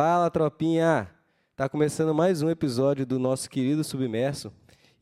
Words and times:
Fala, 0.00 0.30
tropinha! 0.30 1.10
Tá 1.56 1.68
começando 1.68 2.14
mais 2.14 2.40
um 2.40 2.48
episódio 2.48 3.04
do 3.04 3.18
nosso 3.18 3.50
querido 3.50 3.82
Submerso. 3.82 4.52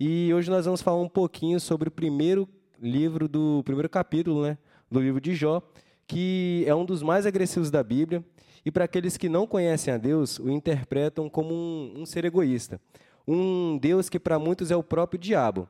E 0.00 0.32
hoje 0.32 0.50
nós 0.50 0.64
vamos 0.64 0.80
falar 0.80 1.02
um 1.02 1.08
pouquinho 1.08 1.60
sobre 1.60 1.90
o 1.90 1.92
primeiro 1.92 2.48
livro 2.80 3.28
do 3.28 3.62
primeiro 3.62 3.90
capítulo, 3.90 4.42
né, 4.42 4.56
do 4.90 4.98
livro 4.98 5.20
de 5.20 5.34
Jó, 5.34 5.60
que 6.06 6.64
é 6.66 6.74
um 6.74 6.82
dos 6.82 7.02
mais 7.02 7.26
agressivos 7.26 7.70
da 7.70 7.82
Bíblia. 7.82 8.24
E 8.64 8.70
para 8.70 8.86
aqueles 8.86 9.18
que 9.18 9.28
não 9.28 9.46
conhecem 9.46 9.92
a 9.92 9.98
Deus, 9.98 10.38
o 10.38 10.48
interpretam 10.48 11.28
como 11.28 11.52
um, 11.52 11.92
um 11.98 12.06
ser 12.06 12.24
egoísta, 12.24 12.80
um 13.28 13.76
Deus 13.76 14.08
que 14.08 14.18
para 14.18 14.38
muitos 14.38 14.70
é 14.70 14.76
o 14.76 14.82
próprio 14.82 15.20
diabo. 15.20 15.68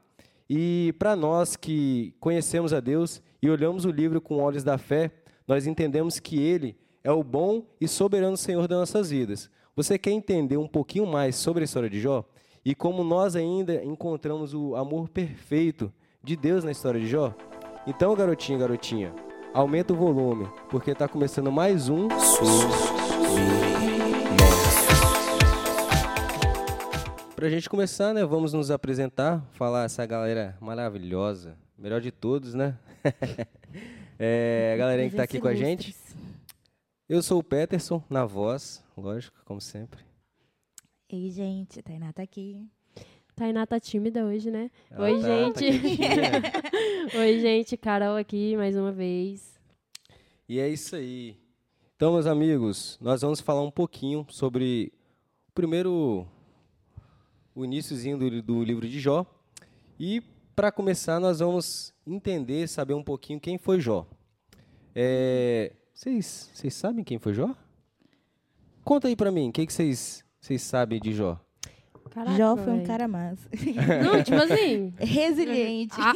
E 0.49 0.95
para 1.01 1.17
nós 1.17 1.57
que 1.57 2.15
conhecemos 2.21 2.73
a 2.73 2.79
Deus 2.79 3.21
e 3.43 3.51
olhamos 3.51 3.85
o 3.85 3.91
livro 3.91 4.21
com 4.21 4.41
olhos 4.41 4.63
da 4.63 4.79
fé, 4.79 5.11
nós 5.49 5.67
entendemos 5.67 6.21
que 6.21 6.39
Ele 6.39 6.77
é 7.07 7.13
o 7.13 7.23
bom 7.23 7.63
e 7.81 7.87
soberano 7.87 8.37
Senhor 8.37 8.67
das 8.67 8.79
nossas 8.81 9.11
vidas. 9.11 9.49
Você 9.77 9.97
quer 9.97 10.11
entender 10.11 10.57
um 10.57 10.67
pouquinho 10.67 11.07
mais 11.07 11.37
sobre 11.37 11.63
a 11.63 11.65
história 11.65 11.89
de 11.89 12.01
Jó? 12.01 12.25
E 12.65 12.75
como 12.75 13.05
nós 13.05 13.37
ainda 13.37 13.81
encontramos 13.85 14.53
o 14.53 14.75
amor 14.75 15.09
perfeito 15.09 15.93
de 16.21 16.35
Deus 16.35 16.65
na 16.65 16.73
história 16.73 16.99
de 17.01 17.07
Jó? 17.07 17.33
Então, 17.87 18.13
garotinho, 18.17 18.59
garotinha, 18.59 19.15
aumenta 19.55 19.93
o 19.93 19.97
volume, 19.97 20.49
porque 20.69 20.91
está 20.91 21.07
começando 21.07 21.53
mais 21.53 21.89
um 21.89 22.09
Para 27.37 27.47
a 27.47 27.51
gente 27.51 27.71
começar, 27.71 28.13
né, 28.13 28.25
vamos 28.25 28.53
nos 28.53 28.69
apresentar, 28.69 29.47
falar 29.53 29.85
essa 29.85 30.05
galera 30.05 30.57
maravilhosa, 30.61 31.57
melhor 31.79 32.01
de 32.01 32.11
todos, 32.11 32.53
né? 32.53 32.77
é, 34.19 34.73
a 34.75 34.77
galerinha 34.77 35.09
que 35.09 35.15
está 35.15 35.23
aqui 35.23 35.39
com 35.39 35.47
a 35.47 35.55
gente. 35.55 35.95
Eu 37.09 37.23
sou 37.23 37.39
o 37.39 37.45
Peterson, 37.45 38.03
na 38.11 38.25
voz, 38.25 38.83
lógico, 38.97 39.37
como 39.45 39.61
sempre. 39.61 40.01
Ei, 41.09 41.31
gente, 41.31 41.81
Tainá 41.83 42.13
tá 42.13 42.23
aqui. 42.23 42.61
Tainá 43.37 43.67
tá 43.67 43.79
tímida 43.79 44.25
hoje, 44.25 44.51
né? 44.51 44.71
Ela 44.91 45.05
Oi, 45.07 45.21
tá- 45.21 45.27
tá 45.29 45.61
gente. 45.61 45.79
quietinha. 45.81 46.43
Oi, 47.21 47.41
gente. 47.41 47.77
Carol 47.77 48.17
aqui 48.17 48.57
mais 48.57 48.77
uma 48.77 48.91
vez. 48.91 49.55
E 50.49 50.59
é 50.59 50.69
isso 50.69 50.97
aí. 50.97 51.39
Então, 51.95 52.13
meus 52.15 52.27
amigos, 52.27 52.99
nós 53.01 53.21
vamos 53.23 53.41
falar 53.41 53.63
um 53.63 53.71
pouquinho 53.71 54.27
sobre 54.29 54.93
o 55.49 55.53
primeiro, 55.53 56.27
o 57.55 57.65
iníciozinho 57.65 58.19
do, 58.19 58.43
do 58.43 58.65
livro 58.65 58.89
de 58.89 58.99
Jó. 58.99 59.25
E, 59.99 60.21
para 60.57 60.73
começar, 60.73 61.21
nós 61.21 61.39
vamos 61.39 61.95
entender, 62.07 62.69
saber 62.69 62.95
um 62.95 63.03
pouquinho 63.05 63.39
quem 63.41 63.59
foi 63.59 63.81
Jó. 63.81 64.07
É, 64.95 65.73
Vocês 65.97 66.51
vocês 66.53 66.75
sabem 66.75 67.03
quem 67.03 67.19
foi 67.19 67.33
Jó? 67.33 67.55
Conta 68.85 69.09
aí 69.09 69.17
pra 69.17 69.33
mim, 69.33 69.49
o 69.49 69.53
que 69.53 69.65
que 69.67 69.73
vocês 69.73 70.23
vocês 70.39 70.61
sabem 70.61 71.01
de 71.01 71.15
Jó? 71.15 71.41
Caraca, 72.11 72.37
Jó 72.37 72.55
foi 72.57 72.73
um 72.73 72.77
véi. 72.79 72.87
cara 72.87 73.09
massa. 73.09 73.49
Não, 74.05 74.23
tipo 74.23 74.37
assim, 74.37 74.93
Resiliente. 74.99 75.95
a, 75.99 76.13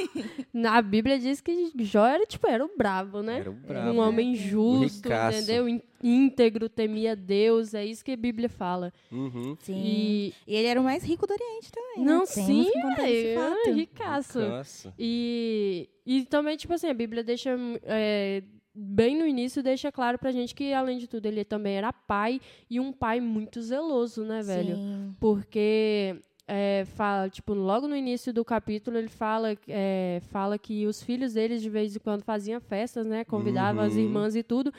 na 0.52 0.80
Bíblia 0.82 1.18
diz 1.18 1.40
que 1.40 1.72
Jó 1.78 2.06
era, 2.06 2.24
tipo, 2.26 2.46
era 2.46 2.62
o 2.64 2.70
brabo, 2.76 3.22
né? 3.22 3.38
Era 3.40 3.50
o 3.50 3.54
brabo. 3.54 3.90
Um 3.90 3.98
homem 4.00 4.34
justo, 4.34 5.08
entendeu? 5.08 5.66
Ín- 5.68 5.82
Íntegro, 6.02 6.68
temia 6.68 7.16
Deus, 7.16 7.72
é 7.74 7.84
isso 7.84 8.02
que 8.04 8.12
a 8.12 8.16
Bíblia 8.16 8.48
fala. 8.50 8.92
Uhum. 9.10 9.56
Sim. 9.60 9.74
E, 9.82 10.34
E 10.46 10.54
ele 10.56 10.68
era 10.68 10.80
o 10.80 10.84
mais 10.84 11.02
rico 11.04 11.26
do 11.26 11.32
Oriente 11.34 11.70
também. 11.72 12.04
não, 12.06 12.20
né? 12.20 12.26
sim, 12.26 12.66
esse 12.68 13.68
é, 13.68 13.72
ricaço. 13.72 14.40
Nossa. 14.40 14.94
E, 14.98 15.88
e 16.06 16.24
também, 16.26 16.56
tipo 16.56 16.72
assim, 16.72 16.88
a 16.88 16.94
Bíblia 16.94 17.22
deixa, 17.24 17.50
é, 17.82 18.42
bem 18.74 19.16
no 19.18 19.26
início, 19.26 19.62
deixa 19.62 19.90
claro 19.90 20.18
pra 20.18 20.30
gente 20.32 20.54
que, 20.54 20.72
além 20.72 20.98
de 20.98 21.06
tudo, 21.06 21.26
ele 21.26 21.44
também 21.44 21.74
era 21.76 21.92
pai 21.92 22.40
e 22.68 22.78
um 22.80 22.92
pai 22.92 23.20
muito 23.20 23.60
zeloso, 23.62 24.24
né, 24.24 24.42
velho? 24.42 24.76
Sim. 24.76 25.14
Porque, 25.20 26.16
é, 26.46 26.84
fala, 26.96 27.28
tipo, 27.28 27.52
logo 27.54 27.86
no 27.86 27.94
início 27.96 28.32
do 28.32 28.44
capítulo, 28.44 28.96
ele 28.98 29.08
fala, 29.08 29.56
é, 29.68 30.20
fala 30.30 30.58
que 30.58 30.86
os 30.86 31.02
filhos 31.02 31.34
deles, 31.34 31.62
de 31.62 31.70
vez 31.70 31.94
em 31.94 31.98
quando, 32.00 32.22
faziam 32.24 32.60
festas, 32.60 33.06
né? 33.06 33.24
Convidavam 33.24 33.82
as 33.84 33.94
Uhum. 33.94 34.00
irmãs 34.02 34.34
e 34.36 34.42
tudo. 34.42 34.72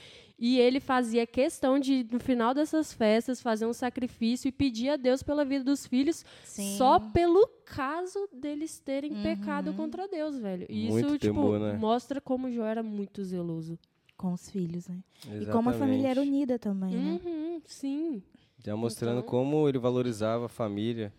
E 0.44 0.58
ele 0.60 0.80
fazia 0.80 1.28
questão 1.28 1.78
de, 1.78 2.04
no 2.12 2.20
final 2.20 2.52
dessas 2.52 2.92
festas, 2.92 3.40
fazer 3.40 3.68
um 3.68 3.74
sacrifício 3.74 4.48
e 4.50 4.52
pedir 4.52 4.90
a 4.90 4.96
Deus 4.96 5.22
pela 5.22 5.46
vida 5.46 5.64
dos 5.64 5.86
filhos, 5.86 6.26
Sim. 6.44 6.78
só 6.80 7.00
pelo 7.00 7.48
caso 7.64 8.28
deles 8.34 8.80
terem 8.80 9.14
Uhum. 9.14 9.22
pecado 9.22 9.72
contra 9.76 10.08
Deus, 10.08 10.40
velho. 10.40 10.66
E 10.68 10.90
Muito 10.90 11.06
isso, 11.06 11.18
tipo, 11.20 11.34
temor, 11.36 11.60
né? 11.60 11.74
mostra 11.78 12.20
como 12.20 12.52
Jó 12.52 12.66
era 12.66 12.82
muito 12.82 13.24
zeloso. 13.24 13.78
Com 14.18 14.34
os 14.34 14.50
filhos, 14.50 14.88
né? 14.88 14.98
E 15.40 15.46
como 15.48 15.70
a 15.70 15.74
família 15.74 16.08
era 16.10 16.20
Exatamente. 16.22 16.30
unida 16.36 16.60
também, 16.60 16.92
né? 16.96 17.20
Uhum, 17.24 17.62
sim. 17.66 18.24
Já 18.64 18.76
mostrando 18.76 19.20
Então- 19.20 19.30
como 19.30 19.68
ele 19.70 19.78
valorizava 19.80 20.46
a 20.46 20.50
família 20.50 21.12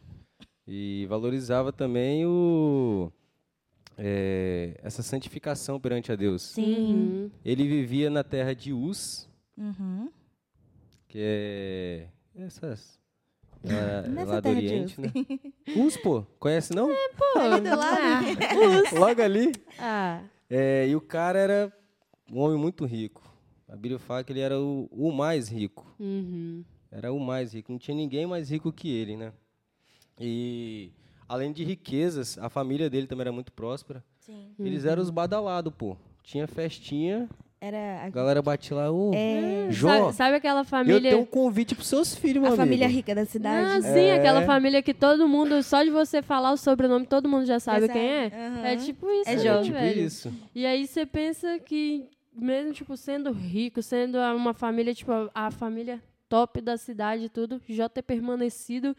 e 0.66 1.06
valorizava 1.08 1.72
também 1.72 2.24
o 2.26 3.10
é, 3.98 4.78
essa 4.82 5.02
santificação 5.02 5.80
perante 5.80 6.10
a 6.12 6.16
Deus. 6.16 6.42
Sim. 6.42 6.74
Uhum. 6.94 7.30
Ele 7.44 7.66
vivia 7.68 8.08
na 8.10 8.22
terra 8.24 8.54
de 8.54 8.72
Uz, 8.72 9.28
Uhum. 9.56 10.10
que 11.08 11.18
é 11.20 12.08
essas 12.34 12.98
lá, 13.64 14.08
Nessa 14.08 14.32
lá 14.32 14.40
do 14.40 14.48
Oriente, 14.48 15.00
né? 15.00 15.12
Uz, 15.76 15.96
pô, 15.96 16.22
conhece 16.38 16.74
não? 16.74 16.88
Pô, 17.16 17.38
Ali 17.38 17.60
do 17.60 17.76
lado. 17.76 18.98
Logo 18.98 19.22
ali. 19.22 19.52
ah, 19.78 20.22
É, 20.50 20.88
e 20.88 20.96
o 20.96 21.00
cara 21.00 21.38
era 21.38 21.72
um 22.30 22.40
homem 22.40 22.58
muito 22.58 22.84
rico. 22.84 23.22
A 23.68 23.76
Bíblia 23.76 23.98
fala 23.98 24.24
que 24.24 24.32
ele 24.32 24.40
era 24.40 24.58
o, 24.58 24.88
o 24.90 25.12
mais 25.12 25.48
rico. 25.48 25.86
uhum. 26.00 26.64
Era 26.90 27.10
o 27.12 27.18
mais 27.18 27.54
rico, 27.54 27.72
não 27.72 27.78
tinha 27.78 27.96
ninguém 27.96 28.26
mais 28.26 28.50
rico 28.50 28.70
que 28.72 28.90
ele, 28.90 29.16
né? 29.16 29.32
E 30.20 30.90
além 31.32 31.52
de 31.52 31.64
riquezas, 31.64 32.36
a 32.38 32.48
família 32.50 32.90
dele 32.90 33.06
também 33.06 33.22
era 33.22 33.32
muito 33.32 33.52
próspera. 33.52 34.04
Sim. 34.20 34.50
Eles 34.58 34.84
eram 34.84 35.02
os 35.02 35.10
badalados, 35.10 35.72
pô. 35.76 35.96
Tinha 36.22 36.46
festinha, 36.46 37.28
Era 37.60 38.04
a 38.04 38.10
galera 38.10 38.42
batia 38.42 38.76
lá, 38.76 38.90
ô, 38.90 39.12
é, 39.14 39.68
Jó, 39.70 39.88
Sabe, 39.88 40.12
sabe 40.14 40.36
aquela 40.36 40.60
eu 40.60 40.64
família... 40.64 41.10
tenho 41.10 41.22
um 41.22 41.26
convite 41.26 41.74
pros 41.74 41.86
seus 41.88 42.14
filhos, 42.14 42.42
meu 42.42 42.52
a 42.52 42.56
família 42.56 42.86
amigo. 42.86 42.96
rica 42.98 43.14
da 43.14 43.24
cidade. 43.24 43.66
Ah, 43.76 43.80
sim, 43.92 44.00
É. 44.00 44.16
aquela 44.16 44.42
família 44.42 44.82
que 44.82 44.92
todo 44.92 45.26
mundo, 45.28 45.62
só 45.62 45.82
de 45.82 45.90
você 45.90 46.20
falar 46.22 46.52
o 46.52 46.56
sobrenome, 46.56 47.06
todo 47.06 47.28
mundo 47.28 47.46
já 47.46 47.58
sabe 47.60 47.86
Já 47.86 47.92
quem 47.92 48.02
é. 48.02 48.26
Aham. 48.26 48.64
É 48.66 48.76
tipo 48.76 49.08
isso, 49.10 49.30
É 49.30 49.36
né, 49.36 49.42
Jó. 49.42 49.62
tipo 49.62 49.74
velho? 49.78 50.00
isso. 50.00 50.32
E 50.54 50.66
aí 50.66 50.86
você 50.86 51.06
pensa 51.06 51.58
que, 51.60 52.08
mesmo, 52.34 52.72
tipo, 52.72 52.96
sendo 52.96 53.30
rico, 53.32 53.80
sendo 53.82 54.18
uma 54.18 54.52
família, 54.52 54.92
tipo, 54.94 55.10
a, 55.12 55.30
a 55.34 55.50
família 55.50 56.02
top 56.28 56.60
da 56.60 56.76
cidade 56.76 57.24
e 57.24 57.28
tudo, 57.28 57.60
Jó 57.68 57.88
ter 57.88 58.02
permanecido 58.02 58.94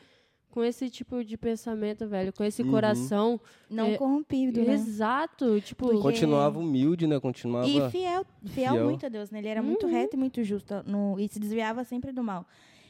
com 0.53 0.63
esse 0.63 0.87
tipo 0.87 1.23
de 1.23 1.35
pensamento, 1.35 2.07
velho, 2.07 2.31
com 2.31 2.43
esse 2.43 2.61
Uhum. 2.61 2.69
coração. 2.69 3.41
Não 3.67 3.87
É, 3.87 3.97
corrompido, 3.97 4.61
né? 4.63 4.73
Exato, 4.75 5.59
tipo... 5.61 5.87
Porque- 5.87 5.99
Continuava 6.01 6.59
humilde, 6.59 7.07
né? 7.07 7.19
Continuava. 7.19 7.67
E 7.67 7.71
fiel, 7.89 8.23
fiel, 8.45 8.73
fiel. 8.73 8.85
muito 8.85 9.03
a 9.03 9.09
Deus, 9.09 9.31
né? 9.31 9.39
Ele 9.39 9.47
era 9.47 9.63
muito 9.63 9.87
Uhum. 9.87 9.91
reto 9.91 10.15
e 10.15 10.19
muito 10.19 10.43
justo 10.43 10.75
no, 10.85 11.19
e 11.19 11.27
se 11.27 11.39
desviava 11.39 11.83
sempre 11.83 12.11
do 12.11 12.23
mal. 12.23 12.45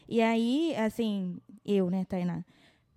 E 0.10 0.22
aí, 0.22 0.76
assim, 0.76 1.38
eu, 1.66 1.90
né, 1.90 2.04
Tainá, 2.04 2.44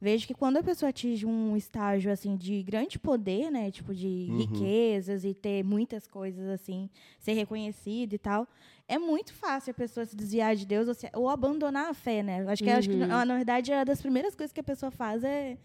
vejo 0.01 0.27
que 0.27 0.35
quando 0.35 0.59
a 0.59 0.63
pessoa 0.63 0.91
atinge 0.91 1.25
um 1.27 1.57
estágio, 1.57 2.11
assim, 2.13 2.37
de 2.37 2.63
grande 2.63 2.99
poder, 2.99 3.51
né, 3.51 3.71
tipo, 3.71 3.95
de 3.95 4.07
Uhum. 4.31 4.39
riquezas 4.39 5.25
e 5.25 5.33
ter 5.35 5.63
muitas 5.65 6.07
coisas, 6.07 6.49
assim, 6.49 6.89
ser 7.19 7.33
reconhecido 7.33 8.13
e 8.15 8.19
tal, 8.19 8.47
é 8.89 8.99
muito 8.99 9.33
fácil 9.33 9.71
a 9.71 9.75
pessoa 9.75 10.05
se 10.07 10.15
desviar 10.15 10.55
de 10.55 10.67
Deus 10.67 10.87
ou, 10.89 10.95
se- 10.95 11.11
ou 11.15 11.29
abandonar 11.29 11.89
a 11.91 11.95
fé, 11.95 12.23
né? 12.23 12.45
Acho 12.49 12.63
que, 12.63 12.71
acho 12.71 12.89
que, 12.91 12.97
Uhum. 12.97 13.07
na 13.25 13.37
verdade, 13.37 13.73
uma 13.73 13.85
das 13.85 14.01
primeiras 14.01 14.35
coisas 14.35 14.53
que 14.53 14.61
a 14.61 14.65
pessoa 14.65 14.91
faz 14.91 15.25
é... 15.25 15.57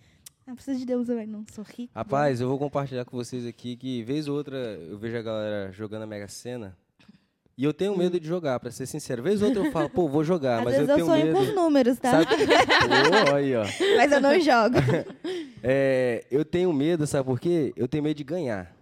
Ah, 0.47 0.55
preciso 0.55 0.79
de 0.79 0.85
Deus, 0.87 1.07
eu 1.07 1.25
não 1.27 1.45
sou 1.51 1.63
rico. 1.63 1.91
Rapaz, 1.95 2.41
eu 2.41 2.47
vou 2.49 2.57
compartilhar 2.57 3.05
com 3.05 3.15
vocês 3.15 3.45
aqui 3.45 3.75
que, 3.77 4.01
vez 4.03 4.27
ou 4.27 4.35
outra, 4.35 4.57
eu 4.57 4.97
vejo 4.97 5.15
a 5.15 5.21
galera 5.21 5.71
jogando 5.71 6.01
a 6.01 6.07
Mega 6.07 6.27
Sena. 6.27 6.75
E 7.61 7.63
eu 7.63 7.71
tenho 7.71 7.95
medo 7.95 8.19
de 8.19 8.27
jogar, 8.27 8.59
pra 8.59 8.71
ser 8.71 8.87
sincero. 8.87 9.21
Vez 9.21 9.39
ou 9.39 9.49
outra 9.49 9.63
eu 9.63 9.71
falo, 9.71 9.87
pô, 9.87 10.09
vou 10.09 10.23
jogar, 10.23 10.57
Às 10.57 10.63
mas 10.65 10.73
eu 10.73 10.79
vezes 10.79 10.89
eu, 10.89 10.95
tenho 10.95 11.05
sonho 11.05 11.25
medo. 11.27 11.37
com 11.37 11.43
os 11.43 11.53
números, 11.53 11.99
tá? 11.99 12.09
Sabe? 12.09 12.25
Pô, 13.29 13.35
aí, 13.35 13.55
ó. 13.55 13.63
Mas 13.97 14.11
eu 14.11 14.19
não 14.19 14.41
jogo. 14.41 14.77
É, 15.63 16.25
eu 16.31 16.43
tenho 16.43 16.73
medo, 16.73 17.05
sabe 17.05 17.23
por 17.23 17.39
quê? 17.39 17.71
Eu 17.75 17.87
tenho 17.87 18.03
medo 18.03 18.17
de 18.17 18.23
ganhar. 18.23 18.75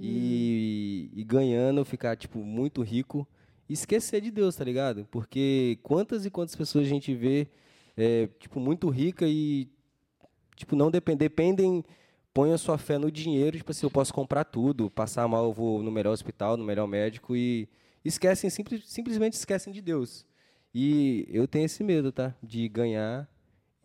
E, 0.00 1.10
e 1.12 1.22
ganhando, 1.24 1.78
eu 1.82 1.84
ficar, 1.84 2.16
tipo, 2.16 2.38
muito 2.38 2.80
rico 2.80 3.28
e 3.68 3.74
esquecer 3.74 4.22
de 4.22 4.30
Deus, 4.30 4.56
tá 4.56 4.64
ligado? 4.64 5.06
Porque 5.10 5.78
quantas 5.82 6.24
e 6.24 6.30
quantas 6.30 6.56
pessoas 6.56 6.86
a 6.86 6.88
gente 6.88 7.14
vê, 7.14 7.48
é, 7.98 8.30
tipo, 8.40 8.58
muito 8.58 8.88
rica 8.88 9.26
e, 9.28 9.68
tipo, 10.56 10.74
não 10.74 10.90
depend, 10.90 11.18
dependem, 11.18 11.84
põem 12.32 12.54
a 12.54 12.56
sua 12.56 12.78
fé 12.78 12.96
no 12.96 13.10
dinheiro, 13.10 13.58
tipo 13.58 13.70
assim, 13.72 13.84
eu 13.84 13.90
posso 13.90 14.14
comprar 14.14 14.44
tudo, 14.44 14.88
passar 14.88 15.28
mal, 15.28 15.44
eu 15.44 15.52
vou 15.52 15.82
no 15.82 15.90
melhor 15.90 16.12
hospital, 16.12 16.56
no 16.56 16.64
melhor 16.64 16.86
médico 16.86 17.36
e 17.36 17.68
esquecem, 18.06 18.48
simples, 18.50 18.84
simplesmente 18.86 19.34
esquecem 19.34 19.72
de 19.72 19.80
Deus. 19.82 20.26
E 20.74 21.26
eu 21.30 21.48
tenho 21.48 21.64
esse 21.64 21.82
medo, 21.82 22.12
tá? 22.12 22.34
De 22.42 22.68
ganhar 22.68 23.28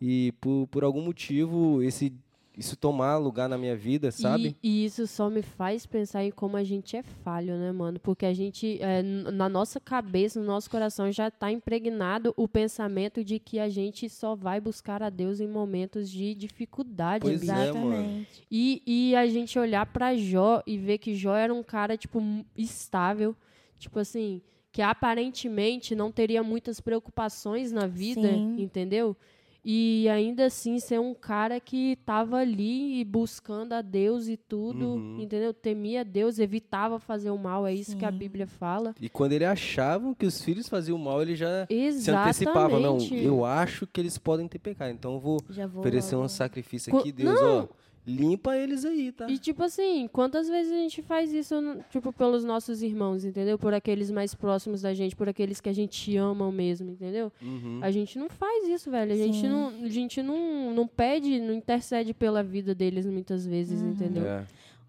e 0.00 0.32
por, 0.40 0.66
por 0.68 0.84
algum 0.84 1.02
motivo 1.02 1.82
esse 1.82 2.12
isso 2.56 2.76
tomar 2.76 3.16
lugar 3.16 3.48
na 3.48 3.56
minha 3.56 3.74
vida, 3.74 4.10
sabe? 4.10 4.56
E, 4.62 4.82
e 4.82 4.84
isso 4.84 5.06
só 5.06 5.30
me 5.30 5.40
faz 5.40 5.86
pensar 5.86 6.22
em 6.22 6.30
como 6.30 6.56
a 6.56 6.64
gente 6.64 6.96
é 6.96 7.02
falho, 7.02 7.56
né, 7.56 7.72
mano? 7.72 7.98
Porque 7.98 8.26
a 8.26 8.34
gente, 8.34 8.78
é, 8.82 9.02
na 9.02 9.48
nossa 9.48 9.80
cabeça, 9.80 10.38
no 10.38 10.46
nosso 10.46 10.68
coração, 10.68 11.10
já 11.10 11.30
tá 11.30 11.50
impregnado 11.50 12.34
o 12.36 12.46
pensamento 12.46 13.24
de 13.24 13.38
que 13.38 13.58
a 13.58 13.68
gente 13.68 14.08
só 14.08 14.34
vai 14.34 14.60
buscar 14.60 15.02
a 15.02 15.08
Deus 15.08 15.40
em 15.40 15.48
momentos 15.48 16.10
de 16.10 16.34
dificuldade, 16.34 17.22
Pois 17.22 17.42
é, 17.42 17.46
mano. 17.46 17.62
Exatamente. 17.62 18.46
E, 18.50 18.82
e 18.86 19.16
a 19.16 19.26
gente 19.26 19.58
olhar 19.58 19.86
pra 19.86 20.14
Jó 20.14 20.62
e 20.66 20.76
ver 20.76 20.98
que 20.98 21.14
Jó 21.14 21.34
era 21.34 21.54
um 21.54 21.62
cara, 21.62 21.96
tipo, 21.96 22.20
estável. 22.56 23.34
Tipo 23.82 23.98
assim, 23.98 24.40
que 24.70 24.80
aparentemente 24.80 25.94
não 25.94 26.10
teria 26.12 26.42
muitas 26.42 26.80
preocupações 26.80 27.72
na 27.72 27.86
vida, 27.86 28.22
Sim. 28.22 28.54
entendeu? 28.58 29.16
E 29.64 30.08
ainda 30.08 30.46
assim 30.46 30.80
ser 30.80 30.98
um 30.98 31.14
cara 31.14 31.60
que 31.60 31.94
tava 32.04 32.36
ali 32.38 33.00
e 33.00 33.04
buscando 33.04 33.72
a 33.74 33.80
Deus 33.82 34.26
e 34.26 34.36
tudo, 34.36 34.94
Uhum. 34.94 35.20
entendeu? 35.20 35.52
Temia 35.54 36.04
Deus, 36.04 36.38
evitava 36.40 36.98
fazer 36.98 37.30
o 37.30 37.38
mal, 37.38 37.64
é 37.64 37.72
isso 37.72 37.96
que 37.96 38.04
a 38.04 38.10
Sim. 38.10 38.18
Bíblia 38.18 38.46
fala. 38.46 38.92
E 39.00 39.08
quando 39.08 39.32
ele 39.34 39.44
achava 39.44 40.12
que 40.16 40.26
os 40.26 40.42
filhos 40.42 40.68
faziam 40.68 40.98
mal, 40.98 41.22
ele 41.22 41.36
já 41.36 41.64
se 41.66 41.74
Exatamente. 41.74 42.26
antecipava. 42.28 42.80
Não, 42.80 42.98
eu 43.12 43.44
acho 43.44 43.86
que 43.86 44.00
eles 44.00 44.18
podem 44.18 44.48
ter 44.48 44.58
pecado, 44.58 44.90
então 44.92 45.14
eu 45.14 45.20
vou 45.20 45.38
Já 45.50 45.66
vou 45.66 45.80
oferecer 45.80 46.14
um 46.16 46.20
logo- 46.20 46.28
sacrifício 46.30 46.90
Co- 46.90 46.98
aqui, 46.98 47.12
Deus, 47.12 47.40
ó. 47.40 47.68
Limpa 48.04 48.56
eles 48.56 48.84
aí, 48.84 49.12
tá? 49.12 49.30
E 49.30 49.38
tipo 49.38 49.62
assim, 49.62 50.08
quantas 50.12 50.48
vezes 50.48 50.72
a 50.72 50.76
gente 50.76 51.00
faz 51.02 51.32
isso, 51.32 51.60
no- 51.60 51.82
tipo, 51.88 52.12
pelos 52.12 52.42
nossos 52.44 52.82
irmãos, 52.82 53.24
entendeu? 53.24 53.56
Por 53.56 53.72
aqueles 53.72 54.10
mais 54.10 54.34
próximos 54.34 54.82
da 54.82 54.92
gente, 54.92 55.14
por 55.14 55.28
aqueles 55.28 55.60
que 55.60 55.68
a 55.68 55.72
gente 55.72 56.16
ama 56.16 56.50
mesmo, 56.50 56.90
entendeu? 56.90 57.30
Uhum. 57.40 57.78
A 57.80 57.92
gente 57.92 58.18
não 58.18 58.28
faz 58.28 58.66
isso, 58.68 58.90
velho. 58.90 59.12
A 59.12 59.16
gente, 59.16 59.40
Sim. 59.42 59.48
não, 59.48 59.68
a 59.84 59.88
gente 59.88 60.20
não, 60.20 60.74
não 60.74 60.86
pede, 60.86 61.38
não 61.40 61.54
intercede 61.54 62.12
pela 62.12 62.42
vida 62.42 62.74
deles 62.74 63.06
muitas 63.06 63.46
vezes, 63.46 63.80
entendeu? 63.80 64.26
É. 64.26 64.44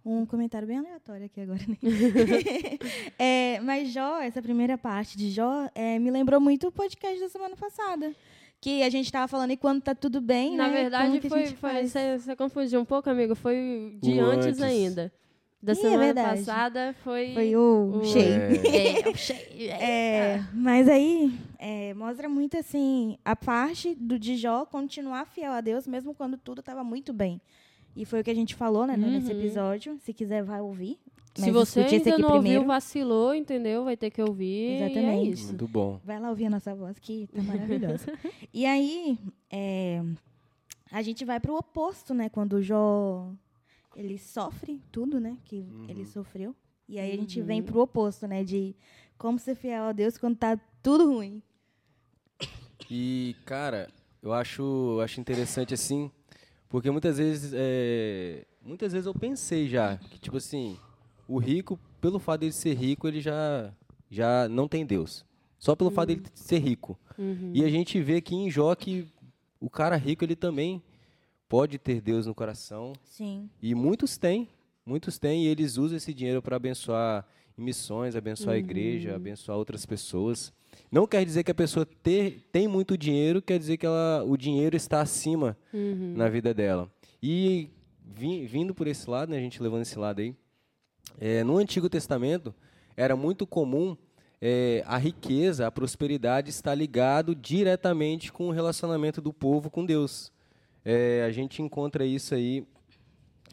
Um 0.06 0.26
comentário 0.26 0.68
bem 0.68 0.80
aleatório 0.80 1.26
aqui 1.28 1.40
agora. 1.40 1.62
Né? 1.68 1.78
É, 3.18 3.60
mas 3.62 3.92
Jó, 3.94 4.20
essa 4.22 4.42
primeira 4.42 4.78
parte 4.78 5.18
de 5.18 5.30
Jó, 5.30 5.70
é, 5.76 5.98
me 6.00 6.10
lembrou 6.12 6.40
muito 6.42 6.68
o 6.68 6.72
podcast 6.72 7.20
da 7.20 7.30
semana 7.30 7.56
passada. 7.56 8.14
Que 8.64 8.82
a 8.82 8.90
gente 8.90 9.12
tava 9.12 9.28
falando 9.28 9.52
e 9.52 9.58
quando 9.58 9.82
tá 9.82 9.94
tudo 9.94 10.22
bem, 10.22 10.56
Na 10.56 10.70
né? 10.70 10.74
verdade, 10.84 11.20
como 11.20 11.30
foi, 11.30 11.48
foi 11.48 11.86
você, 11.86 12.18
você 12.18 12.34
confundiu 12.34 12.80
um 12.80 12.86
pouco, 12.86 13.10
amigo. 13.10 13.36
Foi 13.36 13.98
de 14.02 14.18
antes, 14.20 14.46
antes. 14.48 14.62
ainda. 14.62 15.12
Da 15.62 15.74
Ih, 15.74 15.76
é 15.76 15.82
semana 15.82 16.04
verdade. 16.06 16.40
passada 16.46 16.96
foi. 17.04 17.34
Foi 17.34 17.56
o, 17.58 18.00
o- 18.02 18.06
cheio. 18.06 18.42
É, 18.66 19.14
cheio. 19.16 19.72
É, 19.82 20.44
mas 20.54 20.88
aí 20.88 21.34
é, 21.60 21.94
mostra 21.94 22.30
muito 22.30 22.58
assim 22.58 23.18
a 23.26 23.36
parte 23.36 23.94
do 23.96 24.18
de 24.18 24.36
Jó 24.38 24.66
continuar 24.66 25.26
fiel 25.26 25.52
a 25.52 25.60
Deus 25.62 25.86
mesmo 25.88 26.14
quando 26.14 26.38
tudo 26.38 26.60
estava 26.62 26.84
muito 26.86 27.12
bem. 27.12 27.42
E 27.96 28.06
foi 28.06 28.22
o 28.22 28.24
que 28.24 28.32
a 28.32 28.36
gente 28.36 28.56
falou, 28.56 28.88
né, 28.88 28.96
nesse 28.98 29.32
Uhum. 29.32 29.40
episódio. 29.40 29.98
Se 30.04 30.14
quiser, 30.14 30.42
vai 30.42 30.62
ouvir. 30.62 30.98
Se 31.36 31.50
você 31.52 31.80
ainda 31.82 32.18
não 32.18 32.32
primeiro. 32.32 32.36
ouviu, 32.60 32.64
vacilou, 32.66 33.34
entendeu? 33.34 33.84
Vai 33.84 33.98
ter 33.98 34.12
que 34.12 34.22
ouvir. 34.22 34.46
E 34.46 34.82
é 34.84 34.86
Exatamente. 34.92 35.30
isso. 35.32 35.48
Muito 35.48 35.68
bom. 35.68 36.00
Vai 36.04 36.20
lá 36.20 36.30
ouvir 36.30 36.46
a 36.46 36.50
nossa 36.50 36.76
voz, 36.76 37.00
que 37.00 37.28
tá 37.28 37.42
maravilhosa. 37.44 38.06
e 38.54 38.66
aí, 38.66 39.18
é, 39.50 40.04
a 40.92 41.02
gente 41.02 41.26
vai 41.26 41.40
pro 41.40 41.56
oposto, 41.56 42.14
né? 42.14 42.30
Quando 42.30 42.54
o 42.54 42.62
Jó, 42.62 43.32
ele 43.96 44.18
sofre 44.20 44.80
tudo, 44.92 45.20
né? 45.20 45.38
Que 45.46 45.66
ele 45.88 46.06
sofreu. 46.06 46.56
E 46.88 47.00
aí 47.00 47.12
a 47.14 47.16
gente 47.18 47.42
vem 47.42 47.62
Uhum. 47.62 47.66
pro 47.66 47.82
oposto, 47.82 48.28
né? 48.28 48.44
De 48.44 48.76
como 49.18 49.40
ser 49.40 49.56
fiel 49.56 49.86
a 49.86 49.92
Deus 49.92 50.18
quando 50.18 50.36
tá 50.38 50.60
tudo 50.84 51.14
ruim. 51.16 51.42
E, 52.90 53.36
cara, 53.46 53.90
eu 54.22 54.34
acho, 54.34 55.00
acho 55.04 55.20
interessante 55.20 55.74
assim, 55.74 56.12
porque 56.70 56.92
muitas 56.92 57.18
vezes, 57.18 57.54
é, 57.56 58.46
muitas 58.62 58.92
vezes 58.92 59.08
eu 59.08 59.14
pensei 59.16 59.68
já 59.68 59.98
que, 59.98 60.20
tipo 60.20 60.38
assim, 60.38 60.78
o 61.28 61.38
rico, 61.38 61.80
pelo 62.02 62.20
fato 62.20 62.42
dele 62.42 62.52
ser 62.52 62.74
rico, 62.76 63.08
ele 63.08 63.22
já, 63.22 63.74
já 64.10 64.48
não 64.50 64.68
tem 64.68 64.86
Deus. 64.86 65.26
Só 65.58 65.76
pelo 65.76 65.90
fato 65.92 66.08
dele 66.10 66.24
ser 66.34 66.60
rico. 66.60 67.00
Uhum. 67.18 67.52
E 67.54 67.64
a 67.64 67.70
gente 67.70 68.02
vê 68.02 68.18
aqui 68.18 68.36
em 68.36 68.50
Jó 68.52 68.76
que 68.76 69.08
o 69.60 69.70
cara 69.70 69.96
rico, 69.96 70.24
ele 70.26 70.36
também 70.36 70.82
pode 71.48 71.78
ter 71.78 72.02
Deus 72.02 72.26
no 72.26 72.36
coração. 72.36 72.94
Sim. 73.04 73.50
E 73.62 73.74
muitos 73.74 74.18
têm, 74.18 74.50
muitos 74.86 75.18
têm, 75.18 75.46
e 75.46 75.48
eles 75.48 75.78
usam 75.78 75.98
esse 75.98 76.14
dinheiro 76.14 76.42
para 76.42 76.56
abençoar 76.58 77.26
missões, 77.58 78.16
abençoar 78.16 78.56
a 78.56 78.60
igreja, 78.60 79.16
abençoar 79.16 79.58
outras 79.58 79.86
pessoas. 79.86 80.52
Não 80.92 81.06
quer 81.08 81.24
dizer 81.24 81.44
que 81.44 81.52
a 81.52 81.56
pessoa 81.56 81.86
ter, 81.86 82.48
tem 82.52 82.68
muito 82.68 82.98
dinheiro, 82.98 83.42
quer 83.42 83.60
dizer 83.60 83.78
que 83.78 83.86
ela, 83.86 84.24
o 84.28 84.36
dinheiro 84.36 84.76
está 84.76 85.02
acima 85.02 85.56
Uhum. 85.74 86.14
na 86.18 86.28
vida 86.28 86.54
dela. 86.54 86.92
E 87.22 87.70
vindo 88.04 88.74
por 88.76 88.88
esse 88.88 89.10
lado, 89.10 89.30
né, 89.30 89.38
a 89.38 89.42
gente 89.42 89.62
levando 89.62 89.84
esse 89.84 89.98
lado 89.98 90.20
aí, 90.20 90.36
é, 91.20 91.44
no 91.44 91.58
Antigo 91.58 91.90
Testamento 91.90 92.54
era 92.96 93.16
muito 93.16 93.46
comum 93.48 93.96
é, 94.42 94.84
a 94.86 94.98
riqueza, 94.98 95.66
a 95.68 95.72
prosperidade 95.72 96.50
estar 96.50 96.76
ligado 96.76 97.34
diretamente 97.34 98.32
com 98.32 98.50
o 98.50 98.52
relacionamento 98.52 99.22
do 99.22 99.32
povo 99.32 99.70
com 99.70 99.86
Deus. 99.86 100.32
É, 100.84 101.24
a 101.26 101.32
gente 101.32 101.62
encontra 101.62 102.06
isso 102.06 102.36
aí 102.36 102.66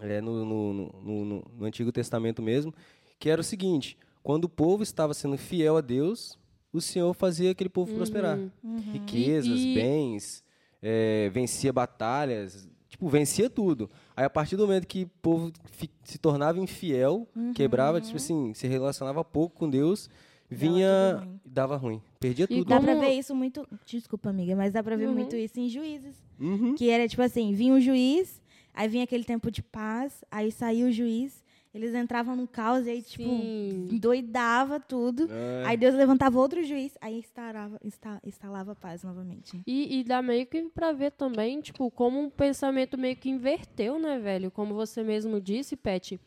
é, 0.02 0.20
no, 0.20 0.44
no- 0.44 0.72
no- 0.74 1.24
no- 1.24 1.44
no 1.58 1.64
Antigo 1.64 1.92
Testamento 1.92 2.42
mesmo, 2.42 2.74
que 3.18 3.28
era 3.30 3.40
o 3.40 3.44
seguinte: 3.44 3.96
quando 4.22 4.44
o 4.44 4.48
povo 4.48 4.82
estava 4.82 5.14
sendo 5.14 5.36
fiel 5.38 5.76
a 5.76 5.80
Deus, 5.80 6.36
o 6.72 6.80
Senhor 6.80 7.12
fazia 7.14 7.50
aquele 7.52 7.68
povo 7.70 7.94
prosperar. 7.94 8.38
Riquezas, 8.92 9.58
E- 9.58 9.72
e- 9.72 9.74
bens, 9.74 10.42
é, 10.82 11.28
vencia 11.30 11.72
batalhas, 11.72 12.68
tipo, 12.88 13.08
vencia 13.08 13.48
tudo. 13.48 13.88
Aí 14.20 14.26
a 14.26 14.28
partir 14.30 14.54
do 14.54 14.66
momento 14.66 14.86
que 14.86 15.04
o 15.04 15.10
povo 15.22 15.50
se 16.04 16.18
tornava 16.18 16.60
infiel, 16.60 17.26
quebrava, 17.54 18.02
tipo 18.02 18.18
assim, 18.18 18.52
se 18.52 18.68
relacionava 18.68 19.24
pouco 19.24 19.56
com 19.60 19.70
Deus, 19.70 20.10
vinha, 20.46 21.22
ruim. 21.24 21.40
dava 21.42 21.76
ruim, 21.78 22.02
perdia 22.20 22.44
E 22.44 22.48
tudo. 22.58 22.68
Dá 22.68 22.78
pra 22.78 22.94
ver 22.96 23.12
isso 23.14 23.34
muito. 23.34 23.66
Desculpa, 23.86 24.28
amiga, 24.28 24.54
mas 24.54 24.74
dá 24.74 24.82
pra 24.82 24.94
ver 24.94 25.06
Uhum. 25.08 25.14
muito 25.14 25.34
isso 25.36 25.58
em 25.58 25.70
juízes. 25.70 26.14
Uhum. 26.38 26.74
Que 26.74 26.90
era 26.90 27.08
tipo 27.08 27.22
assim: 27.22 27.54
vinha 27.54 27.72
um 27.72 27.80
juiz, 27.80 28.42
aí 28.74 28.88
vinha 28.88 29.04
aquele 29.04 29.24
tempo 29.24 29.50
de 29.50 29.62
paz, 29.62 30.22
aí 30.30 30.52
saiu 30.52 30.88
o 30.88 30.92
juiz, 30.92 31.42
eles 31.72 31.94
entravam 31.94 32.34
num 32.34 32.46
caos 32.46 32.86
e 32.86 32.90
aí, 32.90 33.00
tipo, 33.02 33.22
Sim. 33.22 33.88
doidava 34.00 34.80
tudo. 34.80 35.28
É. 35.30 35.62
Aí 35.66 35.76
Deus 35.76 35.94
levantava 35.94 36.38
outro 36.38 36.62
juiz, 36.64 36.98
aí 37.00 37.18
instalava, 37.18 37.78
insta- 37.84 38.20
instalava 38.24 38.72
a 38.72 38.74
paz 38.74 39.04
novamente. 39.04 39.60
E, 39.66 40.00
e 40.00 40.04
dá 40.04 40.20
meio 40.20 40.46
que 40.46 40.62
pra 40.70 40.90
ver 40.92 41.12
também, 41.12 41.60
tipo, 41.60 41.88
como 41.90 42.18
um 42.20 42.28
pensamento 42.28 42.98
meio 42.98 43.16
que 43.16 43.30
inverteu, 43.30 43.98
né, 44.00 44.18
velho? 44.18 44.50
Como 44.50 44.74
você 44.74 45.04
mesmo 45.04 45.40
disse, 45.40 45.76
Pet. 45.76 46.20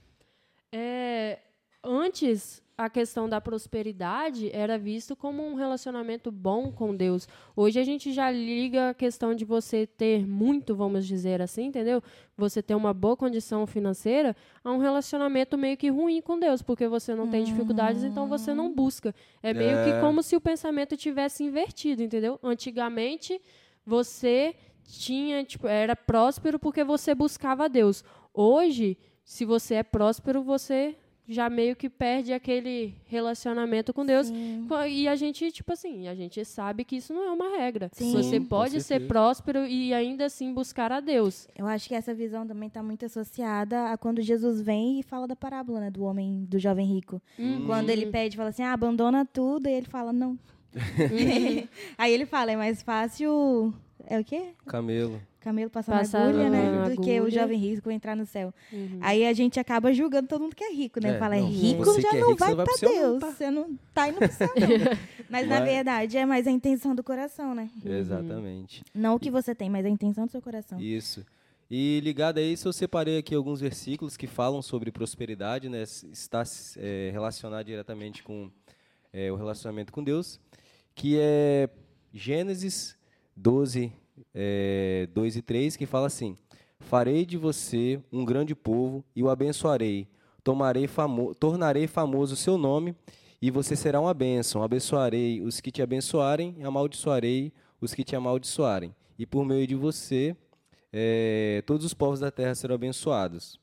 É, 0.71 1.39
antes, 1.83 2.62
a 2.75 2.89
questão 2.89 3.29
da 3.29 3.39
prosperidade 3.39 4.49
era 4.51 4.79
visto 4.79 5.15
como 5.15 5.45
um 5.45 5.53
relacionamento 5.53 6.31
bom 6.31 6.71
com 6.71 6.95
Deus. 6.95 7.27
Hoje 7.55 7.79
a 7.79 7.83
gente 7.83 8.11
já 8.11 8.31
liga 8.31 8.89
a 8.89 8.93
questão 8.93 9.35
de 9.35 9.45
você 9.45 9.85
ter 9.85 10.25
muito, 10.25 10.75
vamos 10.75 11.05
dizer 11.05 11.39
assim, 11.41 11.65
entendeu? 11.65 12.01
Você 12.35 12.63
ter 12.63 12.73
uma 12.73 12.91
boa 12.91 13.15
condição 13.15 13.67
financeira 13.67 14.35
a 14.63 14.71
um 14.71 14.79
relacionamento 14.79 15.55
meio 15.55 15.77
que 15.77 15.89
ruim 15.89 16.19
com 16.19 16.39
Deus, 16.39 16.63
porque 16.63 16.87
você 16.87 17.13
não 17.13 17.27
tem 17.27 17.43
dificuldades, 17.43 18.03
então 18.03 18.27
você 18.27 18.53
não 18.55 18.73
busca. 18.73 19.13
É 19.43 19.53
meio 19.53 19.77
É. 19.77 19.83
que 19.85 19.99
como 20.01 20.23
se 20.23 20.35
o 20.35 20.41
pensamento 20.41 20.97
tivesse 20.97 21.43
invertido, 21.43 22.01
entendeu? 22.01 22.39
Antigamente, 22.41 23.39
você 23.85 24.55
tinha, 24.85 25.43
tipo, 25.43 25.67
era 25.67 25.95
próspero 25.95 26.57
porque 26.57 26.83
você 26.83 27.13
buscava 27.13 27.69
Deus. 27.69 28.03
Hoje, 28.33 28.97
se 29.23 29.45
você 29.45 29.75
é 29.75 29.83
próspero, 29.83 30.41
você 30.41 30.95
já 31.27 31.49
meio 31.49 31.75
que 31.75 31.89
perde 31.89 32.33
aquele 32.33 32.95
relacionamento 33.05 33.93
com 33.93 34.05
Deus. 34.05 34.27
Sim. 34.27 34.67
E 34.89 35.07
a 35.07 35.15
gente, 35.15 35.51
tipo 35.51 35.71
assim, 35.71 36.07
a 36.07 36.15
gente 36.15 36.43
sabe 36.43 36.83
que 36.83 36.97
isso 36.97 37.13
não 37.13 37.23
é 37.23 37.31
uma 37.31 37.57
regra. 37.57 37.89
Sim. 37.93 38.11
Você 38.11 38.39
pode 38.39 38.81
ser 38.81 39.07
próspero 39.07 39.65
e 39.65 39.93
ainda 39.93 40.25
assim 40.25 40.53
buscar 40.53 40.91
a 40.91 40.99
Deus. 40.99 41.47
Eu 41.57 41.65
acho 41.65 41.87
que 41.87 41.95
essa 41.95 42.13
visão 42.13 42.45
também 42.45 42.67
está 42.67 42.83
muito 42.83 43.05
associada 43.05 43.91
a 43.91 43.97
quando 43.97 44.21
Jesus 44.21 44.61
vem 44.61 44.99
e 44.99 45.03
fala 45.03 45.27
da 45.27 45.35
parábola, 45.35 45.79
né, 45.79 45.89
do 45.89 46.03
homem, 46.03 46.45
do 46.45 46.59
jovem 46.59 46.85
rico. 46.85 47.21
Uhum. 47.39 47.65
Quando 47.65 47.89
ele 47.89 48.07
pede, 48.07 48.35
fala 48.35 48.49
assim, 48.49 48.63
ah, 48.63 48.73
abandona 48.73 49.25
tudo, 49.25 49.67
e 49.67 49.71
ele 49.71 49.87
fala, 49.87 50.11
não. 50.11 50.37
Aí 51.97 52.13
ele 52.13 52.25
fala, 52.25 52.51
é 52.51 52.55
mais 52.57 52.81
fácil, 52.81 53.73
é 54.07 54.19
o 54.19 54.23
quê? 54.23 54.53
Camelo. 54.65 55.21
Camelo 55.39 55.69
passar, 55.69 55.99
Passar 55.99 56.19
na 56.19 56.29
agulha, 56.29 56.49
na 56.49 56.87
né? 56.87 56.95
Do 56.95 57.01
que 57.01 57.11
o 57.11 57.23
agulha. 57.23 57.31
jovem 57.31 57.59
rico 57.59 57.91
entrar 57.91 58.15
no 58.15 58.25
céu. 58.25 58.53
Uhum. 58.71 58.99
Aí 59.01 59.25
a 59.25 59.33
gente 59.33 59.59
acaba 59.59 59.91
julgando 59.91 60.27
todo 60.27 60.41
mundo 60.41 60.55
que 60.55 60.63
é 60.63 60.71
rico, 60.71 61.01
né? 61.01 61.15
É, 61.15 61.19
Fala, 61.19 61.35
é 61.35 61.41
não, 61.41 61.49
rico, 61.49 62.01
já 62.01 62.09
é 62.09 62.19
não 62.21 62.29
rico, 62.29 62.39
vai 62.39 62.55
não 62.55 62.65
vai 62.65 62.77
céu, 62.77 62.89
não, 62.89 62.97
Deus. 62.97 63.19
tá? 63.19 63.31
Você 63.31 63.51
não 63.51 63.79
tá 63.93 64.07
indo 64.07 64.17
pro 64.19 64.31
céu, 64.31 64.47
não. 64.47 64.97
Mas 65.29 65.47
na 65.47 65.59
Vai. 65.59 65.65
verdade 65.65 66.17
é 66.17 66.25
mais 66.25 66.47
a 66.47 66.51
intenção 66.51 66.95
do 66.95 67.03
coração, 67.03 67.53
né? 67.53 67.69
Exatamente. 67.83 68.83
Não 68.93 69.15
o 69.15 69.19
que 69.19 69.29
você 69.31 69.53
tem, 69.53 69.69
mas 69.69 69.85
a 69.85 69.89
intenção 69.89 70.25
do 70.25 70.31
seu 70.31 70.41
coração. 70.41 70.79
Isso. 70.79 71.25
E 71.69 71.99
ligado 72.03 72.37
a 72.37 72.41
isso, 72.41 72.67
eu 72.67 72.73
separei 72.73 73.17
aqui 73.17 73.33
alguns 73.33 73.59
versículos 73.59 74.15
que 74.15 74.27
falam 74.27 74.61
sobre 74.61 74.91
prosperidade, 74.91 75.69
né? 75.69 75.81
Está 75.81 76.43
é, 76.77 77.09
relacionado 77.11 77.65
diretamente 77.65 78.21
com 78.21 78.51
é, 79.11 79.31
o 79.31 79.35
relacionamento 79.35 79.91
com 79.91 80.03
Deus, 80.03 80.39
que 80.93 81.17
é 81.19 81.67
Gênesis 82.13 82.95
12, 83.35 83.91
é, 84.33 85.07
2 85.13 85.35
e 85.37 85.41
3, 85.41 85.75
que 85.75 85.85
fala 85.85 86.07
assim: 86.07 86.37
Farei 86.79 87.25
de 87.25 87.37
você 87.37 87.99
um 88.11 88.25
grande 88.25 88.53
povo 88.53 89.03
e 89.15 89.23
o 89.23 89.29
abençoarei. 89.29 90.07
Tomarei 90.43 90.87
famo 90.87 91.33
tornarei 91.33 91.87
famoso 91.87 92.33
o 92.33 92.37
seu 92.37 92.57
nome 92.57 92.95
e 93.41 93.49
você 93.49 93.75
será 93.75 93.99
uma 93.99 94.13
bênção. 94.13 94.61
Abençoarei 94.61 95.41
os 95.41 95.61
que 95.61 95.71
te 95.71 95.81
abençoarem 95.81 96.55
e 96.57 96.63
amaldiçoarei 96.63 97.51
os 97.79 97.93
que 97.93 98.03
te 98.03 98.15
amaldiçoarem. 98.15 98.93
E 99.17 99.25
por 99.25 99.45
meio 99.45 99.65
de 99.65 99.75
você, 99.75 100.35
é, 100.91 101.63
todos 101.65 101.85
os 101.85 101.93
povos 101.93 102.19
da 102.19 102.29
terra 102.29 102.53
serão 102.55 102.75
abençoados. 102.75 103.59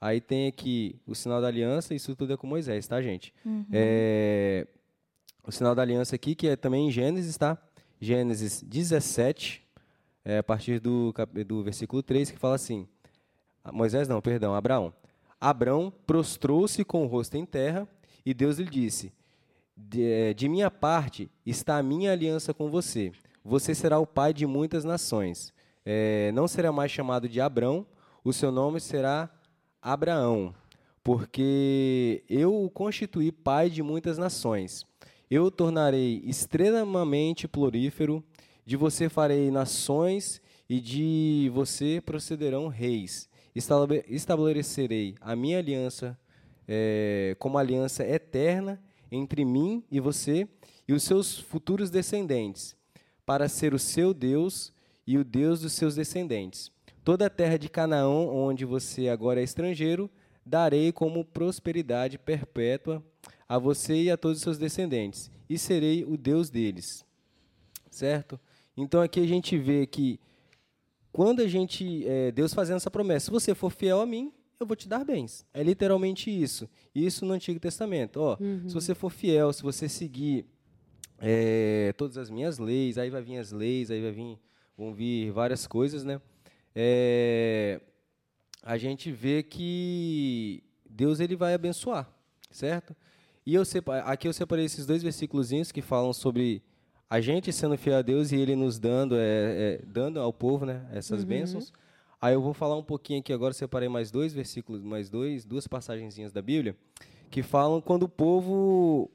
Aí 0.00 0.20
tem 0.20 0.46
aqui 0.46 0.96
o 1.06 1.14
sinal 1.14 1.40
da 1.40 1.48
aliança, 1.48 1.94
isso 1.94 2.14
tudo 2.14 2.32
é 2.32 2.36
com 2.36 2.46
Moisés, 2.46 2.86
tá, 2.86 3.02
gente? 3.02 3.34
Uhum. 3.44 3.66
É, 3.72 4.66
o 5.44 5.50
sinal 5.50 5.74
da 5.74 5.82
aliança 5.82 6.14
aqui, 6.14 6.34
que 6.34 6.46
é 6.46 6.54
também 6.54 6.86
em 6.86 6.90
Gênesis, 6.90 7.36
tá? 7.36 7.58
Gênesis 8.00 8.62
17, 8.62 9.66
é, 10.24 10.38
a 10.38 10.42
partir 10.42 10.80
do, 10.80 11.12
do 11.46 11.62
versículo 11.62 12.02
3, 12.02 12.30
que 12.30 12.38
fala 12.38 12.54
assim: 12.54 12.86
Moisés, 13.72 14.08
não, 14.08 14.20
perdão, 14.20 14.54
Abraão. 14.54 14.92
Abraão 15.40 15.92
prostrou-se 16.06 16.84
com 16.84 17.04
o 17.04 17.06
rosto 17.06 17.36
em 17.36 17.46
terra 17.46 17.86
e 18.24 18.34
Deus 18.34 18.58
lhe 18.58 18.68
disse: 18.68 19.12
de, 19.76 20.04
é, 20.04 20.34
de 20.34 20.48
minha 20.48 20.70
parte 20.70 21.30
está 21.46 21.78
a 21.78 21.82
minha 21.82 22.12
aliança 22.12 22.52
com 22.52 22.70
você. 22.70 23.12
Você 23.44 23.74
será 23.74 23.98
o 23.98 24.06
pai 24.06 24.34
de 24.34 24.46
muitas 24.46 24.84
nações. 24.84 25.52
É, 25.84 26.30
não 26.32 26.48
será 26.48 26.72
mais 26.72 26.90
chamado 26.90 27.28
de 27.28 27.40
Abrão, 27.40 27.86
o 28.24 28.32
seu 28.32 28.52
nome 28.52 28.80
será 28.80 29.30
Abraão, 29.80 30.54
porque 31.02 32.22
eu 32.28 32.62
o 32.62 32.68
constituí 32.68 33.32
pai 33.32 33.70
de 33.70 33.82
muitas 33.82 34.18
nações. 34.18 34.84
Eu 35.30 35.50
tornarei 35.50 36.22
extremamente 36.24 37.46
florífero, 37.46 38.24
de 38.64 38.76
você 38.76 39.10
farei 39.10 39.50
nações 39.50 40.40
e 40.68 40.80
de 40.80 41.50
você 41.52 42.00
procederão 42.00 42.68
reis. 42.68 43.28
Estabelecerei 43.54 45.16
a 45.20 45.36
minha 45.36 45.58
aliança 45.58 46.18
é, 46.66 47.36
como 47.38 47.58
aliança 47.58 48.06
eterna 48.06 48.82
entre 49.12 49.44
mim 49.44 49.84
e 49.90 50.00
você 50.00 50.48
e 50.86 50.94
os 50.94 51.02
seus 51.02 51.38
futuros 51.38 51.90
descendentes, 51.90 52.74
para 53.26 53.48
ser 53.48 53.74
o 53.74 53.78
seu 53.78 54.14
Deus 54.14 54.72
e 55.06 55.18
o 55.18 55.24
Deus 55.24 55.60
dos 55.60 55.74
seus 55.74 55.94
descendentes. 55.94 56.70
Toda 57.04 57.26
a 57.26 57.30
terra 57.30 57.58
de 57.58 57.68
Canaã, 57.68 58.08
onde 58.08 58.64
você 58.64 59.08
agora 59.08 59.40
é 59.40 59.44
estrangeiro, 59.44 60.10
darei 60.44 60.90
como 60.90 61.24
prosperidade 61.24 62.18
perpétua 62.18 63.02
a 63.48 63.58
você 63.58 64.02
e 64.02 64.10
a 64.10 64.16
todos 64.16 64.38
os 64.38 64.42
seus 64.42 64.58
descendentes, 64.58 65.30
e 65.48 65.58
serei 65.58 66.04
o 66.04 66.16
Deus 66.16 66.50
deles. 66.50 67.04
Certo? 67.90 68.38
Então 68.76 69.00
aqui 69.00 69.20
a 69.20 69.26
gente 69.26 69.56
vê 69.56 69.86
que 69.86 70.20
quando 71.10 71.40
a 71.40 71.48
gente, 71.48 72.06
é, 72.06 72.30
Deus 72.30 72.52
fazendo 72.52 72.76
essa 72.76 72.90
promessa, 72.90 73.26
se 73.26 73.30
você 73.30 73.54
for 73.54 73.70
fiel 73.70 74.00
a 74.00 74.06
mim, 74.06 74.32
eu 74.60 74.66
vou 74.66 74.76
te 74.76 74.88
dar 74.88 75.04
bens. 75.04 75.46
É 75.54 75.62
literalmente 75.62 76.30
isso. 76.30 76.68
Isso 76.94 77.24
no 77.24 77.32
Antigo 77.32 77.58
Testamento. 77.58 78.18
Ó, 78.18 78.36
uhum. 78.40 78.68
Se 78.68 78.74
você 78.74 78.94
for 78.94 79.10
fiel, 79.10 79.52
se 79.52 79.62
você 79.62 79.88
seguir 79.88 80.44
é, 81.18 81.92
todas 81.96 82.16
as 82.18 82.28
minhas 82.28 82.58
leis, 82.58 82.98
aí 82.98 83.10
vai 83.10 83.22
vir 83.22 83.38
as 83.38 83.52
leis, 83.52 83.90
aí 83.90 84.00
vai 84.00 84.12
vir, 84.12 84.38
vão 84.76 84.92
vir 84.92 85.30
várias 85.30 85.66
coisas, 85.66 86.04
né? 86.04 86.20
É, 86.74 87.80
a 88.62 88.76
gente 88.76 89.10
vê 89.10 89.42
que 89.42 90.62
Deus 90.88 91.20
ele 91.20 91.36
vai 91.36 91.54
abençoar, 91.54 92.08
certo? 92.50 92.94
E 93.48 93.54
eu 93.54 93.62
aqui 94.04 94.28
eu 94.28 94.32
separei 94.34 94.66
esses 94.66 94.84
dois 94.84 95.02
versículos 95.02 95.50
que 95.72 95.80
falam 95.80 96.12
sobre 96.12 96.62
a 97.08 97.18
gente 97.18 97.50
sendo 97.50 97.78
fiel 97.78 97.96
a 97.96 98.02
Deus 98.02 98.30
e 98.30 98.36
Ele 98.36 98.54
nos 98.54 98.78
dando, 98.78 99.16
é, 99.16 99.20
é 99.20 99.80
dando 99.86 100.20
ao 100.20 100.34
povo, 100.34 100.66
né, 100.66 100.86
essas 100.92 101.22
uhum. 101.22 101.28
bênçãos. 101.28 101.72
Aí 102.20 102.34
eu 102.34 102.42
vou 102.42 102.52
falar 102.52 102.76
um 102.76 102.82
pouquinho 102.82 103.20
aqui 103.20 103.32
agora, 103.32 103.54
separei 103.54 103.88
mais 103.88 104.10
dois 104.10 104.34
versículos, 104.34 104.82
mais 104.82 105.08
dois, 105.08 105.46
duas 105.46 105.66
passagenzinhas 105.66 106.30
da 106.30 106.42
Bíblia, 106.42 106.76
que 107.30 107.42
falam 107.42 107.80
quando 107.80 108.02
o 108.02 108.08
povo 108.08 109.10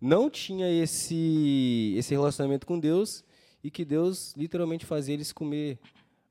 não 0.00 0.30
tinha 0.30 0.66
esse, 0.66 1.94
esse 1.94 2.14
relacionamento 2.14 2.66
com 2.66 2.80
Deus 2.80 3.22
e 3.62 3.70
que 3.70 3.84
Deus 3.84 4.32
literalmente 4.34 4.86
fazia 4.86 5.12
eles 5.12 5.30
comer 5.30 5.78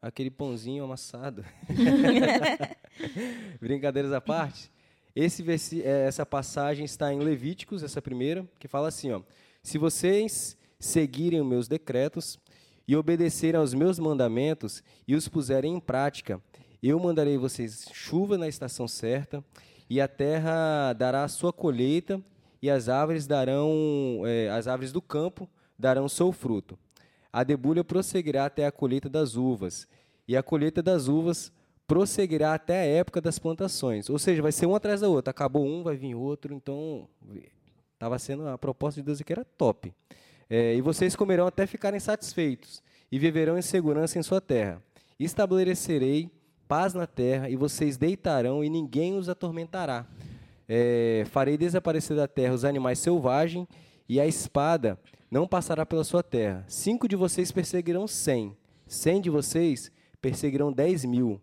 aquele 0.02 0.32
pãozinho 0.32 0.84
amassado. 0.84 1.46
Brincadeiras 3.62 4.12
à 4.12 4.20
parte. 4.20 4.73
Esse 5.16 5.44
é, 5.84 6.08
essa 6.08 6.26
passagem 6.26 6.86
está 6.86 7.14
em 7.14 7.20
Levíticos, 7.20 7.84
essa 7.84 8.02
primeira, 8.02 8.48
que 8.58 8.68
fala 8.68 8.88
assim: 8.88 9.12
ó, 9.12 9.22
Se 9.62 9.78
vocês 9.78 10.58
seguirem 10.80 11.40
os 11.42 11.48
meus 11.48 11.68
decretos 11.68 12.40
e 12.88 12.96
obedecerem 12.96 13.60
aos 13.60 13.74
meus 13.74 14.00
mandamentos 14.00 14.84
e 15.08 15.16
os 15.16 15.28
puserem 15.28 15.76
em 15.76 15.80
prática, 15.80 16.42
eu 16.82 17.00
mandarei 17.00 17.38
vocês 17.38 17.88
chuva 17.94 18.38
na 18.38 18.48
estação 18.48 18.88
certa, 18.88 19.44
e 19.90 20.02
a 20.02 20.08
terra 20.08 20.94
dará 20.94 21.24
a 21.24 21.30
sua 21.30 21.54
colheita, 21.54 22.22
e 22.62 22.70
as 22.70 22.90
árvores 22.90 23.28
darão, 23.28 24.24
é, 24.26 24.50
as 24.50 24.68
árvores 24.68 24.92
do 24.92 25.02
campo 25.02 25.48
darão 25.78 26.10
seu 26.10 26.32
fruto. 26.32 26.78
A 27.32 27.44
debulha 27.44 27.84
prosseguirá 27.84 28.46
até 28.46 28.66
a 28.66 28.72
colheita 28.72 29.10
das 29.10 29.36
uvas, 29.36 29.88
e 30.28 30.36
a 30.36 30.42
colheita 30.42 30.82
das 30.82 31.08
uvas 31.08 31.52
prosseguirá 31.88 32.54
até 32.54 32.82
a 32.82 32.86
época 32.86 33.22
das 33.22 33.40
plantações. 33.40 34.10
Ou 34.10 34.18
seja, 34.18 34.42
vai 34.42 34.52
ser 34.52 34.66
um 34.66 34.76
atrás 34.76 35.02
da 35.02 35.10
outra. 35.10 35.32
Acabou 35.32 35.66
um, 35.66 35.84
vai 35.84 35.96
vir 35.96 36.16
outro. 36.16 36.54
Então, 36.54 37.08
estava 37.94 38.18
sendo 38.20 38.48
a 38.48 38.58
proposta 38.58 39.02
de 39.02 39.06
Deus 39.06 39.22
que 39.22 39.32
era 39.32 39.46
top. 39.46 39.94
É, 40.50 40.76
e 40.76 40.82
vocês 40.82 41.16
comerão 41.16 41.48
até 41.48 41.66
ficarem 41.66 42.00
satisfeitos, 42.00 42.84
e 43.12 43.18
viverão 43.18 43.58
em 43.58 43.62
segurança 43.62 44.20
em 44.20 44.24
sua 44.24 44.42
terra. 44.42 44.84
Estabelecerei 45.20 46.30
paz 46.68 46.94
na 46.94 47.08
terra, 47.08 47.50
e 47.50 47.56
vocês 47.56 47.98
deitarão, 47.98 48.64
e 48.64 48.70
ninguém 48.70 49.16
os 49.18 49.30
atormentará. 49.30 50.06
É, 50.68 51.24
farei 51.28 51.58
desaparecer 51.58 52.16
da 52.16 52.28
terra 52.28 52.54
os 52.54 52.66
animais 52.66 53.00
selvagens, 53.00 53.68
e 54.08 54.20
a 54.20 54.28
espada 54.28 55.00
não 55.32 55.48
passará 55.48 55.86
pela 55.86 56.04
sua 56.04 56.22
terra. 56.22 56.66
Cinco 56.68 57.08
de 57.08 57.16
vocês 57.16 57.52
perseguirão 57.52 58.08
cem, 58.08 58.56
cem 58.86 59.22
de 59.22 59.30
vocês 59.30 59.92
perseguirão 60.22 60.72
dez 60.72 61.04
mil, 61.04 61.42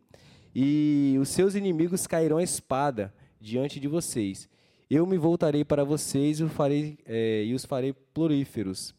e 0.55 1.17
os 1.21 1.29
seus 1.29 1.55
inimigos 1.55 2.07
cairão 2.07 2.39
a 2.39 2.43
espada 2.43 3.13
diante 3.41 3.79
de 3.79 3.89
vocês. 3.89 4.49
Eu 4.91 5.07
me 5.07 5.17
voltarei 5.17 5.65
para 5.65 5.85
vocês 5.85 6.41
e, 6.41 6.49
farei, 6.49 6.99
é, 7.07 7.45
e 7.45 7.55
os 7.55 7.65
farei 7.65 7.95
floríferos, 8.13 8.95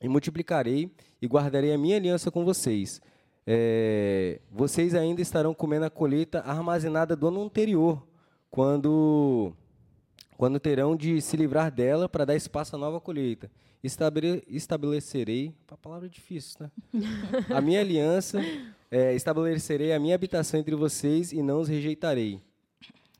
e 0.00 0.08
multiplicarei 0.08 0.90
e 1.20 1.26
guardarei 1.26 1.72
a 1.72 1.78
minha 1.78 1.96
aliança 1.96 2.30
com 2.30 2.44
vocês. 2.44 3.00
É, 3.46 4.40
vocês 4.50 4.94
ainda 4.94 5.20
estarão 5.20 5.52
comendo 5.52 5.84
a 5.84 5.90
colheita 5.90 6.40
armazenada 6.40 7.14
do 7.14 7.28
ano 7.28 7.42
anterior, 7.42 8.06
quando, 8.50 9.52
quando 10.36 10.58
terão 10.58 10.96
de 10.96 11.20
se 11.20 11.36
livrar 11.36 11.70
dela 11.70 12.08
para 12.08 12.24
dar 12.24 12.36
espaço 12.36 12.74
à 12.76 12.78
nova 12.78 13.00
colheita. 13.00 13.50
Estabele, 13.82 14.42
estabelecerei, 14.46 15.54
a 15.68 15.76
palavra 15.76 16.06
é 16.06 16.10
difícil, 16.10 16.58
né? 16.60 16.70
a 17.48 17.60
minha 17.62 17.80
aliança, 17.80 18.38
é, 18.90 19.14
estabelecerei 19.14 19.92
a 19.92 19.98
minha 19.98 20.14
habitação 20.14 20.60
entre 20.60 20.74
vocês 20.74 21.32
e 21.32 21.42
não 21.42 21.60
os 21.60 21.68
rejeitarei. 21.68 22.42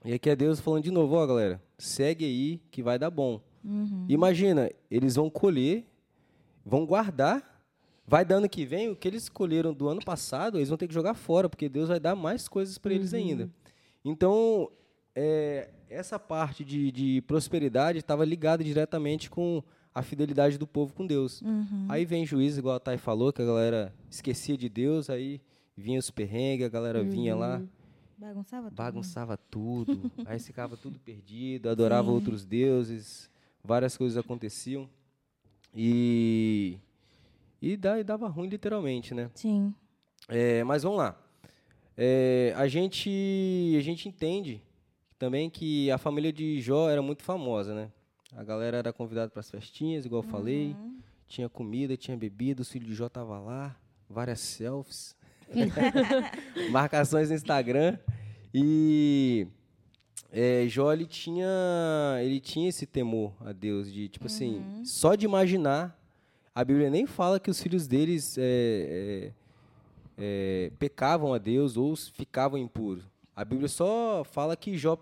E 0.05 0.13
aqui 0.13 0.29
é 0.29 0.37
Deus 0.37 0.61
falando 0.61 0.85
de 0.85 0.91
novo, 0.91 1.15
ó 1.15 1.27
galera, 1.27 1.63
segue 1.79 2.25
aí 2.25 2.61
que 2.71 2.83
vai 2.83 2.99
dar 2.99 3.11
bom. 3.11 3.41
Uhum. 3.65 4.05
Imagina, 4.09 4.71
eles 4.91 5.17
vão 5.17 5.31
colher, 5.31 5.87
vão 6.65 6.85
guardar, 6.85 7.63
vai 8.07 8.25
dando 8.25 8.49
que 8.49 8.67
vem, 8.67 8.91
o 8.91 8.97
que 8.97 9.09
eles 9.09 9.29
colheram 9.29 9.73
do 9.73 9.89
ano 9.89 10.05
passado, 10.05 10.59
eles 10.59 10.69
vão 10.69 10.77
ter 10.77 10.89
que 10.89 10.95
jogar 10.95 11.15
fora, 11.15 11.49
porque 11.49 11.69
Deus 11.69 11.89
vai 11.89 12.01
dar 12.01 12.15
mais 12.15 12.49
coisas 12.49 12.77
para 12.77 12.93
eles 12.93 13.13
uhum. 13.13 13.19
ainda. 13.19 13.51
Então, 14.05 14.71
é, 15.15 15.71
essa 15.91 16.19
parte 16.19 16.65
de, 16.65 16.91
de 16.91 17.21
prosperidade 17.23 17.99
estava 17.99 18.25
ligada 18.25 18.63
diretamente 18.65 19.29
com 19.29 19.63
a 19.95 20.03
fidelidade 20.03 20.57
do 20.57 20.67
povo 20.67 20.95
com 20.95 21.07
Deus. 21.07 21.43
Uhum. 21.43 21.87
Aí 21.89 22.05
vem 22.05 22.25
juízo, 22.25 22.61
igual 22.61 22.77
a 22.77 22.81
Thay 22.81 22.97
falou, 22.97 23.33
que 23.33 23.43
a 23.43 23.45
galera 23.45 23.93
esquecia 24.09 24.57
de 24.57 24.69
Deus, 24.69 25.11
aí 25.11 25.41
vinha 25.77 25.99
os 25.99 26.11
perrengues, 26.11 26.65
a 26.65 26.69
galera 26.71 27.01
uhum. 27.03 27.11
vinha 27.11 27.35
lá 27.35 27.61
Bagunçava 28.21 28.69
tudo. 28.69 28.77
Bagunçava 28.77 29.37
tudo. 29.51 30.13
aí 30.27 30.39
ficava 30.39 30.77
tudo 30.77 30.99
perdido, 30.99 31.71
adorava 31.71 32.09
Sim. 32.09 32.15
outros 32.15 32.45
deuses, 32.45 33.31
várias 33.65 33.97
coisas 33.97 34.19
aconteciam. 34.19 34.89
E. 35.75 36.79
E, 37.63 37.73
e 37.73 38.05
dava 38.05 38.29
ruim, 38.29 38.49
literalmente, 38.49 39.15
né? 39.15 39.31
Sim. 39.35 39.75
É, 40.29 40.63
mas 40.65 40.83
vamos 40.83 40.99
lá. 40.99 41.19
É, 41.97 42.53
a, 42.57 42.69
gente, 42.69 43.75
a 43.79 43.83
gente 43.83 44.09
entende 44.09 44.63
também 45.21 45.51
que 45.51 45.91
a 45.91 45.99
família 45.99 46.33
de 46.33 46.63
Jó 46.63 46.89
era 46.89 47.03
muito 47.03 47.23
famosa, 47.23 47.75
né? 47.75 47.93
A 48.35 48.43
galera 48.43 48.79
era 48.79 48.91
convidada 48.91 49.31
para 49.31 49.41
as 49.41 49.51
festinhas, 49.51 50.07
igual 50.07 50.23
eu 50.23 50.27
uhum. 50.27 50.33
falei. 50.33 50.77
Tinha 51.29 51.47
comida, 51.47 51.95
tinha 51.95 52.17
bebida, 52.17 52.63
os 52.63 52.73
filhos 52.73 52.89
de 52.89 52.95
Jó 52.95 53.07
estavam 53.07 53.45
lá, 53.45 53.77
várias 54.09 54.41
selfies. 54.41 55.15
marcações 56.73 57.29
no 57.29 57.35
Instagram. 57.35 57.99
E 58.53 59.47
é, 60.33 60.65
Jó 60.67 60.91
ele 60.91 61.05
tinha, 61.05 61.47
ele 62.23 62.41
tinha 62.41 62.71
esse 62.71 62.87
temor 62.87 63.35
a 63.45 63.53
Deus, 63.53 63.93
de 63.93 64.09
tipo 64.09 64.25
assim, 64.27 64.57
uhum. 64.57 64.73
assim, 64.73 64.85
só 64.87 65.15
de 65.15 65.27
imaginar, 65.27 66.01
a 66.55 66.65
Bíblia 66.65 66.89
nem 66.89 67.07
fala 67.07 67.39
que 67.39 67.51
os 67.51 67.61
filhos 67.61 67.87
deles 67.87 68.39
é, 68.39 68.43
é, 68.43 69.33
é, 70.17 70.73
pecavam 70.79 71.35
a 71.35 71.39
Deus 71.39 71.77
ou 71.77 71.95
ficavam 71.95 72.59
impuros. 72.59 73.05
A 73.37 73.45
Bíblia 73.45 73.69
só 73.69 74.25
fala 74.25 74.57
que 74.57 74.77
Jó, 74.77 74.99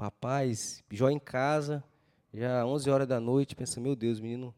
rapaz, 0.00 0.82
Jó 0.90 1.10
em 1.10 1.18
casa, 1.18 1.84
já 2.32 2.64
11 2.66 2.88
horas 2.90 3.06
da 3.08 3.20
noite, 3.20 3.54
pensa, 3.54 3.80
meu 3.80 3.94
Deus, 3.94 4.18
o 4.18 4.22
menino 4.22 4.54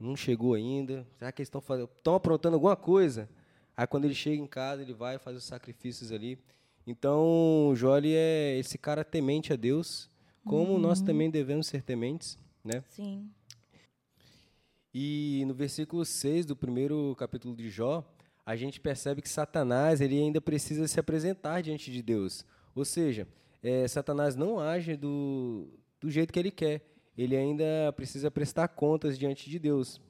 não 0.00 0.16
chegou 0.16 0.54
ainda, 0.54 1.06
será 1.18 1.30
que 1.30 1.40
eles 1.42 1.48
estão 1.48 1.60
fazendo, 1.60 1.90
estão 1.96 2.14
aprontando 2.14 2.54
alguma 2.54 2.76
coisa? 2.76 3.28
Aí 3.76 3.86
quando 3.86 4.06
ele 4.06 4.14
chega 4.14 4.42
em 4.42 4.46
casa, 4.46 4.82
ele 4.82 4.94
vai 4.94 5.18
fazer 5.18 5.38
os 5.38 5.44
sacrifícios 5.44 6.10
ali. 6.10 6.38
Então, 6.86 7.72
Jó 7.76 7.96
ele 7.98 8.14
é 8.14 8.56
esse 8.58 8.78
cara 8.78 9.04
temente 9.04 9.52
a 9.52 9.56
Deus, 9.56 10.08
como 10.44 10.72
Uhum. 10.72 10.78
nós 10.78 11.00
também 11.00 11.30
devemos 11.30 11.66
ser 11.66 11.82
tementes, 11.82 12.38
né? 12.64 12.82
Sim. 12.88 13.28
E 14.94 15.44
no 15.46 15.52
versículo 15.54 16.04
6 16.04 16.46
do 16.46 16.56
primeiro 16.56 17.14
capítulo 17.18 17.54
de 17.54 17.68
Jó, 17.68 18.02
a 18.44 18.56
gente 18.56 18.80
percebe 18.80 19.20
que 19.20 19.28
Satanás 19.28 20.00
ele 20.00 20.18
ainda 20.18 20.40
precisa 20.40 20.88
se 20.88 20.98
apresentar 20.98 21.60
diante 21.60 21.92
de 21.92 22.00
Deus. 22.02 22.44
Ou 22.74 22.84
seja, 22.84 23.28
eh, 23.62 23.86
Satanás 23.88 24.36
não 24.36 24.60
age 24.60 24.96
do, 24.96 25.68
do 26.00 26.10
jeito 26.10 26.32
que 26.32 26.38
ele 26.38 26.50
quer. 26.50 26.82
Ele 27.16 27.36
ainda 27.36 27.92
precisa 27.96 28.30
prestar 28.30 28.68
contas 28.68 29.18
diante 29.18 29.50
de 29.50 29.58
Deus. 29.58 30.00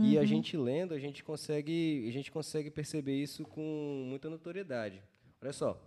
E 0.00 0.16
a 0.16 0.24
gente 0.24 0.56
lendo, 0.56 0.94
a 0.94 0.98
gente 0.98 1.24
consegue, 1.24 2.06
a 2.08 2.12
gente 2.12 2.30
consegue 2.30 2.70
perceber 2.70 3.16
isso 3.20 3.44
com 3.44 4.04
muita 4.06 4.30
notoriedade. 4.30 5.02
Olha 5.42 5.52
só. 5.52 5.82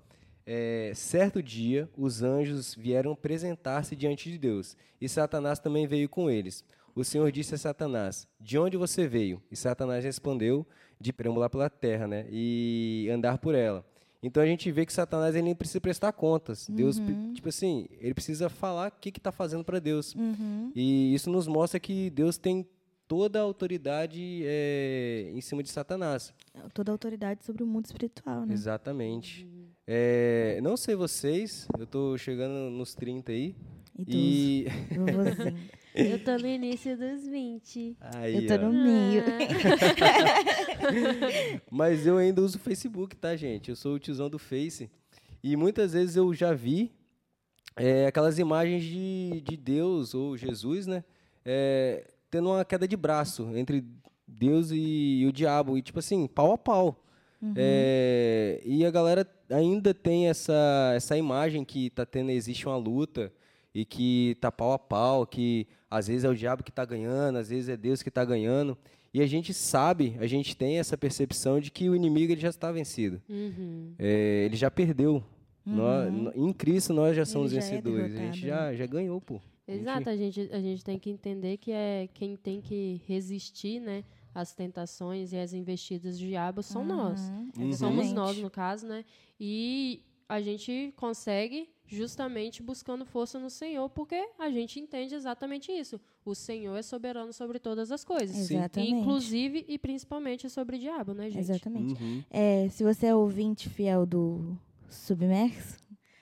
É, 0.45 0.91
certo 0.95 1.41
dia, 1.41 1.89
os 1.95 2.21
anjos 2.21 2.75
vieram 2.75 3.11
apresentar-se 3.11 3.95
diante 3.95 4.29
de 4.29 4.37
Deus, 4.37 4.75
e 4.99 5.07
Satanás 5.07 5.59
também 5.59 5.87
veio 5.87 6.09
com 6.09 6.29
eles. 6.29 6.65
O 6.93 7.05
Senhor 7.05 7.31
disse 7.31 7.55
a 7.55 7.57
Satanás: 7.57 8.27
De 8.39 8.57
onde 8.57 8.75
você 8.75 9.07
veio? 9.07 9.41
E 9.49 9.55
Satanás 9.55 10.03
respondeu: 10.03 10.67
De 10.99 11.13
perambular 11.13 11.49
pela 11.49 11.69
terra, 11.69 12.07
né? 12.07 12.25
E 12.29 13.07
andar 13.09 13.37
por 13.37 13.55
ela. 13.55 13.85
Então 14.23 14.43
a 14.43 14.45
gente 14.45 14.71
vê 14.71 14.85
que 14.85 14.93
Satanás 14.93 15.35
ele 15.35 15.45
nem 15.45 15.55
precisa 15.55 15.81
prestar 15.81 16.11
contas. 16.11 16.69
Deus, 16.69 17.01
tipo 17.33 17.49
assim, 17.49 17.87
ele 17.99 18.13
precisa 18.13 18.49
falar 18.49 18.89
o 18.89 18.91
que 18.91 19.09
está 19.09 19.31
fazendo 19.31 19.63
para 19.63 19.79
Deus. 19.79 20.13
Uhum. 20.13 20.71
E 20.75 21.13
isso 21.13 21.29
nos 21.29 21.47
mostra 21.47 21.79
que 21.79 22.09
Deus 22.11 22.37
tem 22.37 22.67
toda 23.07 23.39
a 23.39 23.41
autoridade 23.41 24.43
é, 24.45 25.31
em 25.33 25.41
cima 25.41 25.63
de 25.63 25.69
Satanás. 25.69 26.33
Toda 26.73 26.91
a 26.91 26.93
autoridade 26.93 27.43
sobre 27.43 27.63
o 27.63 27.67
mundo 27.67 27.85
espiritual, 27.85 28.45
né? 28.45 28.53
Exatamente. 28.53 29.47
É, 29.87 30.59
não 30.61 30.77
sei 30.77 30.95
vocês, 30.95 31.67
eu 31.77 31.87
tô 31.87 32.17
chegando 32.17 32.69
nos 32.69 32.93
30 32.93 33.31
aí. 33.31 33.55
Idoso. 33.97 34.17
E. 34.17 34.67
Eu 35.93 36.23
tô 36.23 36.37
no 36.37 36.47
início 36.47 36.97
dos 36.97 37.27
20. 37.27 37.97
Aí, 37.99 38.35
Eu 38.35 38.47
tô 38.47 38.65
ó. 38.65 38.69
no 38.69 38.73
meio. 38.73 39.23
Mas 41.69 42.07
eu 42.07 42.17
ainda 42.17 42.41
uso 42.41 42.57
o 42.57 42.61
Facebook, 42.61 43.15
tá, 43.15 43.35
gente? 43.35 43.69
Eu 43.69 43.75
sou 43.75 43.95
o 43.95 43.99
tiozão 43.99 44.29
do 44.29 44.39
Face. 44.39 44.89
E 45.43 45.55
muitas 45.55 45.93
vezes 45.93 46.15
eu 46.15 46.33
já 46.33 46.53
vi 46.53 46.91
é, 47.75 48.07
aquelas 48.07 48.39
imagens 48.39 48.83
de, 48.83 49.41
de 49.41 49.57
Deus 49.57 50.13
ou 50.13 50.37
Jesus, 50.37 50.87
né? 50.87 51.03
É, 51.43 52.07
tendo 52.29 52.49
uma 52.49 52.63
queda 52.63 52.87
de 52.87 52.95
braço 52.95 53.49
entre 53.55 53.83
Deus 54.27 54.69
e, 54.71 55.25
o 55.27 55.33
diabo. 55.33 55.77
E, 55.77 55.81
tipo 55.81 55.99
assim, 55.99 56.27
pau 56.27 56.53
a 56.53 56.57
pau. 56.57 57.03
É, 57.55 58.61
e 58.63 58.85
a 58.85 58.91
galera 58.91 59.27
ainda 59.49 59.95
tem 59.95 60.29
essa, 60.29 60.93
essa 60.95 61.17
imagem 61.17 61.65
que 61.65 61.89
tá 61.89 62.05
tendo, 62.05 62.29
existe 62.29 62.67
uma 62.67 62.77
luta 62.77 63.33
e 63.73 63.85
que 63.85 64.35
tá 64.41 64.51
pau 64.51 64.73
a 64.73 64.79
pau, 64.79 65.25
que 65.25 65.67
às 65.89 66.07
vezes 66.07 66.23
é 66.23 66.29
o 66.29 66.35
diabo 66.35 66.63
que 66.63 66.71
tá 66.71 66.83
ganhando, 66.85 67.37
às 67.37 67.49
vezes 67.49 67.69
é 67.69 67.77
Deus 67.77 68.01
que 68.01 68.11
tá 68.11 68.23
ganhando. 68.25 68.77
E 69.13 69.21
a 69.21 69.27
gente 69.27 69.53
sabe, 69.53 70.15
a 70.19 70.27
gente 70.27 70.55
tem 70.55 70.79
essa 70.79 70.97
percepção 70.97 71.59
de 71.59 71.69
que 71.69 71.89
o 71.89 71.95
inimigo 71.95 72.31
ele 72.31 72.39
já 72.41 72.49
está 72.49 72.71
vencido. 72.71 73.21
Uhum. 73.29 73.93
É, 73.99 74.43
ele 74.45 74.55
já 74.55 74.71
perdeu. 74.71 75.23
Nós- 75.65 76.11
no- 76.11 76.31
em 76.49 76.51
Cristo 76.53 76.93
nós 76.93 77.15
já 77.15 77.25
somos 77.25 77.51
já 77.51 77.57
é 77.59 77.61
vencedores. 77.61 78.05
a 78.05 78.07
derrotado, 78.07 78.33
gente 78.33 78.47
já, 78.47 78.73
já 78.73 78.85
ganhou, 78.85 79.19
pô. 79.21 79.39
A 79.67 79.71
Exato, 79.73 80.09
a 80.09 80.15
gente, 80.15 80.49
a 80.51 80.59
gente 80.59 80.83
tem 80.83 80.97
que 80.97 81.09
entender 81.09 81.57
que 81.57 81.71
é 81.71 82.09
quem 82.13 82.35
tem 82.35 82.59
que 82.61 83.01
resistir, 83.05 83.79
né? 83.79 84.03
Às 84.33 84.53
tentações 84.55 85.33
e 85.33 85.37
às 85.37 85.53
investidas 85.53 86.17
do 86.17 86.25
diabo 86.25 86.63
são 86.63 86.83
nós. 86.85 87.21
Uhum, 87.57 87.73
Somos 87.73 88.11
nós, 88.13 88.37
no 88.37 88.49
caso, 88.49 88.87
né? 88.87 89.03
E 89.39 90.01
a 90.27 90.41
gente 90.41 90.93
consegue 90.95 91.69
justamente 91.91 92.63
buscando 92.63 93.05
força 93.05 93.37
no 93.37 93.49
Senhor, 93.49 93.89
porque 93.89 94.29
a 94.39 94.49
gente 94.49 94.79
entende 94.79 95.13
exatamente 95.13 95.71
isso. 95.71 95.99
O 96.23 96.33
Senhor 96.33 96.77
é 96.77 96.81
soberano 96.81 97.33
sobre 97.33 97.59
todas 97.59 97.91
as 97.91 98.03
coisas. 98.03 98.49
Exatamente. 98.49 98.93
Inclusive 98.93 99.65
e 99.67 99.77
principalmente 99.77 100.49
sobre 100.49 100.77
o 100.77 100.79
diabo, 100.79 101.13
né, 101.13 101.29
gente? 101.29 101.39
Exatamente. 101.39 102.01
Uhum. 102.01 102.23
É, 102.29 102.69
se 102.69 102.83
você 102.83 103.07
é 103.07 103.15
ouvinte 103.15 103.67
fiel 103.67 104.05
do 104.05 104.57
Submerso, 104.89 105.79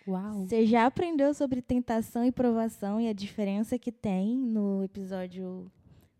Uau. 0.07 0.45
você 0.45 0.65
já 0.65 0.87
aprendeu 0.87 1.33
sobre 1.35 1.61
tentação 1.61 2.25
e 2.25 2.31
provação 2.31 2.99
e 2.99 3.07
a 3.07 3.13
diferença 3.13 3.77
que 3.77 3.91
tem 3.91 4.35
no 4.35 4.83
episódio 4.83 5.71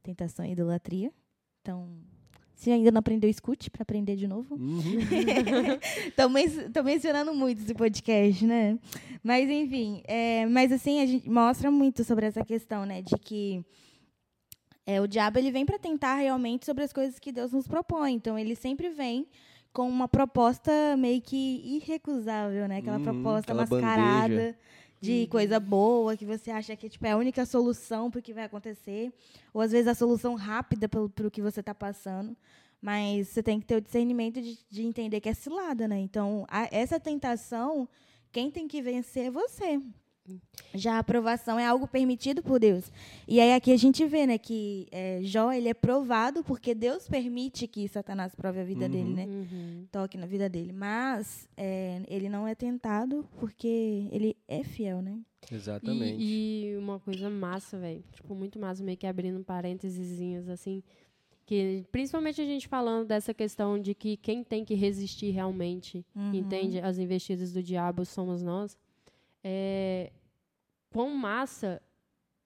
Tentação 0.03 0.45
e 0.45 0.51
Idolatria. 0.51 1.11
Então, 1.61 1.89
se 2.59 2.69
ainda 2.69 2.91
não 2.91 2.99
aprendeu, 2.99 3.29
escute 3.29 3.69
para 3.71 3.83
aprender 3.83 4.17
de 4.17 4.27
novo. 4.27 4.55
Uhum. 4.55 4.81
Men- 6.29 6.71
tô 6.73 6.83
mencionando 6.83 7.33
muito 7.33 7.61
esse 7.61 7.73
podcast, 7.73 8.45
né? 8.45 8.77
Mas, 9.23 9.49
enfim. 9.49 10.01
é, 10.05 10.45
mas, 10.45 10.69
assim, 10.71 10.99
a 11.01 11.05
gente 11.05 11.29
mostra 11.29 11.71
muito 11.71 12.03
sobre 12.03 12.25
essa 12.25 12.43
questão, 12.43 12.85
né? 12.85 13.01
De 13.01 13.15
que 13.17 13.63
é, 14.85 14.99
o 14.99 15.07
diabo 15.07 15.37
ele 15.39 15.51
vem 15.51 15.65
para 15.65 15.79
tentar 15.79 16.15
realmente 16.15 16.65
sobre 16.65 16.83
as 16.83 16.91
coisas 16.91 17.17
que 17.17 17.31
Deus 17.31 17.53
nos 17.53 17.65
propõe. 17.67 18.13
Então, 18.13 18.37
ele 18.37 18.55
sempre 18.55 18.89
vem 18.89 19.25
com 19.71 19.87
uma 19.87 20.07
proposta 20.09 20.71
meio 20.97 21.21
que 21.21 21.61
irrecusável, 21.63 22.67
né? 22.67 22.79
Aquela 22.79 22.97
Uhum, 22.97 23.03
proposta 23.03 23.51
aquela 23.53 23.61
mascarada 23.61 24.27
bandeja. 24.27 24.57
De 25.01 25.27
coisa 25.27 25.59
boa, 25.59 26.17
que 26.17 26.25
você 26.25 26.51
acha 26.51 26.75
que 26.75 26.89
tipo, 26.89 27.05
é 27.05 27.11
a 27.11 27.17
única 27.17 27.45
solução 27.45 28.09
para 28.11 28.19
o 28.19 28.21
que 28.21 28.33
vai 28.33 28.43
acontecer. 28.43 29.13
Ou, 29.53 29.61
às 29.61 29.71
vezes, 29.71 29.87
a 29.87 29.95
solução 29.95 30.35
rápida 30.35 30.87
para 30.89 31.01
o 31.01 31.31
que 31.31 31.41
você 31.41 31.59
está 31.61 31.73
passando. 31.73 32.35
Mas 32.81 33.27
você 33.29 33.43
tem 33.43 33.59
que 33.59 33.65
ter 33.65 33.75
o 33.75 33.81
discernimento 33.81 34.41
de, 34.41 34.57
de 34.69 34.83
entender 34.83 35.19
que 35.19 35.29
é 35.29 35.33
cilada, 35.33 35.87
né? 35.87 35.99
Então, 35.99 36.45
a- 36.49 36.67
essa 36.71 36.99
tentação, 36.99 37.87
quem 38.31 38.49
tem 38.49 38.67
que 38.67 38.81
vencer 38.81 39.25
é 39.27 39.31
você. 39.31 39.81
Já 40.73 40.95
a 40.95 40.99
aprovação 40.99 41.57
é 41.59 41.65
algo 41.65 41.87
permitido 41.87 42.43
por 42.43 42.59
Deus. 42.59 42.91
E 43.27 43.39
aí 43.39 43.53
aqui 43.53 43.71
a 43.71 43.77
gente 43.77 44.05
vê, 44.05 44.27
né, 44.27 44.37
que 44.37 44.87
é, 44.91 45.19
Jó, 45.23 45.51
ele 45.51 45.67
é 45.69 45.73
provado 45.73 46.43
porque 46.43 46.75
Deus 46.75 47.07
permite 47.07 47.67
que 47.67 47.87
Satanás 47.87 48.35
prove 48.35 48.59
a 48.59 48.63
vida 48.63 48.85
Uhum. 48.85 48.91
dele, 48.91 49.13
né? 49.13 49.25
Uhum. 49.25 49.85
Toque 49.91 50.17
na 50.17 50.25
vida 50.27 50.47
dele. 50.47 50.71
Mas 50.71 51.47
é, 51.57 52.01
ele 52.07 52.29
não 52.29 52.47
é 52.47 52.53
tentado 52.53 53.27
porque 53.39 54.07
ele 54.11 54.35
é 54.47 54.63
fiel, 54.63 55.01
né? 55.01 55.19
Exatamente. 55.51 56.21
E, 56.21 56.71
e 56.73 56.77
uma 56.77 56.99
coisa 56.99 57.29
massa, 57.29 57.79
velho. 57.79 58.03
Tipo, 58.13 58.35
muito 58.35 58.59
massa, 58.59 58.83
meio 58.83 58.97
que 58.97 59.07
abrindo 59.07 59.43
parênteses, 59.43 60.47
assim. 60.49 60.83
Que, 61.45 61.83
principalmente 61.91 62.39
a 62.39 62.45
gente 62.45 62.67
falando 62.67 63.07
dessa 63.07 63.33
questão 63.33 63.79
de 63.81 63.95
que 63.95 64.17
quem 64.17 64.43
tem 64.43 64.63
que 64.63 64.75
resistir 64.75 65.31
realmente, 65.31 66.05
Uhum. 66.15 66.35
entende? 66.35 66.79
As 66.79 66.99
investidas 66.99 67.51
do 67.51 67.63
diabo 67.63 68.05
somos 68.05 68.43
nós. 68.43 68.77
É, 69.43 70.11
quão 70.89 71.09
massa 71.11 71.81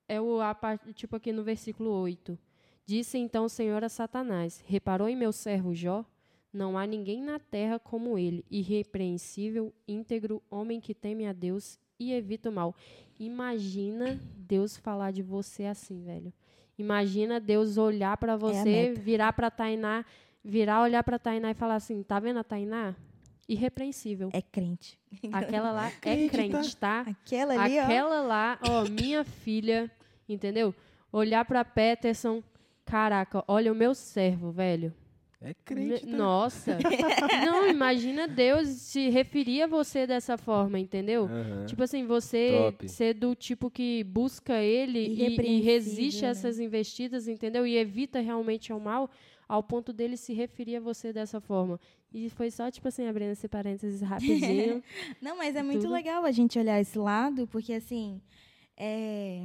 é 0.08 0.20
o, 0.22 0.42
a 0.42 0.54
parte, 0.54 0.94
tipo 0.94 1.16
aqui 1.16 1.32
no 1.32 1.44
versículo 1.44 1.90
8. 1.92 2.38
Disse 2.86 3.18
então 3.18 3.46
o 3.46 3.50
Senhor 3.50 3.84
a 3.84 3.90
Satanás: 3.90 4.64
Reparou 4.68 5.08
em 5.08 5.16
meu 5.16 5.32
servo 5.32 5.74
Jó? 5.74 6.06
Não 6.52 6.78
há 6.78 6.86
ninguém 6.86 7.22
na 7.22 7.40
terra 7.40 7.80
como 7.80 8.18
ele, 8.18 8.46
irrepreensível, 8.52 9.74
íntegro, 9.88 10.44
homem 10.52 10.80
que 10.80 10.94
teme 10.94 11.26
a 11.26 11.34
Deus 11.34 11.80
e 12.00 12.14
evita 12.14 12.50
o 12.50 12.54
mal. 12.54 12.76
Imagina 13.20 14.20
Deus 14.38 14.78
falar 14.78 15.12
de 15.12 15.24
você 15.24 15.66
assim, 15.66 16.04
velho. 16.04 16.32
Imagina 16.78 17.40
Deus 17.40 17.78
olhar 17.78 18.18
pra 18.18 18.36
você, 18.36 18.90
meta. 18.90 19.02
virar 19.02 19.34
pra 19.34 19.50
Tainá, 19.50 20.06
virar, 20.44 20.84
olhar 20.84 21.04
pra 21.04 21.18
Tainá 21.18 21.52
e 21.52 21.56
falar 21.56 21.76
assim: 21.76 22.04
tá 22.04 22.20
vendo 22.20 22.40
a 22.40 22.44
Tainá? 22.44 22.96
Irrepreensível. 23.48 24.30
É 24.32 24.42
crente. 24.42 24.98
Aquela 25.32 25.72
lá 25.72 25.88
é 25.88 25.92
Crente, 25.92 26.30
tá? 26.30 26.38
crente, 26.38 26.78
tá? 26.78 27.02
Aquela 27.02 27.62
ali, 27.62 27.80
ó. 27.80 27.84
Aquela 27.84 28.22
lá, 28.22 28.60
ó, 28.62 28.86
minha 28.90 29.24
filha, 29.24 29.92
entendeu? 30.28 30.74
Olhar 31.12 31.46
pra 31.46 31.64
Peterson, 31.66 32.42
caraca, 32.86 33.44
olha 33.48 33.72
o 33.72 33.76
meu 33.76 33.94
servo, 33.94 34.52
velho. 34.52 34.94
É 35.42 35.54
crente, 35.66 36.08
tá? 36.08 36.16
Nossa. 36.16 36.78
Não, 37.46 37.68
imagina 37.68 38.30
Deus 38.30 38.70
se 38.70 39.10
referir 39.10 39.64
a 39.64 39.68
você 39.68 40.08
dessa 40.08 40.38
forma, 40.38 40.80
entendeu? 40.80 41.26
Aham. 41.26 41.66
Tipo 41.66 41.84
assim, 41.84 42.06
você 42.06 42.52
Top. 42.58 42.88
ser 42.88 43.14
do 43.14 43.36
tipo 43.36 43.70
que 43.70 44.06
busca 44.06 44.62
ele 44.62 45.00
e, 45.00 45.36
e 45.42 45.62
resiste 45.62 46.24
a 46.24 46.30
né? 46.30 46.32
essas 46.32 46.60
investidas, 46.60 47.28
entendeu? 47.28 47.68
E 47.68 47.76
evita 47.76 48.22
realmente 48.22 48.72
ao 48.72 48.80
mal, 48.80 49.10
ao 49.46 49.62
ponto 49.62 49.92
dele 49.92 50.16
se 50.16 50.34
referir 50.34 50.78
a 50.78 50.80
você 50.80 51.12
dessa 51.12 51.42
forma. 51.42 51.78
E 52.14 52.30
foi 52.30 52.52
só, 52.52 52.70
tipo 52.70 52.88
assim, 52.88 53.08
abrindo 53.08 53.32
esse 53.32 53.48
parênteses 53.48 54.02
rapidinho. 54.08 54.84
Não, 55.22 55.36
mas 55.38 55.56
é 55.56 55.64
muito 55.64 55.82
Tudo. 55.82 55.94
legal 55.94 56.24
a 56.26 56.32
gente 56.32 56.60
olhar 56.60 56.80
esse 56.80 56.98
lado, 57.00 57.48
porque 57.48 57.74
assim, 57.74 58.22
é, 58.78 59.44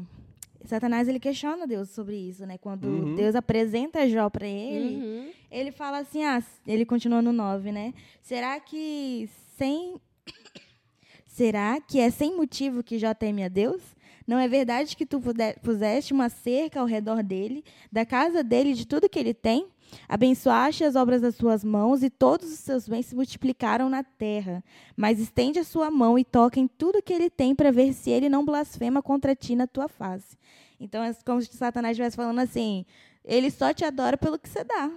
Satanás 0.65 1.09
ele 1.09 1.19
questiona 1.19 1.67
Deus 1.67 1.89
sobre 1.91 2.17
isso, 2.17 2.45
né? 2.45 2.59
Quando 2.59 2.85
Uhum. 2.87 3.15
Deus 3.15 3.35
apresenta 3.35 4.07
Jó 4.09 4.29
para 4.29 4.47
ele, 4.47 4.97
Uhum. 5.03 5.31
ele 5.51 5.73
fala 5.73 5.99
assim, 6.01 6.25
ah, 6.25 6.43
ele 6.67 6.85
continua 6.85 7.23
no 7.23 7.33
9, 7.33 7.73
né? 7.73 7.95
Será 8.21 8.61
que 8.61 9.29
sem 9.57 9.97
Será 11.27 11.81
que 11.81 12.01
é 12.01 12.11
sem 12.11 12.37
motivo 12.37 12.83
que 12.83 12.99
Jó 12.99 13.15
teme 13.15 13.45
a 13.45 13.49
Deus? 13.49 13.81
Não 14.27 14.39
é 14.39 14.47
verdade 14.49 14.95
que 14.97 15.07
tu 15.07 15.23
puseste 15.63 16.13
uma 16.13 16.29
cerca 16.29 16.81
ao 16.81 16.87
redor 16.87 17.23
dele, 17.23 17.65
da 17.91 18.05
casa 18.05 18.43
dele, 18.45 18.75
de 18.75 18.87
tudo 18.87 19.09
que 19.09 19.19
ele 19.19 19.33
tem? 19.33 19.69
Abençoaste 20.09 20.85
as 20.85 20.97
obras 20.97 21.21
das 21.21 21.35
suas 21.35 21.65
mãos 21.65 22.03
e 22.03 22.11
todos 22.11 22.53
os 22.53 22.59
seus 22.59 22.89
bens 22.89 23.07
se 23.07 23.15
multiplicaram 23.15 23.89
na 23.89 24.03
terra. 24.03 24.63
Mas 24.97 25.19
estende 25.19 25.59
a 25.59 25.65
sua 25.65 25.91
mão 25.91 26.19
e 26.19 26.25
toca 26.25 26.61
em 26.61 26.67
tudo 26.67 27.03
que 27.03 27.13
ele 27.13 27.31
tem 27.31 27.55
para 27.55 27.71
ver 27.71 27.93
se 27.93 28.11
ele 28.11 28.29
não 28.29 28.45
blasfema 28.45 29.03
contra 29.03 29.35
ti 29.35 29.55
na 29.55 29.67
tua 29.67 29.89
face. 29.89 30.37
Então 30.81 31.03
é 31.03 31.13
como 31.25 31.41
se 31.43 31.55
Satanás 31.57 31.93
estivesse 31.93 32.17
falando 32.17 32.39
assim: 32.39 32.85
ele 33.25 33.51
só 33.51 33.73
te 33.73 33.85
adora 33.85 34.17
pelo 34.17 34.39
que 34.39 34.49
você 34.49 34.65
dá. 34.65 34.91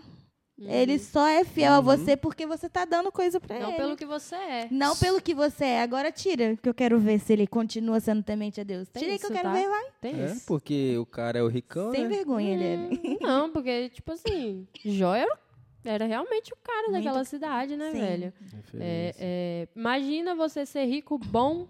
Ele 0.63 0.99
só 0.99 1.27
é 1.27 1.43
fiel 1.43 1.73
a 1.73 1.77
Uhum. 1.79 1.83
você 1.83 2.15
porque 2.15 2.45
você 2.45 2.69
tá 2.69 2.85
dando 2.85 3.11
coisa 3.11 3.39
para 3.39 3.55
ele. 3.55 3.65
Não 3.65 3.73
pelo 3.75 3.95
que 3.97 4.05
você 4.05 4.35
é. 4.35 4.67
Não 4.69 4.95
pelo 4.95 5.21
que 5.21 5.33
você 5.33 5.65
é. 5.65 5.81
Agora 5.81 6.11
tira, 6.11 6.55
que 6.55 6.69
eu 6.69 6.73
quero 6.73 6.99
ver 6.99 7.19
se 7.19 7.33
ele 7.33 7.47
continua 7.47 7.99
sendo 7.99 8.21
temente 8.23 8.61
a 8.61 8.63
Deus. 8.63 8.87
Tem 8.89 9.01
Tira 9.01 9.13
aí 9.13 9.19
que 9.19 9.25
eu 9.25 9.29
isso, 9.31 9.37
quero 9.41 9.49
tá? 9.53 9.59
ver, 9.59 9.67
vai. 9.69 9.85
Tem 9.99 10.21
É, 10.21 10.25
isso. 10.25 10.45
porque 10.45 10.97
o 10.97 11.05
cara 11.05 11.39
é 11.39 11.43
o 11.43 11.47
ricão, 11.47 11.91
Sem 11.91 12.03
né? 12.03 12.09
vergonha 12.09 12.53
ele 12.53 12.63
é. 12.63 12.77
Hum, 12.77 13.17
Não, 13.21 13.49
porque, 13.51 13.89
tipo 13.89 14.11
assim, 14.11 14.67
Jó 14.85 15.15
era, 15.15 15.39
era 15.83 16.05
realmente 16.05 16.53
o 16.53 16.57
cara 16.57 16.89
Muito- 16.89 17.03
daquela 17.03 17.23
cidade, 17.25 17.75
né, 17.75 17.91
Sim. 17.91 17.99
velho? 17.99 18.33
É, 18.79 19.15
é, 19.19 19.67
imagina 19.75 20.35
você 20.35 20.65
ser 20.65 20.85
rico, 20.85 21.17
bom, 21.17 21.67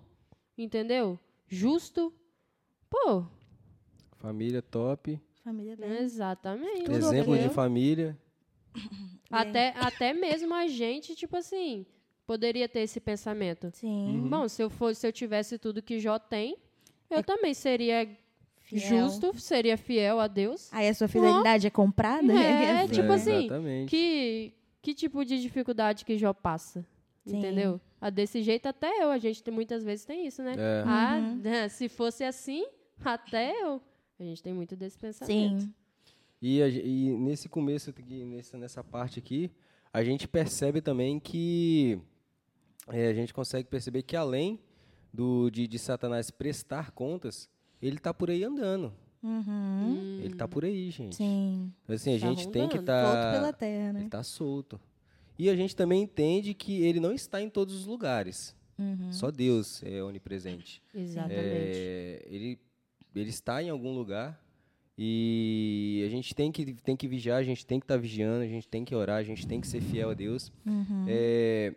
entendeu? 0.57 1.17
Justo. 1.47 2.13
Pô, 2.89 3.23
Família 4.17 4.61
top. 4.61 5.19
Família 5.43 5.75
bem. 5.75 5.97
exatamente. 6.03 6.91
Exemplo 6.91 7.37
de 7.37 7.49
família. 7.49 8.15
Até, 9.29 9.73
até 9.77 10.13
mesmo 10.13 10.53
a 10.53 10.67
gente, 10.67 11.15
tipo 11.15 11.37
assim, 11.37 11.85
poderia 12.25 12.67
ter 12.67 12.81
esse 12.81 12.99
pensamento. 12.99 13.69
Sim. 13.73 14.27
Bom, 14.29 14.47
se 14.47 14.61
eu 14.61 14.69
fosse, 14.69 14.99
se 15.01 15.07
eu 15.07 15.11
tivesse 15.11 15.57
tudo 15.57 15.81
que 15.81 15.99
Jó 15.99 16.19
tem, 16.19 16.57
eu 17.09 17.23
também 17.23 17.53
seria 17.53 18.09
Fiel. 18.61 18.81
justo, 19.09 19.37
seria 19.39 19.77
fiel 19.77 20.19
a 20.19 20.27
Deus. 20.27 20.69
Aí 20.73 20.87
a 20.87 20.93
sua 20.93 21.07
fidelidade 21.07 21.67
é 21.67 21.69
comprada? 21.69 22.31
É, 22.33 22.81
assim. 22.83 22.93
tipo 22.95 23.11
É, 23.11 23.15
assim, 23.15 23.31
Exatamente. 23.45 23.89
Que, 23.89 24.53
que 24.81 24.93
tipo 24.93 25.23
de 25.25 25.41
dificuldade 25.41 26.05
que 26.05 26.17
Jó 26.17 26.33
passa? 26.33 26.85
Sim. 27.25 27.37
Entendeu? 27.37 27.79
Ah, 27.99 28.09
desse 28.09 28.41
jeito 28.41 28.65
até 28.67 29.03
eu, 29.03 29.11
a 29.11 29.17
gente 29.17 29.43
tem, 29.43 29.53
muitas 29.53 29.83
vezes 29.83 30.05
tem 30.05 30.25
isso, 30.25 30.41
né? 30.41 30.55
É. 30.57 30.83
Ah, 30.85 31.19
Uhum. 31.21 31.35
né, 31.37 31.67
se 31.69 31.87
fosse 31.87 32.23
assim, 32.23 32.65
até 33.03 33.51
eu. 33.61 33.81
A 34.19 34.23
gente 34.23 34.41
tem 34.41 34.53
muito 34.53 34.75
desse 34.75 34.97
pensamento. 34.97 35.61
Sim. 35.61 35.73
E, 36.41 36.61
a 36.61 36.67
e 36.67 37.11
nesse 37.17 37.47
começo, 37.47 37.93
nessa, 38.25 38.57
nessa 38.57 38.83
parte 38.83 39.19
aqui, 39.19 39.51
a 39.93 40.03
gente 40.03 40.27
percebe 40.27 40.81
também 40.81 41.19
que 41.19 41.99
é, 42.87 43.07
a 43.07 43.13
gente 43.13 43.33
consegue 43.33 43.67
perceber 43.67 44.01
que 44.01 44.15
além 44.15 44.59
do, 45.13 45.49
de, 45.49 45.67
de 45.67 45.77
Satanás 45.77 46.31
prestar 46.31 46.91
contas, 46.91 47.49
ele 47.81 47.97
está 47.97 48.13
por 48.13 48.29
aí 48.29 48.43
andando. 48.43 48.93
Uhum. 49.21 50.19
Ele 50.23 50.33
está 50.33 50.47
por 50.47 50.65
aí, 50.65 50.89
gente. 50.89 51.15
Sim. 51.15 51.71
Então, 51.83 51.95
assim, 51.95 52.15
a 52.15 52.19
Tá 52.19 52.27
gente 52.27 52.47
tem 52.49 52.67
que 52.67 52.77
estar. 52.77 53.03
Volto 53.03 53.33
pela 53.33 53.53
terra, 53.53 53.93
né? 53.93 53.99
Ele 53.99 54.07
está 54.07 54.23
solto. 54.23 54.79
E 55.37 55.49
a 55.49 55.55
gente 55.55 55.75
também 55.75 56.03
entende 56.03 56.53
que 56.53 56.81
ele 56.83 56.99
não 56.99 57.13
está 57.13 57.41
em 57.41 57.49
todos 57.49 57.75
os 57.75 57.85
lugares. 57.85 58.55
Uhum. 58.77 59.11
Só 59.11 59.29
Deus 59.29 59.83
é 59.83 60.01
onipresente. 60.01 60.81
Exatamente. 60.93 61.39
É, 61.39 62.25
ele, 62.25 62.59
ele 63.15 63.29
está 63.29 63.61
em 63.61 63.69
algum 63.69 63.93
lugar 63.93 64.41
e 65.03 66.03
a 66.05 66.09
gente 66.09 66.35
tem 66.35 66.51
que, 66.51 66.75
tem 66.75 66.95
que 66.95 67.07
vigiar, 67.07 67.39
a 67.39 67.43
gente 67.43 67.65
tem 67.65 67.79
que 67.79 67.85
estar 67.85 67.97
vigiando, 67.97 68.43
a 68.43 68.47
gente 68.47 68.67
tem 68.67 68.85
que 68.85 68.93
orar, 68.93 69.17
a 69.17 69.23
gente 69.23 69.47
tem 69.47 69.59
que 69.59 69.65
ser 69.65 69.81
fiel 69.81 70.11
a 70.11 70.13
Deus. 70.13 70.53
Uhum. 70.63 71.05
É, 71.07 71.73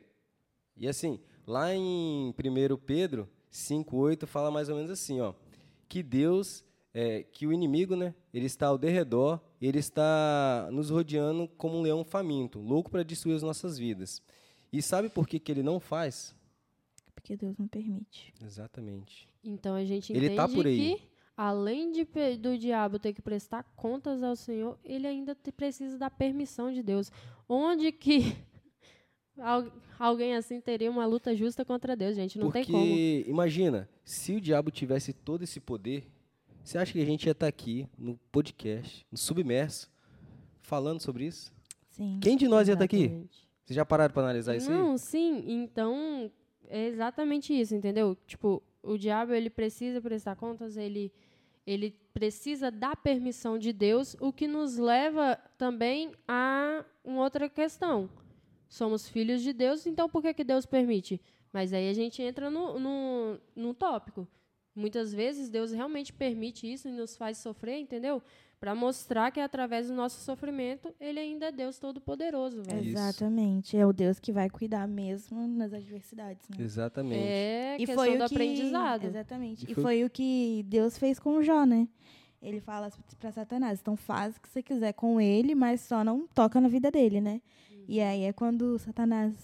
e 0.76 0.86
assim, 0.86 1.18
lá 1.46 1.74
em 1.74 2.34
1 2.38 2.76
Pedro 2.84 3.26
5,8 3.50 4.26
fala 4.26 4.50
mais 4.50 4.68
ou 4.68 4.76
menos 4.76 4.90
assim, 4.90 5.22
ó, 5.22 5.32
que 5.88 6.02
Deus, 6.02 6.62
é, 6.92 7.22
que 7.22 7.46
o 7.46 7.52
inimigo, 7.54 7.96
né, 7.96 8.14
ele 8.30 8.44
está 8.44 8.66
ao 8.66 8.76
derredor, 8.76 9.40
ele 9.58 9.78
está 9.78 10.68
nos 10.70 10.90
rodeando 10.90 11.48
como 11.56 11.78
um 11.78 11.80
leão 11.80 12.04
faminto, 12.04 12.58
louco 12.58 12.90
para 12.90 13.02
destruir 13.02 13.36
as 13.36 13.42
nossas 13.42 13.78
vidas. 13.78 14.20
E 14.70 14.82
sabe 14.82 15.08
por 15.08 15.26
que, 15.26 15.38
que 15.38 15.50
ele 15.50 15.62
não 15.62 15.80
faz? 15.80 16.36
Porque 17.14 17.38
Deus 17.38 17.56
não 17.56 17.68
permite. 17.68 18.34
Exatamente. 18.44 19.26
Então 19.42 19.74
a 19.74 19.82
gente 19.82 20.12
Ele 20.12 20.26
entende 20.26 20.36
tá 20.36 20.46
por 20.46 20.66
aí. 20.66 20.96
que, 20.98 21.13
além 21.36 21.90
de, 21.92 22.06
do 22.38 22.56
diabo 22.58 22.98
ter 22.98 23.12
que 23.12 23.22
prestar 23.22 23.62
contas 23.76 24.22
ao 24.22 24.36
Senhor, 24.36 24.78
ele 24.84 25.06
ainda 25.06 25.34
te- 25.34 25.50
precisa 25.52 25.98
da 25.98 26.08
permissão 26.10 26.72
de 26.72 26.82
Deus. 26.82 27.10
Onde 27.48 27.90
que 27.92 28.36
al- 29.38 29.70
alguém 29.98 30.34
assim 30.34 30.60
teria 30.60 30.90
uma 30.90 31.06
luta 31.06 31.34
justa 31.34 31.64
contra 31.64 31.96
Deus, 31.96 32.14
gente? 32.16 32.38
Não 32.38 32.46
Porque, 32.50 32.64
tem 32.64 32.72
como. 32.72 33.30
imagina, 33.30 33.88
se 34.04 34.34
o 34.34 34.40
diabo 34.40 34.70
tivesse 34.70 35.12
todo 35.12 35.42
esse 35.42 35.60
poder, 35.60 36.06
você 36.62 36.78
acha 36.78 36.92
que 36.92 37.00
a 37.00 37.04
gente 37.06 37.26
ia 37.26 37.32
estar 37.32 37.46
aqui 37.48 37.86
no 37.98 38.16
podcast, 38.32 39.04
no 39.10 39.18
Submerso, 39.18 39.90
falando 40.62 41.00
sobre 41.00 41.26
isso? 41.26 41.52
Sim. 41.90 42.18
Quem 42.22 42.36
de 42.36 42.48
nós 42.48 42.68
ia 42.68 42.72
estar 42.74 42.84
aqui? 42.84 43.02
Exatamente. 43.04 43.44
Vocês 43.64 43.76
já 43.76 43.84
pararam 43.84 44.12
para 44.12 44.22
analisar 44.22 44.56
isso 44.56 44.70
aí? 44.70 44.76
Não, 44.76 44.96
sim. 44.98 45.44
Então, 45.46 46.30
é 46.68 46.86
exatamente 46.86 47.58
isso, 47.58 47.74
entendeu? 47.74 48.16
Tipo, 48.26 48.62
o 48.84 48.98
diabo, 48.98 49.32
ele 49.32 49.50
precisa 49.50 50.00
prestar 50.00 50.36
contas, 50.36 50.76
ele, 50.76 51.12
ele 51.66 51.90
precisa 52.12 52.70
da 52.70 52.94
permissão 52.94 53.58
de 53.58 53.72
Deus, 53.72 54.16
o 54.20 54.32
que 54.32 54.46
nos 54.46 54.76
leva 54.76 55.36
também 55.56 56.12
a 56.28 56.84
uma 57.04 57.22
outra 57.22 57.48
questão. 57.48 58.08
Somos 58.68 59.08
filhos 59.08 59.42
de 59.42 59.52
Deus, 59.52 59.86
então 59.86 60.08
por 60.08 60.22
que, 60.22 60.34
que 60.34 60.44
Deus 60.44 60.66
permite? 60.66 61.20
Mas 61.52 61.72
aí 61.72 61.88
a 61.88 61.92
gente 61.92 62.20
entra 62.22 62.50
no, 62.50 62.78
no, 62.78 63.40
no 63.54 63.74
tópico. 63.74 64.26
Muitas 64.74 65.12
vezes 65.12 65.48
Deus 65.48 65.72
realmente 65.72 66.12
permite 66.12 66.70
isso 66.70 66.88
e 66.88 66.90
nos 66.92 67.16
faz 67.16 67.38
sofrer, 67.38 67.78
entendeu? 67.78 68.20
Para 68.58 68.74
mostrar 68.74 69.30
que 69.30 69.38
através 69.40 69.88
do 69.88 69.94
nosso 69.94 70.20
sofrimento, 70.24 70.92
Ele 70.98 71.20
ainda 71.20 71.46
é 71.46 71.52
Deus 71.52 71.78
Todo-Poderoso. 71.78 72.62
Isso. 72.62 72.74
Exatamente. 72.88 73.76
É 73.76 73.86
o 73.86 73.92
Deus 73.92 74.18
que 74.18 74.32
vai 74.32 74.48
cuidar 74.48 74.88
mesmo 74.88 75.46
nas 75.46 75.72
adversidades, 75.72 76.48
né? 76.48 76.56
Exatamente. 76.64 77.22
É 77.22 77.76
E 77.78 77.86
foi 77.86 78.16
do 78.16 78.24
o 78.24 78.28
que, 78.28 78.34
aprendizado. 78.34 79.04
Exatamente. 79.04 79.66
E 79.66 79.72
E 79.72 79.74
foi- 79.74 79.82
foi... 79.82 80.04
o 80.04 80.10
que 80.10 80.64
Deus 80.66 80.96
fez 80.98 81.18
com 81.18 81.36
o 81.36 81.42
Jó, 81.42 81.64
né? 81.64 81.86
Ele 82.40 82.60
fala 82.60 82.90
para 83.18 83.32
Satanás, 83.32 83.80
então 83.80 83.96
faz 83.96 84.36
o 84.36 84.40
que 84.40 84.48
você 84.48 84.62
quiser 84.62 84.92
com 84.92 85.20
ele, 85.20 85.54
mas 85.54 85.80
só 85.82 86.02
não 86.04 86.26
toca 86.26 86.60
na 86.60 86.68
vida 86.68 86.90
dele, 86.90 87.20
né? 87.20 87.40
E 87.86 88.00
aí 88.00 88.22
é 88.24 88.32
quando 88.32 88.78
Satanás 88.78 89.34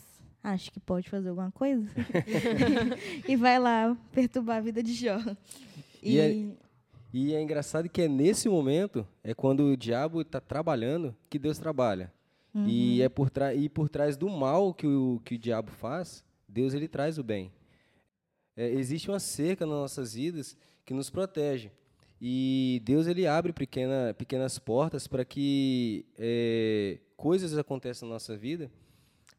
acha 0.42 0.70
que 0.70 0.80
pode 0.80 1.08
fazer 1.08 1.28
alguma 1.28 1.50
coisa 1.52 1.86
e 3.28 3.36
vai 3.36 3.58
lá 3.58 3.96
perturbar 4.12 4.58
a 4.58 4.60
vida 4.60 4.82
de 4.82 4.94
Jó. 4.94 5.18
E 6.02 6.18
é- 6.18 6.46
E 7.12 7.34
é 7.34 7.42
engraçado 7.42 7.88
que 7.88 8.02
é 8.02 8.08
nesse 8.08 8.48
momento, 8.48 9.06
é 9.24 9.34
quando 9.34 9.64
o 9.64 9.76
diabo 9.76 10.20
está 10.20 10.40
trabalhando, 10.40 11.14
que 11.28 11.38
Deus 11.38 11.58
trabalha. 11.58 12.12
Uhum. 12.54 12.66
E 12.68 13.02
é 13.02 13.08
por, 13.08 13.30
e 13.56 13.68
por 13.68 13.88
trás 13.88 14.16
do 14.16 14.28
mal 14.28 14.72
que 14.72 14.86
o, 14.86 15.20
que 15.24 15.34
o 15.34 15.38
diabo 15.38 15.70
faz, 15.72 16.24
Deus 16.48 16.72
ele 16.72 16.86
traz 16.88 17.18
o 17.18 17.24
bem. 17.24 17.52
É, 18.56 18.68
existe 18.70 19.10
uma 19.10 19.18
cerca 19.20 19.66
nas 19.66 19.74
nossas 19.76 20.14
vidas 20.14 20.56
que 20.84 20.94
nos 20.94 21.10
protege. 21.10 21.70
E 22.20 22.80
Deus 22.84 23.06
ele 23.06 23.26
abre 23.26 23.52
pequena, 23.52 24.14
pequenas 24.16 24.58
portas 24.58 25.06
para 25.06 25.24
que 25.24 26.04
é, 26.18 26.98
coisas 27.16 27.56
aconteçam 27.56 28.08
na 28.08 28.14
nossa 28.16 28.36
vida, 28.36 28.70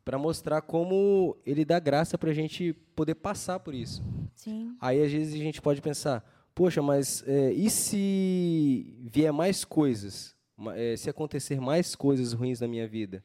para 0.03 0.17
mostrar 0.17 0.61
como 0.61 1.37
Ele 1.45 1.63
dá 1.63 1.79
graça 1.79 2.17
para 2.17 2.31
a 2.31 2.33
gente 2.33 2.73
poder 2.95 3.15
passar 3.15 3.59
por 3.59 3.73
isso. 3.73 4.03
Sim. 4.35 4.75
Aí 4.79 5.01
às 5.03 5.11
vezes 5.11 5.33
a 5.33 5.37
gente 5.37 5.61
pode 5.61 5.81
pensar, 5.81 6.23
poxa, 6.55 6.81
mas 6.81 7.23
é, 7.27 7.51
e 7.53 7.69
se 7.69 8.95
vier 9.11 9.31
mais 9.31 9.63
coisas, 9.63 10.35
é, 10.75 10.95
se 10.95 11.09
acontecer 11.09 11.59
mais 11.59 11.95
coisas 11.95 12.33
ruins 12.33 12.59
na 12.59 12.67
minha 12.67 12.87
vida? 12.87 13.23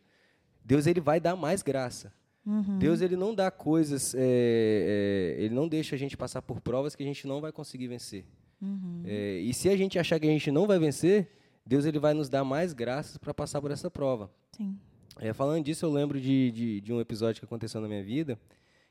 Deus 0.64 0.86
ele 0.86 1.00
vai 1.00 1.20
dar 1.20 1.36
mais 1.36 1.62
graça. 1.62 2.12
Uhum. 2.44 2.78
Deus 2.78 3.00
ele 3.00 3.16
não 3.16 3.34
dá 3.34 3.50
coisas, 3.50 4.14
é, 4.14 5.34
é, 5.38 5.42
ele 5.42 5.54
não 5.54 5.66
deixa 5.66 5.96
a 5.96 5.98
gente 5.98 6.16
passar 6.16 6.42
por 6.42 6.60
provas 6.60 6.94
que 6.94 7.02
a 7.02 7.06
gente 7.06 7.26
não 7.26 7.40
vai 7.40 7.50
conseguir 7.50 7.88
vencer. 7.88 8.24
Uhum. 8.62 9.02
É, 9.04 9.38
e 9.38 9.52
se 9.52 9.68
a 9.68 9.76
gente 9.76 9.98
achar 9.98 10.18
que 10.20 10.26
a 10.26 10.30
gente 10.30 10.50
não 10.50 10.66
vai 10.66 10.78
vencer, 10.78 11.28
Deus 11.64 11.84
ele 11.84 11.98
vai 11.98 12.14
nos 12.14 12.28
dar 12.28 12.44
mais 12.44 12.72
graças 12.72 13.18
para 13.18 13.34
passar 13.34 13.60
por 13.60 13.70
essa 13.70 13.90
prova. 13.90 14.30
Sim. 14.52 14.78
É, 15.18 15.32
falando 15.32 15.64
disso, 15.64 15.84
eu 15.86 15.90
lembro 15.90 16.20
de, 16.20 16.50
de, 16.50 16.80
de 16.80 16.92
um 16.92 17.00
episódio 17.00 17.40
que 17.40 17.46
aconteceu 17.46 17.80
na 17.80 17.88
minha 17.88 18.02
vida, 18.02 18.38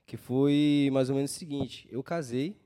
que 0.06 0.18
foi 0.18 0.90
mais 0.92 1.10
ou 1.10 1.16
menos 1.16 1.32
o 1.32 1.34
seguinte: 1.36 1.88
eu 1.92 2.02
casei, 2.04 2.58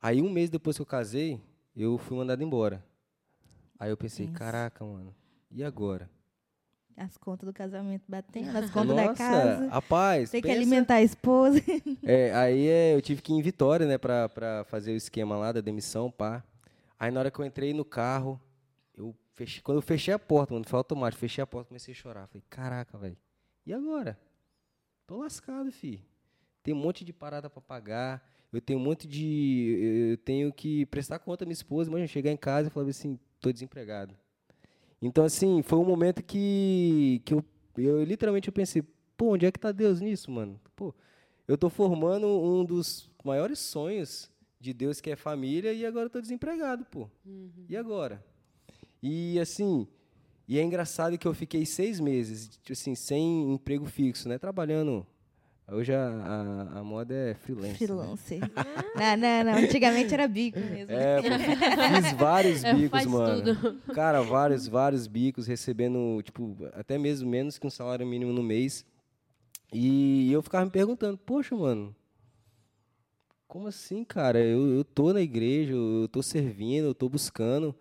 aí 0.00 0.20
um 0.22 0.30
mês 0.30 0.48
depois 0.50 0.76
que 0.76 0.82
eu 0.82 0.86
casei, 0.86 1.40
eu 1.76 1.98
fui 1.98 2.16
mandado 2.16 2.42
embora. 2.42 2.82
Aí 3.78 3.90
eu 3.90 3.96
pensei, 3.96 4.26
Tenso. 4.26 4.38
caraca, 4.38 4.84
mano, 4.84 5.14
e 5.50 5.62
agora? 5.62 6.08
As 6.96 7.18
contas 7.18 7.46
do 7.46 7.52
casamento 7.52 8.04
batendo, 8.08 8.56
as 8.56 8.70
contas 8.70 8.96
da 8.96 9.04
Nossa, 9.04 9.14
casa. 9.14 9.68
rapaz, 9.68 10.30
Tem 10.30 10.40
que 10.40 10.48
pensa- 10.48 10.58
alimentar 10.58 10.94
a 10.94 11.02
esposa. 11.02 11.60
É, 12.02 12.32
aí 12.32 12.66
é, 12.68 12.94
eu 12.94 13.02
tive 13.02 13.20
que 13.20 13.30
ir 13.32 13.36
em 13.36 13.42
Vitória, 13.42 13.84
né, 13.86 13.98
pra, 13.98 14.28
pra 14.30 14.64
fazer 14.64 14.92
o 14.92 14.96
esquema 14.96 15.36
lá 15.36 15.52
da 15.52 15.60
demissão, 15.60 16.10
pá. 16.10 16.42
Aí 16.98 17.10
na 17.10 17.20
hora 17.20 17.30
que 17.30 17.38
eu 17.38 17.44
entrei 17.44 17.74
no 17.74 17.84
carro, 17.84 18.40
fechei, 19.36 19.62
quando 19.62 19.78
eu 19.78 19.82
fechei 19.82 20.12
a 20.12 20.18
porta, 20.18 20.54
mano, 20.54 20.66
foi 20.66 20.78
automático, 20.78 21.20
fechei 21.20 21.42
a 21.42 21.46
porta, 21.46 21.68
comecei 21.68 21.92
a 21.92 21.96
chorar. 21.96 22.26
Falei, 22.26 22.42
caraca, 22.48 22.98
velho. 22.98 23.16
E 23.64 23.72
agora? 23.72 24.18
Tô 25.06 25.18
lascado, 25.18 25.70
fi. 25.70 26.02
Tem 26.62 26.74
um 26.74 26.78
monte 26.78 27.04
de 27.04 27.12
parada 27.12 27.48
para 27.48 27.60
pagar. 27.60 28.28
Eu 28.52 28.60
tenho 28.60 28.78
um 28.78 28.82
monte 28.82 29.06
de. 29.06 30.08
Eu 30.12 30.16
tenho 30.18 30.52
que 30.52 30.86
prestar 30.86 31.18
conta 31.18 31.44
à 31.44 31.46
minha 31.46 31.52
esposa. 31.52 31.90
Imagina, 31.90 32.08
chegar 32.08 32.32
em 32.32 32.36
casa 32.36 32.68
e 32.68 32.70
falar 32.70 32.88
assim: 32.88 33.18
tô 33.40 33.52
desempregado. 33.52 34.16
Então, 35.00 35.24
assim, 35.24 35.62
foi 35.62 35.78
um 35.78 35.84
momento 35.84 36.22
que, 36.22 37.20
que 37.24 37.34
eu, 37.34 37.44
eu 37.76 38.02
literalmente 38.02 38.48
eu 38.48 38.52
pensei: 38.52 38.82
pô, 39.16 39.34
onde 39.34 39.46
é 39.46 39.52
que 39.52 39.60
tá 39.60 39.70
Deus 39.70 40.00
nisso, 40.00 40.30
mano? 40.30 40.60
Pô, 40.74 40.94
eu 41.46 41.58
tô 41.58 41.68
formando 41.68 42.26
um 42.26 42.64
dos 42.64 43.10
maiores 43.22 43.58
sonhos 43.58 44.30
de 44.58 44.72
Deus, 44.72 45.00
que 45.00 45.10
é 45.10 45.16
família, 45.16 45.72
e 45.72 45.84
agora 45.84 46.06
eu 46.06 46.10
tô 46.10 46.20
desempregado, 46.20 46.84
pô. 46.86 47.10
Uhum. 47.24 47.66
E 47.68 47.76
agora? 47.76 48.24
E, 49.08 49.38
assim, 49.38 49.86
e 50.48 50.58
é 50.58 50.62
engraçado 50.64 51.16
que 51.16 51.28
eu 51.28 51.32
fiquei 51.32 51.64
seis 51.64 52.00
meses, 52.00 52.48
tipo 52.48 52.72
assim, 52.72 52.96
sem 52.96 53.52
emprego 53.52 53.86
fixo, 53.86 54.28
né? 54.28 54.36
Trabalhando 54.36 55.06
Hoje 55.68 55.92
a, 55.92 56.00
a, 56.00 56.78
a, 56.78 56.84
moda 56.84 57.12
é 57.12 57.34
freelance. 57.34 57.68
Né? 57.68 57.74
Freelance. 57.74 58.38
Né? 58.38 58.48
não, 59.16 59.16
não, 59.16 59.52
não. 59.52 59.64
Antigamente 59.64 60.14
era 60.14 60.28
bico 60.28 60.60
mesmo. 60.60 60.92
É, 60.92 61.20
fiz 61.20 62.12
vários 62.12 62.62
é, 62.64 62.72
bicos, 62.72 63.02
é, 63.02 63.06
mano. 63.06 63.54
Tudo. 63.54 63.80
Cara, 63.92 64.22
vários, 64.22 64.68
vários 64.68 65.08
bicos, 65.08 65.48
recebendo, 65.48 66.22
tipo, 66.22 66.56
até 66.72 66.96
mesmo 66.96 67.28
menos 67.28 67.58
que 67.58 67.66
um 67.66 67.70
salário 67.70 68.06
mínimo 68.06 68.32
no 68.32 68.44
mês. 68.44 68.86
E 69.72 70.30
eu 70.32 70.40
ficava 70.40 70.64
me 70.64 70.70
perguntando, 70.70 71.18
poxa, 71.18 71.56
mano, 71.56 71.94
como 73.48 73.66
assim, 73.66 74.04
cara? 74.04 74.38
Eu, 74.38 74.68
eu 74.68 74.84
tô 74.84 75.12
na 75.12 75.20
igreja, 75.20 75.72
eu 75.72 76.06
tô 76.06 76.22
servindo, 76.22 76.86
eu 76.86 76.94
tô 76.94 77.08
buscando. 77.08 77.74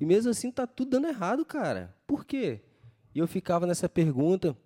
E 0.00 0.06
mesmo 0.06 0.30
assim 0.30 0.50
tá 0.50 0.66
tudo 0.66 0.90
dando 0.90 1.08
errado, 1.08 1.44
cara. 1.44 1.94
Por 2.06 2.24
quê? 2.24 2.60
E 3.14 3.18
eu 3.18 3.26
ficava 3.26 3.66
nessa 3.66 3.88
pergunta. 3.88 4.56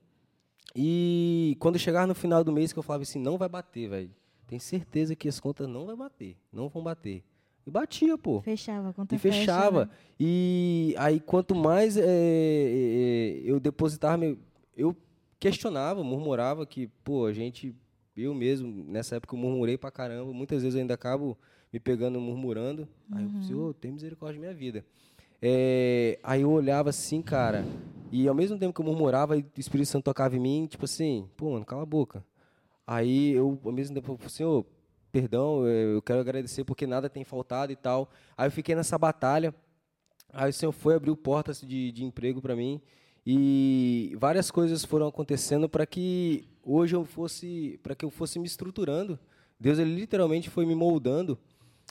E 0.74 1.56
quando 1.60 1.78
chegar 1.78 2.06
no 2.06 2.14
final 2.14 2.42
do 2.42 2.52
mês 2.52 2.72
que 2.72 2.78
eu 2.78 2.82
falava 2.82 3.02
assim, 3.02 3.18
não 3.18 3.38
vai 3.38 3.48
bater, 3.48 3.88
velho. 3.88 4.10
Tem 4.46 4.58
certeza 4.58 5.16
que 5.16 5.28
as 5.28 5.40
contas 5.40 5.68
não 5.68 5.86
vai 5.86 5.96
bater, 5.96 6.36
não 6.52 6.68
vão 6.68 6.82
bater. 6.82 7.24
E 7.66 7.70
batia, 7.70 8.18
pô. 8.18 8.40
Fechava, 8.42 8.90
a 8.90 8.92
conta 8.92 9.14
E 9.14 9.18
fechava. 9.18 9.86
Fecha, 9.86 9.90
né? 9.90 9.98
E 10.18 10.94
aí, 10.98 11.20
quanto 11.20 11.54
mais 11.54 11.96
é, 11.96 12.04
é, 12.04 13.40
eu 13.44 13.60
depositava, 13.60 14.24
eu 14.76 14.96
questionava, 15.38 16.02
murmurava 16.02 16.66
que, 16.66 16.88
pô, 17.04 17.26
a 17.26 17.32
gente, 17.32 17.74
eu 18.16 18.34
mesmo, 18.34 18.84
nessa 18.84 19.16
época 19.16 19.34
eu 19.34 19.38
murmurei 19.38 19.78
pra 19.78 19.90
caramba. 19.90 20.32
Muitas 20.32 20.62
vezes 20.62 20.74
eu 20.74 20.80
ainda 20.80 20.94
acabo 20.94 21.38
me 21.72 21.78
pegando 21.78 22.20
murmurando. 22.20 22.88
Uhum. 23.10 23.18
Aí 23.18 23.24
eu 23.24 23.30
pensei, 23.30 23.54
oh, 23.54 23.72
tem 23.72 23.92
misericórdia 23.92 24.40
da 24.40 24.46
minha 24.46 24.54
vida. 24.54 24.84
É, 25.42 26.20
aí 26.22 26.42
eu 26.42 26.50
olhava 26.50 26.90
assim, 26.90 27.20
cara, 27.20 27.64
e 28.12 28.28
ao 28.28 28.34
mesmo 28.34 28.56
tempo 28.58 28.72
que 28.72 28.80
eu 28.80 28.84
murmurava, 28.84 29.36
o 29.36 29.44
Espírito 29.58 29.88
Santo 29.88 30.04
tocava 30.04 30.36
em 30.36 30.40
mim, 30.40 30.66
tipo 30.66 30.84
assim, 30.84 31.28
pô, 31.36 31.50
mano, 31.50 31.64
cala 31.64 31.82
a 31.82 31.86
boca. 31.86 32.24
Aí 32.86 33.32
eu, 33.32 33.58
ao 33.64 33.72
mesmo 33.72 33.94
tempo, 33.94 34.18
eu 34.22 34.28
Senhor, 34.28 34.64
perdão, 35.10 35.66
eu 35.66 36.00
quero 36.00 36.20
agradecer 36.20 36.64
porque 36.64 36.86
nada 36.86 37.10
tem 37.10 37.24
faltado 37.24 37.72
e 37.72 37.76
tal. 37.76 38.08
Aí 38.36 38.46
eu 38.46 38.52
fiquei 38.52 38.74
nessa 38.74 38.96
batalha. 38.96 39.54
Aí 40.32 40.50
o 40.50 40.52
Senhor 40.52 40.72
foi 40.72 40.94
abriu 40.94 41.16
portas 41.16 41.60
de, 41.60 41.92
de 41.92 42.04
emprego 42.04 42.40
para 42.40 42.56
mim 42.56 42.80
e 43.24 44.16
várias 44.18 44.50
coisas 44.50 44.84
foram 44.84 45.06
acontecendo 45.06 45.68
para 45.68 45.86
que 45.86 46.48
hoje 46.62 46.96
eu 46.96 47.04
fosse, 47.04 47.78
para 47.82 47.94
que 47.94 48.04
eu 48.04 48.10
fosse 48.10 48.38
me 48.38 48.46
estruturando. 48.46 49.18
Deus 49.60 49.78
ele 49.78 49.94
literalmente 49.94 50.50
foi 50.50 50.66
me 50.66 50.74
moldando 50.74 51.38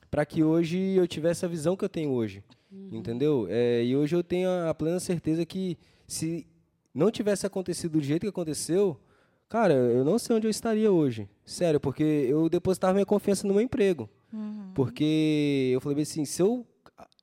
para 0.10 0.26
que 0.26 0.44
hoje 0.44 0.78
eu 0.78 1.08
tivesse 1.08 1.46
a 1.46 1.48
visão 1.48 1.76
que 1.76 1.86
eu 1.86 1.90
tenho 1.90 2.12
hoje, 2.12 2.44
uhum. 2.72 2.90
entendeu? 2.92 3.48
É, 3.50 3.84
e 3.84 3.96
hoje 3.96 4.16
eu 4.16 4.24
tenho 4.24 4.50
a 4.68 4.74
plena 4.74 5.00
certeza 5.00 5.46
que 5.46 5.78
se 6.08 6.48
não 6.94 7.12
tivesse 7.12 7.46
acontecido 7.46 7.94
do 7.94 8.02
jeito 8.02 8.22
que 8.22 8.28
aconteceu, 8.28 9.00
cara, 9.48 9.74
eu 9.74 10.04
não 10.04 10.20
sei 10.20 10.36
onde 10.36 10.48
eu 10.48 10.52
estaria 10.52 10.92
hoje. 10.92 11.30
Sério, 11.46 11.80
porque 11.80 12.04
eu 12.04 12.50
depositava 12.50 12.94
minha 12.94 13.06
confiança 13.06 13.48
no 13.48 13.54
meu 13.54 13.62
emprego. 13.62 14.10
Uhum. 14.34 14.72
Porque 14.74 15.72
eu 15.74 15.82
falei 15.82 16.02
assim, 16.04 16.26
se 16.26 16.42
eu, 16.42 16.66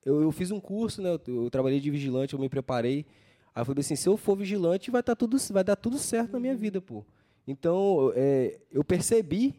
eu, 0.04 0.22
eu 0.22 0.32
fiz 0.32 0.50
um 0.50 0.60
curso, 0.60 1.02
né, 1.02 1.10
eu, 1.10 1.44
eu, 1.44 1.50
trabalhei 1.50 1.80
de 1.80 1.90
vigilante, 1.90 2.34
eu 2.34 2.40
me 2.40 2.48
preparei. 2.48 3.06
Aí 3.54 3.60
eu 3.60 3.64
falei 3.64 3.80
assim, 3.80 3.96
se 3.96 4.08
eu 4.08 4.16
for 4.16 4.36
vigilante, 4.36 4.90
vai, 4.90 5.02
tá 5.02 5.14
tudo, 5.14 5.36
vai 5.50 5.64
dar 5.64 5.76
tudo 5.76 5.98
certo 5.98 6.28
uhum. 6.28 6.32
na 6.34 6.40
minha 6.40 6.52
uhum. 6.52 6.58
vida, 6.58 6.80
pô. 6.80 7.04
Então, 7.46 8.12
é, 8.14 8.58
eu 8.70 8.84
percebi 8.84 9.54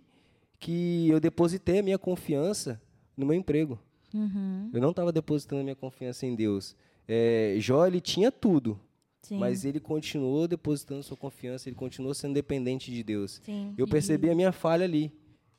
que 0.60 1.10
eu 1.10 1.20
depositei 1.20 1.80
a 1.80 1.84
minha 1.84 1.98
confiança 1.98 2.80
no 3.18 3.26
meu 3.26 3.36
emprego. 3.36 3.80
Uhum. 4.14 4.70
Eu 4.74 4.82
não 4.82 4.90
estava 4.92 5.12
depositando 5.12 5.62
a 5.62 5.64
minha 5.64 5.76
confiança 5.76 6.26
em 6.26 6.36
Deus. 6.36 6.76
É, 7.08 7.56
Jó, 7.60 7.86
ele 7.86 8.02
tinha 8.02 8.32
tudo. 8.32 8.80
Sim. 9.22 9.38
Mas 9.38 9.66
ele 9.66 9.80
continuou 9.80 10.48
depositando 10.48 11.04
sua 11.04 11.18
confiança, 11.18 11.68
ele 11.68 11.76
continuou 11.76 12.14
sendo 12.14 12.34
dependente 12.34 12.92
de 12.92 13.04
Deus. 13.04 13.42
Sim. 13.44 13.74
Eu 13.78 13.88
percebi 13.88 14.30
a 14.30 14.36
minha 14.36 14.52
falha 14.52 14.86
ali. 14.86 15.12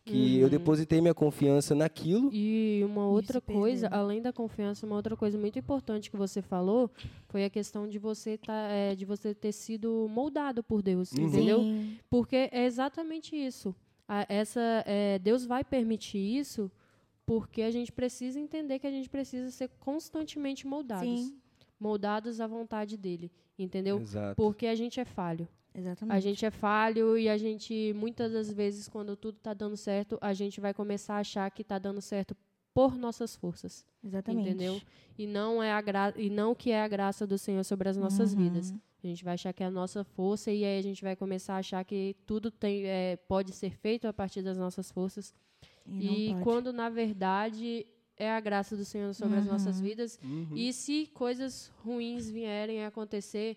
Que 0.02 0.36
uhum. 0.36 0.40
eu 0.40 0.50
depositei 0.50 1.00
minha 1.00 1.12
confiança 1.12 1.74
naquilo. 1.74 2.30
E 2.32 2.80
uma 2.84 3.06
outra 3.06 3.38
coisa, 3.38 3.86
além 3.88 4.22
da 4.22 4.32
confiança, 4.32 4.86
uma 4.86 4.96
outra 4.96 5.14
coisa 5.14 5.36
muito 5.38 5.58
importante 5.58 6.10
que 6.10 6.16
você 6.16 6.40
falou 6.40 6.90
foi 7.28 7.44
a 7.44 7.50
questão 7.50 7.86
de 7.86 7.98
você, 7.98 8.38
tá, 8.38 8.68
é, 8.70 8.96
de 8.96 9.04
você 9.04 9.34
ter 9.34 9.52
sido 9.52 10.08
moldado 10.10 10.64
por 10.64 10.82
Deus, 10.82 11.12
uhum. 11.12 11.26
entendeu? 11.26 11.60
Sim. 11.60 11.98
Porque 12.08 12.48
é 12.50 12.64
exatamente 12.64 13.36
isso. 13.36 13.74
A, 14.08 14.24
essa, 14.28 14.82
é, 14.86 15.18
Deus 15.18 15.44
vai 15.44 15.62
permitir 15.62 16.18
isso 16.18 16.70
porque 17.30 17.62
a 17.62 17.70
gente 17.70 17.92
precisa 17.92 18.40
entender 18.40 18.80
que 18.80 18.88
a 18.88 18.90
gente 18.90 19.08
precisa 19.08 19.52
ser 19.52 19.70
constantemente 19.78 20.66
moldados. 20.66 21.08
Sim. 21.08 21.38
Moldados 21.78 22.40
à 22.40 22.46
vontade 22.48 22.96
dele. 22.96 23.30
Entendeu? 23.56 24.00
Exato. 24.00 24.34
Porque 24.34 24.66
a 24.66 24.74
gente 24.74 24.98
é 24.98 25.04
falho. 25.04 25.46
Exatamente. 25.72 26.16
A 26.16 26.18
gente 26.18 26.44
é 26.44 26.50
falho 26.50 27.16
e 27.16 27.28
a 27.28 27.38
gente, 27.38 27.92
muitas 27.94 28.32
das 28.32 28.50
vezes, 28.52 28.88
quando 28.88 29.14
tudo 29.14 29.36
está 29.36 29.54
dando 29.54 29.76
certo, 29.76 30.18
a 30.20 30.32
gente 30.32 30.60
vai 30.60 30.74
começar 30.74 31.14
a 31.14 31.18
achar 31.20 31.48
que 31.52 31.62
está 31.62 31.78
dando 31.78 32.00
certo 32.00 32.36
por 32.74 32.96
nossas 32.96 33.36
forças. 33.36 33.86
Exatamente. 34.02 34.48
Entendeu? 34.48 34.82
E 35.16 35.24
não, 35.24 35.62
é 35.62 35.70
a 35.70 35.80
gra 35.80 36.12
e 36.16 36.28
não 36.28 36.52
que 36.52 36.72
é 36.72 36.82
a 36.82 36.88
graça 36.88 37.28
do 37.28 37.38
Senhor 37.38 37.62
sobre 37.62 37.88
as 37.88 37.96
nossas 37.96 38.34
uhum. 38.34 38.40
vidas. 38.40 38.74
A 39.04 39.06
gente 39.06 39.22
vai 39.22 39.34
achar 39.34 39.52
que 39.52 39.62
é 39.62 39.66
a 39.66 39.70
nossa 39.70 40.02
força 40.02 40.50
e 40.50 40.64
aí 40.64 40.80
a 40.80 40.82
gente 40.82 41.00
vai 41.00 41.14
começar 41.14 41.54
a 41.54 41.58
achar 41.58 41.84
que 41.84 42.16
tudo 42.26 42.50
tem, 42.50 42.86
é, 42.86 43.16
pode 43.28 43.52
ser 43.52 43.70
feito 43.70 44.08
a 44.08 44.12
partir 44.12 44.42
das 44.42 44.58
nossas 44.58 44.90
forças. 44.90 45.32
E, 45.86 46.30
e 46.30 46.42
quando, 46.42 46.72
na 46.72 46.88
verdade, 46.88 47.86
é 48.16 48.30
a 48.30 48.40
graça 48.40 48.76
do 48.76 48.84
Senhor 48.84 49.14
sobre 49.14 49.36
uhum. 49.36 49.40
as 49.40 49.46
nossas 49.46 49.76
uhum. 49.78 49.82
vidas. 49.82 50.18
Uhum. 50.22 50.48
E 50.54 50.72
se 50.72 51.06
coisas 51.14 51.72
ruins 51.84 52.30
vierem 52.30 52.84
a 52.84 52.88
acontecer, 52.88 53.56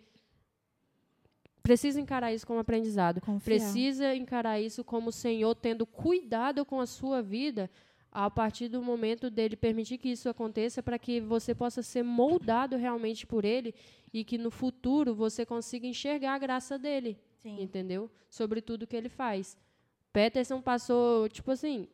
precisa 1.61 1.99
encarar 1.99 2.33
isso 2.33 2.47
como 2.47 2.59
aprendizado. 2.59 3.21
Confiar. 3.21 3.43
Precisa 3.43 4.15
encarar 4.15 4.59
isso 4.59 4.83
como 4.83 5.09
o 5.09 5.11
Senhor 5.11 5.53
tendo 5.55 5.85
cuidado 5.85 6.65
com 6.65 6.79
a 6.79 6.85
sua 6.85 7.21
vida 7.21 7.69
a 8.11 8.29
partir 8.29 8.67
do 8.67 8.81
momento 8.81 9.29
dele 9.29 9.55
permitir 9.55 9.97
que 9.97 10.09
isso 10.09 10.29
aconteça 10.29 10.83
para 10.83 10.99
que 10.99 11.19
você 11.19 11.55
possa 11.55 11.81
ser 11.81 12.03
moldado 12.03 12.77
realmente 12.77 13.25
por 13.25 13.43
ele 13.43 13.73
e 14.13 14.23
que 14.23 14.37
no 14.37 14.51
futuro 14.51 15.15
você 15.15 15.45
consiga 15.45 15.87
enxergar 15.87 16.35
a 16.35 16.37
graça 16.37 16.77
dele, 16.77 17.17
Sim. 17.41 17.59
entendeu? 17.59 18.09
Sobre 18.29 18.61
tudo 18.61 18.85
que 18.85 18.95
ele 18.95 19.09
faz. 19.09 19.57
Peterson 20.13 20.61
passou, 20.61 21.27
tipo 21.27 21.49
assim, 21.49 21.87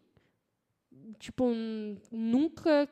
tipo, 1.18 1.46
nunca 2.12 2.88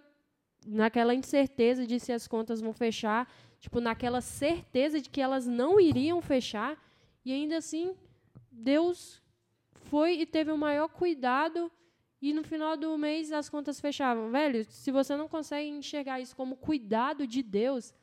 naquela 0.65 1.13
incerteza 1.13 1.85
de 1.85 1.99
se 1.99 2.11
as 2.11 2.27
contas 2.27 2.61
vão 2.61 2.73
fechar, 2.73 3.31
tipo, 3.59 3.79
naquela 3.79 4.21
certeza 4.21 4.99
de 4.99 5.09
que 5.09 5.21
elas 5.21 5.45
não 5.45 5.79
iriam 5.79 6.21
fechar, 6.21 6.77
e 7.23 7.31
ainda 7.31 7.57
assim, 7.57 7.95
Deus 8.51 9.21
foi 9.89 10.19
e 10.19 10.25
teve 10.25 10.51
o 10.51 10.57
maior 10.57 10.87
cuidado 10.87 11.71
e 12.21 12.33
no 12.33 12.43
final 12.43 12.75
do 12.75 12.97
mês 12.97 13.31
as 13.31 13.49
contas 13.49 13.79
fechavam. 13.79 14.31
Velho, 14.31 14.65
se 14.69 14.91
você 14.91 15.15
não 15.15 15.27
consegue 15.27 15.69
enxergar 15.69 16.19
isso 16.19 16.35
como 16.35 16.55
cuidado 16.55 17.27
de 17.27 17.43
Deus, 17.43 17.93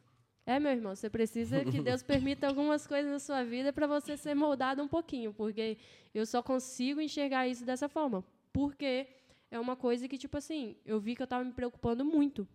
é, 0.46 0.60
meu 0.60 0.72
irmão, 0.72 0.94
você 0.94 1.10
precisa 1.10 1.64
que 1.64 1.80
Deus 1.80 2.02
permita 2.04 2.46
algumas 2.46 2.86
coisas 2.86 3.10
na 3.10 3.18
sua 3.18 3.42
vida 3.42 3.72
para 3.72 3.86
você 3.86 4.16
ser 4.16 4.34
moldado 4.34 4.82
um 4.82 4.88
pouquinho, 4.88 5.32
porque 5.32 5.76
eu 6.14 6.24
só 6.26 6.42
consigo 6.42 7.00
enxergar 7.00 7.48
isso 7.48 7.64
dessa 7.64 7.88
forma. 7.88 8.22
Porque 8.52 9.06
é 9.54 9.60
uma 9.60 9.76
coisa 9.76 10.08
que, 10.08 10.18
tipo 10.18 10.36
assim, 10.36 10.74
eu 10.84 10.98
vi 10.98 11.14
que 11.14 11.22
eu 11.22 11.24
estava 11.24 11.44
me 11.44 11.52
preocupando 11.52 12.04
muito. 12.04 12.46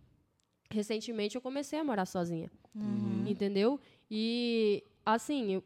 Recentemente 0.70 1.34
eu 1.34 1.40
comecei 1.40 1.78
a 1.78 1.84
morar 1.84 2.04
sozinha. 2.04 2.50
Uhum. 2.74 3.24
Entendeu? 3.26 3.80
E, 4.10 4.84
assim, 5.04 5.54
eu, 5.54 5.64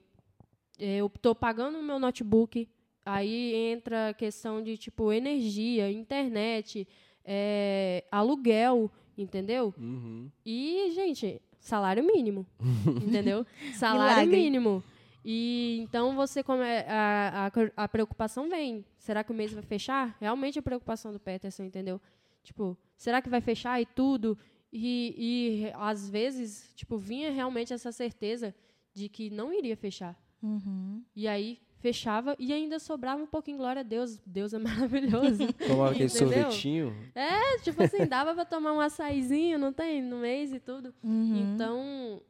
eu 0.79 1.09
tô 1.09 1.35
pagando 1.35 1.79
o 1.79 1.83
meu 1.83 1.99
notebook, 1.99 2.69
aí 3.05 3.53
entra 3.53 4.11
a 4.11 4.15
questão 4.15 4.63
de, 4.63 4.79
tipo, 4.79 5.13
energia, 5.13 5.91
internet, 5.91 6.87
é, 7.25 8.05
aluguel, 8.13 8.89
entendeu? 9.19 9.75
Uhum. 9.77 10.31
E, 10.47 10.93
gente, 10.95 11.43
salário 11.59 12.05
mínimo, 12.05 12.47
entendeu? 13.05 13.45
Salário 13.75 14.31
mínimo. 14.31 14.85
E 15.25 15.79
então 15.81 16.15
você 16.15 16.43
come, 16.43 16.63
a, 16.63 17.47
a, 17.47 17.85
a, 17.85 17.89
preocupação 17.89 18.49
vem. 18.49 18.85
Será 18.99 19.25
que 19.25 19.33
o 19.33 19.35
mês 19.35 19.53
vai 19.53 19.63
fechar? 19.63 20.17
Realmente 20.21 20.59
a 20.59 20.63
preocupação 20.63 21.13
do 21.13 21.19
Peterson, 21.19 21.65
entendeu? 21.65 22.01
Tipo, 22.43 22.77
será 22.97 23.23
que 23.23 23.31
vai 23.31 23.41
fechar 23.41 23.81
e 23.81 23.87
tudo? 23.87 24.37
E, 24.71 25.15
e 25.17 25.73
às 25.75 26.11
vezes, 26.11 26.71
tipo, 26.75 26.99
vinha 26.99 27.31
realmente 27.31 27.73
essa 27.73 27.91
certeza 27.91 28.55
de 28.93 29.09
que 29.09 29.31
não 29.31 29.53
iria 29.53 29.77
fechar. 29.77 30.15
Uhum. 30.43 31.03
E 31.17 31.27
aí 31.27 31.59
fechava 31.79 32.35
e 32.39 32.53
ainda 32.53 32.79
sobrava 32.79 33.23
um 33.23 33.27
pouquinho, 33.27 33.59
glória 33.59 33.81
a 33.81 33.83
Deus, 33.83 34.19
Deus 34.27 34.53
é 34.53 34.59
maravilhoso. 34.61 35.53
Tomar 35.67 35.93
aquele 35.93 36.09
sorvetinho. 36.09 36.95
é, 37.15 37.59
tipo 37.59 37.83
assim, 37.83 38.07
dava 38.07 38.35
pra 38.35 38.45
tomar 38.45 38.73
um 38.73 38.81
açaizinho, 38.81 39.59
não 39.59 39.73
tem? 39.73 40.03
No 40.03 40.19
mês 40.19 40.53
e 40.53 40.61
tudo. 40.61 40.95
Uhum. 41.03 41.55
Então, 41.55 42.23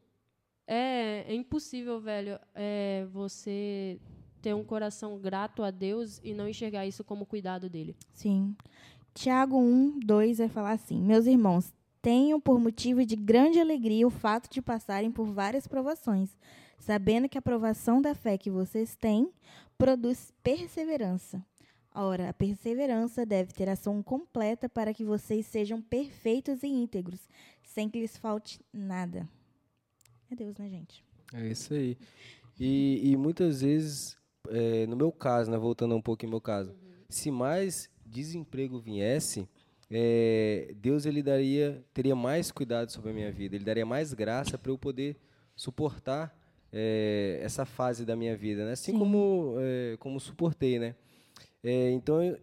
é, 0.66 1.24
é 1.28 1.34
impossível, 1.34 2.00
velho, 2.00 2.38
é, 2.54 3.06
você 3.12 3.98
ter 4.40 4.54
um 4.54 4.64
coração 4.64 5.18
grato 5.18 5.62
a 5.62 5.70
Deus 5.70 6.20
e 6.22 6.34
não 6.34 6.48
enxergar 6.48 6.86
isso 6.86 7.02
como 7.02 7.24
cuidado 7.24 7.68
dele. 7.68 7.96
Sim. 8.12 8.54
Tiago 9.14 9.56
1, 9.58 10.00
2 10.00 10.38
vai 10.38 10.48
falar 10.48 10.72
assim: 10.72 11.00
Meus 11.00 11.26
irmãos, 11.26 11.72
tenham 12.02 12.40
por 12.40 12.58
motivo 12.58 13.04
de 13.06 13.16
grande 13.16 13.58
alegria 13.58 14.06
o 14.06 14.10
fato 14.10 14.50
de 14.50 14.60
passarem 14.60 15.10
por 15.10 15.26
várias 15.26 15.66
provações, 15.66 16.36
sabendo 16.78 17.28
que 17.28 17.38
a 17.38 17.42
provação 17.42 18.02
da 18.02 18.14
fé 18.14 18.36
que 18.36 18.50
vocês 18.50 18.94
têm 18.94 19.30
produz 19.78 20.32
perseverança. 20.42 21.44
Ora, 21.94 22.28
a 22.28 22.34
perseverança 22.34 23.24
deve 23.24 23.52
ter 23.52 23.68
ação 23.68 24.02
completa 24.02 24.68
para 24.68 24.92
que 24.92 25.04
vocês 25.04 25.46
sejam 25.46 25.80
perfeitos 25.80 26.62
e 26.64 26.66
íntegros, 26.66 27.28
sem 27.62 27.88
que 27.88 28.00
lhes 28.00 28.16
falte 28.16 28.60
nada. 28.72 29.28
É 30.30 30.34
Deus, 30.34 30.56
né, 30.56 30.68
gente? 30.68 31.04
É 31.32 31.46
isso 31.46 31.74
aí. 31.74 31.96
E, 32.58 33.10
e 33.10 33.16
muitas 33.16 33.60
vezes, 33.62 34.16
é, 34.48 34.86
no 34.86 34.96
meu 34.96 35.10
caso, 35.10 35.50
né, 35.50 35.56
voltando 35.56 35.94
um 35.94 36.02
pouco 36.02 36.24
em 36.24 36.28
meu 36.28 36.40
caso, 36.40 36.74
se 37.08 37.30
mais 37.30 37.90
desemprego 38.06 38.78
viesse, 38.78 39.48
é, 39.90 40.74
Deus 40.76 41.06
ele 41.06 41.22
daria, 41.22 41.84
teria 41.92 42.14
mais 42.14 42.50
cuidado 42.50 42.90
sobre 42.90 43.10
a 43.10 43.14
minha 43.14 43.30
vida, 43.30 43.56
ele 43.56 43.64
daria 43.64 43.84
mais 43.84 44.12
graça 44.12 44.56
para 44.56 44.70
eu 44.70 44.78
poder 44.78 45.16
suportar 45.56 46.36
é, 46.72 47.38
essa 47.42 47.64
fase 47.64 48.04
da 48.04 48.16
minha 48.16 48.36
vida, 48.36 48.64
né? 48.64 48.72
assim 48.72 48.92
Sim. 48.92 48.98
como 48.98 49.56
é, 49.58 49.96
como 49.98 50.18
suportei, 50.18 50.78
né? 50.78 50.94
É, 51.62 51.90
então, 51.90 52.36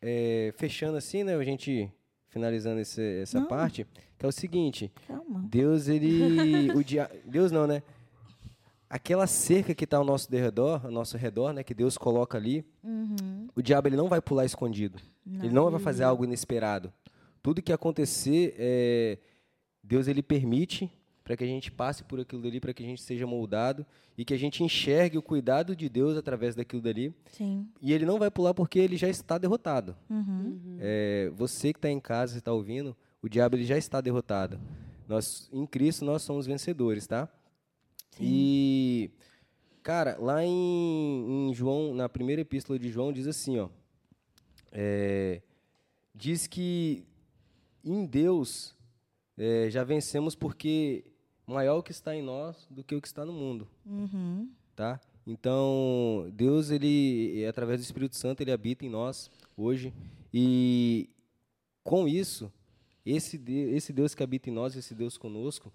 é, 0.00 0.52
fechando 0.56 0.96
assim, 0.96 1.22
né, 1.22 1.34
a 1.34 1.44
gente 1.44 1.92
finalizando 2.32 2.80
esse- 2.80 3.20
essa 3.22 3.38
Não. 3.38 3.46
parte, 3.46 3.86
que 4.18 4.24
é 4.24 4.28
o 4.28 4.32
seguinte, 4.32 4.90
Calma. 5.06 5.44
Deus, 5.48 5.86
ele. 5.86 6.08
o 6.74 6.82
dia, 6.82 7.08
Deus 7.24 7.52
não, 7.52 7.66
né? 7.66 7.82
Aquela 8.88 9.26
cerca 9.26 9.74
que 9.74 9.84
está 9.84 9.96
ao 9.98 10.04
nosso 10.04 10.30
redor, 10.30 10.84
ao 10.84 10.90
nosso 10.90 11.16
redor, 11.16 11.52
né? 11.52 11.62
Que 11.62 11.72
Deus 11.74 11.96
coloca 11.96 12.36
ali, 12.36 12.64
Uhum. 12.82 13.48
o 13.54 13.62
diabo 13.62 13.88
ele 13.88 13.96
não 13.96 14.08
vai 14.08 14.20
pular 14.20 14.44
escondido. 14.44 14.98
Ele 15.26 15.52
não 15.52 15.70
vai 15.70 15.80
fazer 15.80 16.02
algo 16.04 16.24
inesperado. 16.24 16.92
Tudo 17.42 17.62
que 17.62 17.72
acontecer, 17.72 18.54
é, 18.58 19.18
Deus 19.82 20.08
ele 20.08 20.22
permite 20.22 20.90
para 21.24 21.36
que 21.36 21.44
a 21.44 21.46
gente 21.46 21.70
passe 21.70 22.02
por 22.04 22.20
aquilo 22.20 22.42
dali, 22.42 22.60
para 22.60 22.72
que 22.72 22.82
a 22.82 22.86
gente 22.86 23.02
seja 23.02 23.26
moldado 23.26 23.86
e 24.16 24.24
que 24.24 24.34
a 24.34 24.36
gente 24.36 24.62
enxergue 24.62 25.16
o 25.16 25.22
cuidado 25.22 25.74
de 25.74 25.88
Deus 25.88 26.16
através 26.16 26.54
daquilo 26.54 26.82
dali. 26.82 27.14
Sim. 27.30 27.68
E 27.80 27.92
ele 27.92 28.04
não 28.04 28.18
vai 28.18 28.30
pular 28.30 28.52
porque 28.54 28.78
ele 28.78 28.96
já 28.96 29.08
está 29.08 29.38
derrotado. 29.38 29.96
Uhum. 30.10 30.78
É, 30.80 31.30
você 31.34 31.72
que 31.72 31.78
está 31.78 31.90
em 31.90 32.00
casa 32.00 32.34
e 32.34 32.38
está 32.38 32.52
ouvindo, 32.52 32.96
o 33.22 33.28
diabo 33.28 33.56
ele 33.56 33.64
já 33.64 33.78
está 33.78 34.00
derrotado. 34.00 34.60
Nós, 35.08 35.48
em 35.52 35.66
Cristo, 35.66 36.04
nós 36.04 36.22
somos 36.22 36.46
vencedores, 36.46 37.06
tá? 37.06 37.28
E, 38.20 39.10
cara, 39.82 40.16
lá 40.18 40.44
em, 40.44 41.50
em 41.50 41.54
João, 41.54 41.94
na 41.94 42.08
primeira 42.08 42.42
epístola 42.42 42.78
de 42.78 42.88
João, 42.90 43.12
diz 43.12 43.26
assim, 43.26 43.58
ó. 43.58 43.68
é, 44.70 45.40
diz 46.14 46.46
que 46.46 47.04
em 47.84 48.04
Deus 48.04 48.74
é, 49.36 49.68
já 49.70 49.82
vencemos 49.82 50.34
porque 50.34 51.04
maior 51.52 51.78
o 51.78 51.82
que 51.82 51.92
está 51.92 52.14
em 52.16 52.22
nós 52.22 52.66
do 52.70 52.82
que 52.82 52.94
o 52.94 53.00
que 53.00 53.06
está 53.08 53.24
no 53.24 53.32
mundo 53.32 53.68
Uhum. 53.86 54.48
tá? 54.74 55.00
Então, 55.24 56.28
Deus, 56.34 56.70
ele, 56.70 57.46
através 57.48 57.80
do 57.80 57.84
Espírito 57.84 58.16
Santo, 58.16 58.40
ele 58.40 58.50
habita 58.50 58.84
em 58.84 58.88
nós 58.90 59.30
hoje. 59.56 59.92
E 60.34 61.08
com 61.84 62.08
isso, 62.08 62.52
esse, 63.06 63.40
esse 63.72 63.92
Deus 63.92 64.14
que 64.16 64.22
habita 64.24 64.50
em 64.50 64.52
nós, 64.52 64.74
esse 64.74 64.94
Deus 64.96 65.16
conosco, 65.16 65.72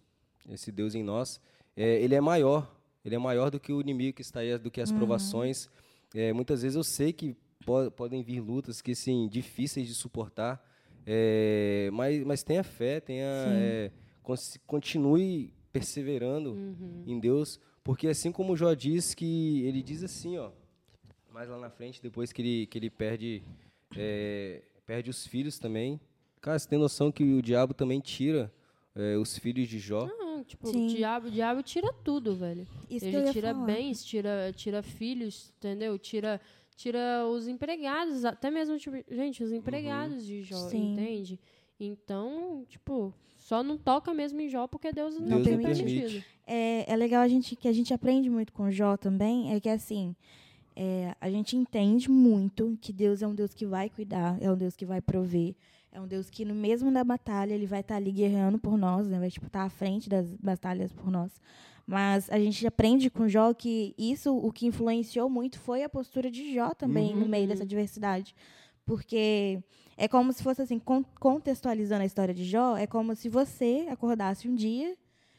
esse 0.50 0.70
Deus 0.72 0.96
em 0.96 1.04
nós, 1.04 1.40
é, 1.78 2.02
ele 2.02 2.14
é 2.16 2.20
maior. 2.20 2.70
Ele 3.06 3.16
é 3.16 3.18
maior 3.18 3.50
do 3.50 3.58
que 3.58 3.72
o 3.72 3.80
inimigo 3.80 4.18
que 4.18 4.22
está 4.22 4.42
aí, 4.42 4.58
do 4.58 4.70
que 4.70 4.82
as 4.82 4.92
provações. 4.98 5.70
É, 6.14 6.34
muitas 6.34 6.62
vezes 6.62 6.76
eu 6.76 6.84
sei 6.84 7.14
que 7.14 7.34
po- 7.66 7.90
podem 7.92 8.22
vir 8.22 8.42
lutas 8.42 8.82
que, 8.82 8.94
sim, 8.94 9.30
difíceis 9.30 9.88
de 9.88 9.94
suportar. 9.96 10.62
é, 11.06 11.90
mas, 11.94 12.22
mas 12.26 12.44
tenha 12.44 12.66
fé, 12.66 13.00
tenha, 13.00 13.24
é, 13.26 13.92
continue 14.66 15.54
perseverando 15.80 16.52
Uhum. 16.54 17.04
em 17.06 17.20
Deus, 17.20 17.60
porque 17.84 18.08
assim 18.08 18.32
como 18.32 18.56
Jó 18.56 18.74
diz 18.74 19.14
que 19.14 19.62
ele 19.66 19.82
diz 19.82 20.04
assim, 20.04 20.38
ó, 20.38 20.52
mais 21.32 21.50
lá 21.50 21.58
na 21.58 21.70
frente, 21.70 22.02
depois 22.02 22.32
que 22.34 22.42
ele, 22.42 22.66
que 22.68 22.78
ele 22.78 22.90
perde, 22.90 23.44
é, 23.96 24.62
perde 24.86 25.10
os 25.10 25.26
filhos 25.28 25.60
também. 25.60 26.00
Cara, 26.42 26.58
você 26.58 26.68
tem 26.68 26.80
noção 26.80 27.12
que 27.12 27.24
o 27.24 27.42
diabo 27.42 27.74
também 27.74 28.00
tira 28.00 28.52
é, 28.96 29.16
os 29.18 29.38
filhos 29.38 29.68
de 29.68 29.80
Jó? 29.80 30.08
Não, 30.08 30.44
tipo, 30.44 30.68
Sim. 30.68 30.86
o 30.86 30.90
diabo, 30.90 31.28
o 31.28 31.32
diabo 31.32 31.62
tira 31.64 31.94
tudo, 32.04 32.36
velho. 32.36 32.68
Isso 32.90 33.06
Ele 33.06 33.32
tira 33.32 33.54
falar. 33.54 33.66
bens, 33.66 34.04
tira, 34.04 34.52
tira 34.56 34.82
filhos, 34.82 35.54
entendeu? 35.58 35.98
Tira, 36.00 36.42
tira 36.76 37.26
os 37.28 37.48
empregados, 37.48 38.24
até 38.26 38.50
mesmo, 38.50 38.78
tipo, 38.78 38.96
gente, 39.10 39.44
os 39.44 39.52
empregados 39.52 40.26
de 40.26 40.42
Jó, 40.44 40.58
Sim. 40.70 40.94
entende? 40.94 41.40
Então, 41.80 42.66
tipo, 42.68 43.14
só 43.48 43.64
não 43.64 43.78
toca 43.78 44.14
mesmo 44.14 44.42
em 44.42 44.50
Jó 44.50 44.68
porque 44.68 44.92
Deus 44.92 45.18
não, 45.18 45.42
Deus 45.42 45.44
tem 45.44 45.58
permite. 45.58 45.82
permitido. 45.82 46.26
É, 46.46 46.92
é 46.92 46.96
legal 46.98 47.22
a 47.22 47.30
gente 47.30 47.56
que 47.56 47.70
a 47.70 47.72
gente 47.72 47.94
aprende 47.94 48.30
muito 48.30 48.52
com 48.52 48.70
Jó 48.70 48.98
também, 48.98 49.54
é 49.54 49.60
que 49.62 49.70
assim, 49.70 50.14
é, 50.76 51.16
a 51.22 51.30
gente 51.30 51.56
entende 51.56 52.12
muito 52.12 52.78
que 52.82 52.92
Deus 52.92 53.22
é 53.22 53.28
um 53.28 53.34
Deus 53.34 53.54
que 53.54 53.66
vai 53.66 53.90
cuidar, 53.90 54.38
é 54.42 54.52
um 54.52 54.58
Deus 54.58 54.76
que 54.76 54.86
vai 54.86 55.00
prover, 55.00 55.56
é 55.94 56.02
um 56.02 56.06
Deus 56.06 56.30
que 56.30 56.44
no 56.44 56.54
mesmo 56.54 56.92
da 56.92 57.06
batalha 57.06 57.54
ele 57.54 57.66
vai 57.66 57.80
estar 57.80 57.96
ali 57.96 58.12
guerreando 58.12 58.60
por 58.60 58.78
nós, 58.78 59.08
né? 59.08 59.18
Vai 59.18 59.32
tipo 59.32 59.48
estar 59.48 59.64
à 59.64 59.70
frente 59.70 60.10
das 60.10 60.36
batalhas 60.36 60.92
por 60.92 61.10
nós. 61.10 61.32
Mas 61.86 62.30
a 62.30 62.38
gente 62.38 62.68
aprende 62.68 63.10
com 63.10 63.30
Jó 63.30 63.54
que 63.54 63.96
isso 63.98 64.36
o 64.36 64.52
que 64.52 64.68
influenciou 64.68 65.30
muito 65.30 65.58
foi 65.58 65.84
a 65.84 65.90
postura 65.90 66.30
de 66.30 66.54
Jó 66.54 66.74
também 66.74 67.16
no 67.16 67.30
meio 67.30 67.48
dessa 67.48 67.66
diversidade. 67.66 68.36
Porque 68.86 69.64
é 69.98 70.08
como 70.08 70.32
se 70.32 70.44
fosse 70.44 70.62
assim, 70.62 70.80
con- 70.80 71.04
contextualizando 71.20 72.04
a 72.04 72.06
história 72.06 72.34
de 72.34 72.46
Jó, 72.46 72.78
é 72.78 72.86
como 72.88 73.16
se 73.16 73.28
você 73.30 73.88
acordasse 73.90 74.48
um 74.48 74.54
dia, 74.56 74.96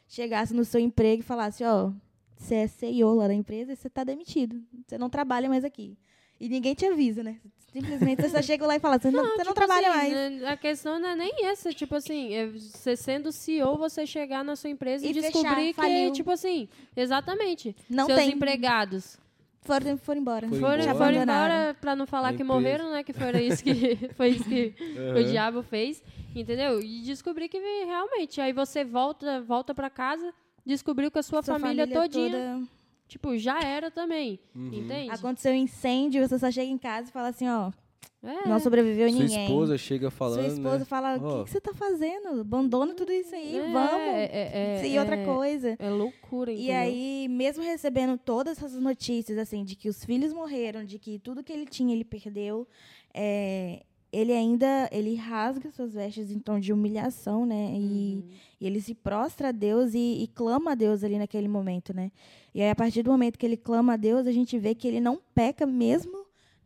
chegasse 0.07 0.53
no 0.53 0.65
seu 0.65 0.79
emprego 0.79 1.21
e 1.21 1.25
falasse, 1.25 1.63
ó, 1.63 1.91
você 2.37 2.55
é 2.55 2.67
CEO 2.67 3.15
lá 3.15 3.27
da 3.27 3.33
empresa 3.33 3.73
e 3.73 3.75
você 3.75 3.87
está 3.87 4.03
demitido. 4.03 4.61
Você 4.87 4.97
não 4.97 5.09
trabalha 5.09 5.47
mais 5.49 5.63
aqui. 5.63 5.97
E 6.39 6.47
ninguém 6.49 6.73
te 6.73 6.85
avisa, 6.85 7.21
né? 7.23 7.37
Simplesmente 7.71 8.21
você 8.21 8.29
só 8.29 8.41
chega 8.41 8.65
lá 8.65 8.75
e 8.75 8.79
fala, 8.79 8.97
você 8.97 9.11
não, 9.11 9.23
você 9.23 9.37
não 9.37 9.43
Tipo 9.43 9.53
trabalha 9.53 9.89
assim, 9.89 9.97
mais. 9.97 10.13
né, 10.41 10.47
A 10.47 10.57
questão 10.57 10.97
não 10.99 11.09
é 11.09 11.15
nem 11.15 11.45
essa, 11.45 11.71
tipo 11.71 11.93
assim, 11.95 12.33
é 12.33 12.47
você 12.47 12.95
sendo 12.95 13.31
CEO, 13.31 13.77
você 13.77 14.07
chegar 14.07 14.43
na 14.43 14.55
sua 14.55 14.69
empresa 14.71 15.05
e, 15.05 15.11
E 15.11 15.13
fechar, 15.13 15.31
descobrir 15.31 15.67
que, 15.67 15.73
faliu. 15.73 16.11
tipo 16.13 16.31
assim, 16.31 16.67
exatamente, 16.95 17.75
Não 17.89 18.05
seus 18.07 18.17
tem. 18.19 18.31
empregados 18.31 19.17
Foram, 19.61 19.97
foram 19.97 20.21
embora. 20.21 20.47
Foram, 20.47 20.59
embora. 20.83 20.95
Foram 20.95 21.21
embora 21.21 21.73
pra 21.79 21.95
não 21.95 22.07
falar 22.07 22.33
que 22.33 22.43
morreram, 22.43 22.91
né? 22.91 23.03
Que 23.03 23.13
foi 23.13 23.43
isso 23.43 23.63
que, 23.63 23.95
foi 24.15 24.29
isso 24.29 24.45
que 24.45 24.73
o 24.95 25.17
Aham. 25.17 25.23
diabo 25.23 25.61
fez, 25.63 26.01
entendeu? 26.35 26.79
E 26.81 27.01
descobrir 27.01 27.49
que 27.49 27.59
realmente, 27.59 28.39
aí 28.41 28.53
você 28.53 28.83
volta, 28.85 29.41
volta 29.41 29.73
pra 29.75 29.89
casa, 29.89 30.33
descobriu 30.65 31.11
que 31.11 31.19
a 31.19 31.23
sua, 31.23 31.41
Sua 31.43 31.59
família, 31.59 31.85
todinha, 31.87 32.29
toda- 32.31 32.61
tipo, 33.07 33.37
já 33.37 33.59
era 33.61 33.91
também, 33.91 34.39
Uhum. 34.55 34.71
entende? 34.73 35.11
Aconteceu 35.11 35.51
um 35.51 35.55
incêndio, 35.55 36.25
você 36.27 36.39
só 36.39 36.49
chega 36.49 36.71
em 36.71 36.77
casa 36.77 37.09
e 37.09 37.11
fala 37.11 37.27
assim, 37.29 37.47
ó, 37.49 37.71
É. 38.21 38.47
não 38.49 38.59
sobreviveu 38.59 39.09
Sua 39.09 39.19
ninguém. 39.19 39.45
esposa 39.45 39.77
chega 39.77 40.11
falando, 40.11 40.43
Sua 40.43 40.47
esposa 40.53 40.79
né? 40.79 40.85
fala, 40.85 41.17
o 41.17 41.23
Ó. 41.25 41.37
que, 41.39 41.43
que 41.45 41.49
você 41.51 41.61
tá 41.61 41.73
fazendo? 41.73 42.41
Abandona 42.41 42.93
tudo 42.93 43.11
isso 43.13 43.33
aí, 43.33 43.55
É, 43.57 43.71
vamos. 43.71 43.93
é, 44.01 44.79
é, 44.83 44.87
e 44.87 44.99
outra 44.99 45.15
é- 45.15 45.25
coisa. 45.25 45.75
É 45.79 45.89
loucura, 45.89 46.51
E 46.51 46.55
entendeu? 46.65 46.75
aí, 46.75 47.27
mesmo 47.29 47.63
recebendo 47.63 48.17
todas 48.17 48.57
essas 48.57 48.73
notícias, 48.79 49.37
assim, 49.37 49.63
de 49.63 49.75
que 49.77 49.87
os 49.87 50.03
filhos 50.03 50.33
morreram, 50.33 50.83
de 50.83 50.99
que 50.99 51.17
tudo 51.19 51.41
que 51.43 51.53
ele 51.53 51.65
tinha 51.65 51.93
ele 51.95 52.03
perdeu, 52.03 52.67
é, 53.13 53.83
ele 54.11 54.33
ainda 54.33 54.89
ele 54.91 55.15
rasga 55.15 55.71
suas 55.71 55.93
vestes 55.93 56.31
em 56.31 56.39
tom 56.39 56.59
de 56.59 56.73
humilhação, 56.73 57.45
né? 57.45 57.71
E, 57.73 58.15
Uhum. 58.15 58.23
e 58.59 58.67
ele 58.67 58.81
se 58.81 58.93
prostra 58.95 59.49
a 59.49 59.51
Deus 59.51 59.93
e, 59.93 60.23
e 60.23 60.27
clama 60.27 60.71
a 60.71 60.75
Deus 60.75 61.03
ali 61.03 61.17
naquele 61.17 61.47
momento, 61.47 61.93
né? 61.93 62.11
E 62.53 62.61
aí, 62.61 62.69
a 62.69 62.75
partir 62.75 63.03
do 63.03 63.11
momento 63.11 63.37
que 63.37 63.45
ele 63.45 63.55
clama 63.55 63.93
a 63.93 63.97
Deus, 63.97 64.25
a 64.27 64.31
gente 64.31 64.57
vê 64.57 64.73
que 64.75 64.87
ele 64.87 64.99
não 64.99 65.21
peca 65.33 65.65
mesmo 65.65 66.18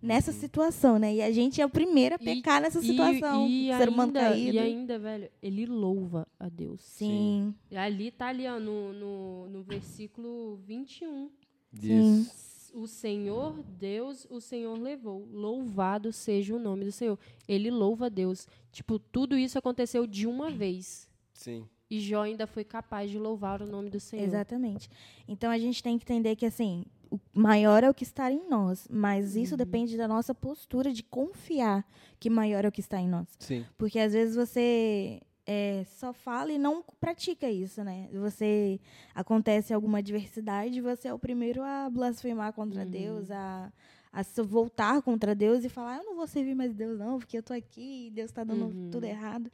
nessa 0.04 0.32
situação, 0.32 1.00
né? 1.00 1.16
E 1.16 1.22
a 1.22 1.32
gente 1.32 1.60
é 1.62 1.66
o 1.66 1.70
primeiro 1.70 2.16
a 2.16 2.18
Uhum. 2.18 2.28
E- 2.30 2.36
pecar 2.36 2.62
nessa 2.62 2.80
E- 2.80 2.84
situação. 2.84 3.48
E, 3.48 3.68
ser 3.78 3.90
humano 3.90 4.18
ainda, 4.18 4.30
caído. 4.30 4.56
e 4.56 4.60
ainda, 4.60 5.00
velho, 5.00 5.30
ele 5.42 5.66
louva 5.66 6.28
a 6.40 6.50
Deus. 6.50 6.82
Sim. 6.82 7.56
E 7.72 7.78
Ali 7.78 8.12
tá 8.12 8.28
ali, 8.28 8.46
ó, 8.48 8.60
no, 8.60 8.94
no, 8.94 9.50
no 9.50 9.64
versículo 9.64 10.58
21. 10.66 11.30
Diz. 11.72 12.72
O 12.76 12.88
Senhor 12.88 13.64
Deus, 13.80 14.26
o 14.32 14.42
Senhor 14.42 14.78
levou. 14.80 15.28
Louvado 15.32 16.12
seja 16.12 16.56
o 16.56 16.60
nome 16.60 16.86
do 16.86 16.92
Senhor. 16.92 17.20
Ele 17.48 17.70
louva 17.70 18.08
a 18.08 18.10
Deus. 18.10 18.48
Tipo, 18.72 18.98
tudo 18.98 19.38
isso 19.38 19.58
aconteceu 19.60 20.08
de 20.08 20.26
uma 20.26 20.50
vez. 20.50 21.08
Sim. 21.34 21.66
E 21.90 22.00
Jó 22.00 22.24
ainda 22.24 22.48
foi 22.48 22.64
capaz 22.64 23.12
de 23.12 23.20
louvar 23.20 23.62
o 23.62 23.68
nome 23.68 23.92
do 23.92 24.00
Senhor. 24.00 24.24
Exatamente. 24.26 24.90
Então 25.28 25.52
a 25.52 25.60
gente 25.60 25.84
tem 25.84 26.00
que 26.00 26.04
entender 26.04 26.36
que 26.36 26.46
assim, 26.48 26.84
o 27.14 27.20
maior 27.34 27.84
é 27.84 27.90
o 27.90 27.94
que 27.94 28.04
está 28.04 28.32
em 28.32 28.48
nós, 28.50 28.88
mas 28.90 29.36
isso 29.36 29.56
depende 29.56 29.96
da 29.98 30.08
nossa 30.08 30.34
postura 30.34 30.92
de 30.92 31.04
confiar 31.04 31.86
que 32.20 32.30
maior 32.30 32.66
é 32.66 32.68
o 32.68 32.72
que 32.72 32.82
está 32.82 33.00
em 33.00 33.08
nós. 33.08 33.28
Sim. 33.40 33.66
Porque 33.78 34.00
às 34.00 34.14
vezes 34.14 34.36
você 34.36 35.22
é, 35.46 35.84
só 35.86 36.12
fala 36.14 36.52
e 36.52 36.58
não 36.58 36.84
pratica 37.00 37.50
isso, 37.50 37.84
né? 37.84 38.10
Você 38.14 38.80
acontece 39.14 39.74
alguma 39.74 40.00
adversidade, 40.00 40.82
você 40.82 41.08
é 41.10 41.14
o 41.14 41.20
primeiro 41.20 41.62
a 41.62 41.90
blasfemar 41.90 42.54
contra 42.54 42.86
Deus, 42.86 43.30
a, 43.30 43.72
a 44.12 44.24
se 44.24 44.42
voltar 44.42 45.02
contra 45.02 45.36
Deus 45.36 45.64
e 45.64 45.70
falar, 45.70 45.98
eu 45.98 46.04
não 46.06 46.16
vou 46.16 46.26
servir 46.28 46.56
mais 46.56 46.74
Deus 46.74 46.98
não, 46.98 47.20
porque 47.20 47.38
eu 47.38 47.44
tô 47.44 47.54
aqui 47.54 48.08
e 48.08 48.12
Deus 48.12 48.30
está 48.32 48.44
dando 48.44 48.66
Uhum. 48.66 48.90
tudo 48.92 49.06
errado. 49.06 49.52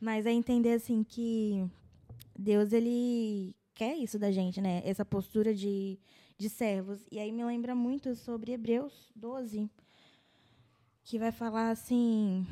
Mas 0.00 0.26
é 0.26 0.32
entender 0.32 0.72
assim 0.72 1.04
que 1.04 1.64
Deus 2.38 2.72
ele 2.72 3.54
quer 3.74 3.94
isso 3.96 4.18
da 4.18 4.30
gente, 4.32 4.60
né? 4.60 4.82
Essa 4.84 5.04
postura 5.04 5.54
de, 5.54 5.98
de 6.38 6.48
servos. 6.48 7.00
E 7.10 7.18
aí 7.18 7.32
me 7.32 7.44
lembra 7.44 7.74
muito 7.74 8.14
sobre 8.14 8.52
Hebreus 8.52 8.92
12, 9.14 9.70
que 11.04 11.18
vai 11.18 11.32
falar 11.32 11.70
assim 11.70 12.46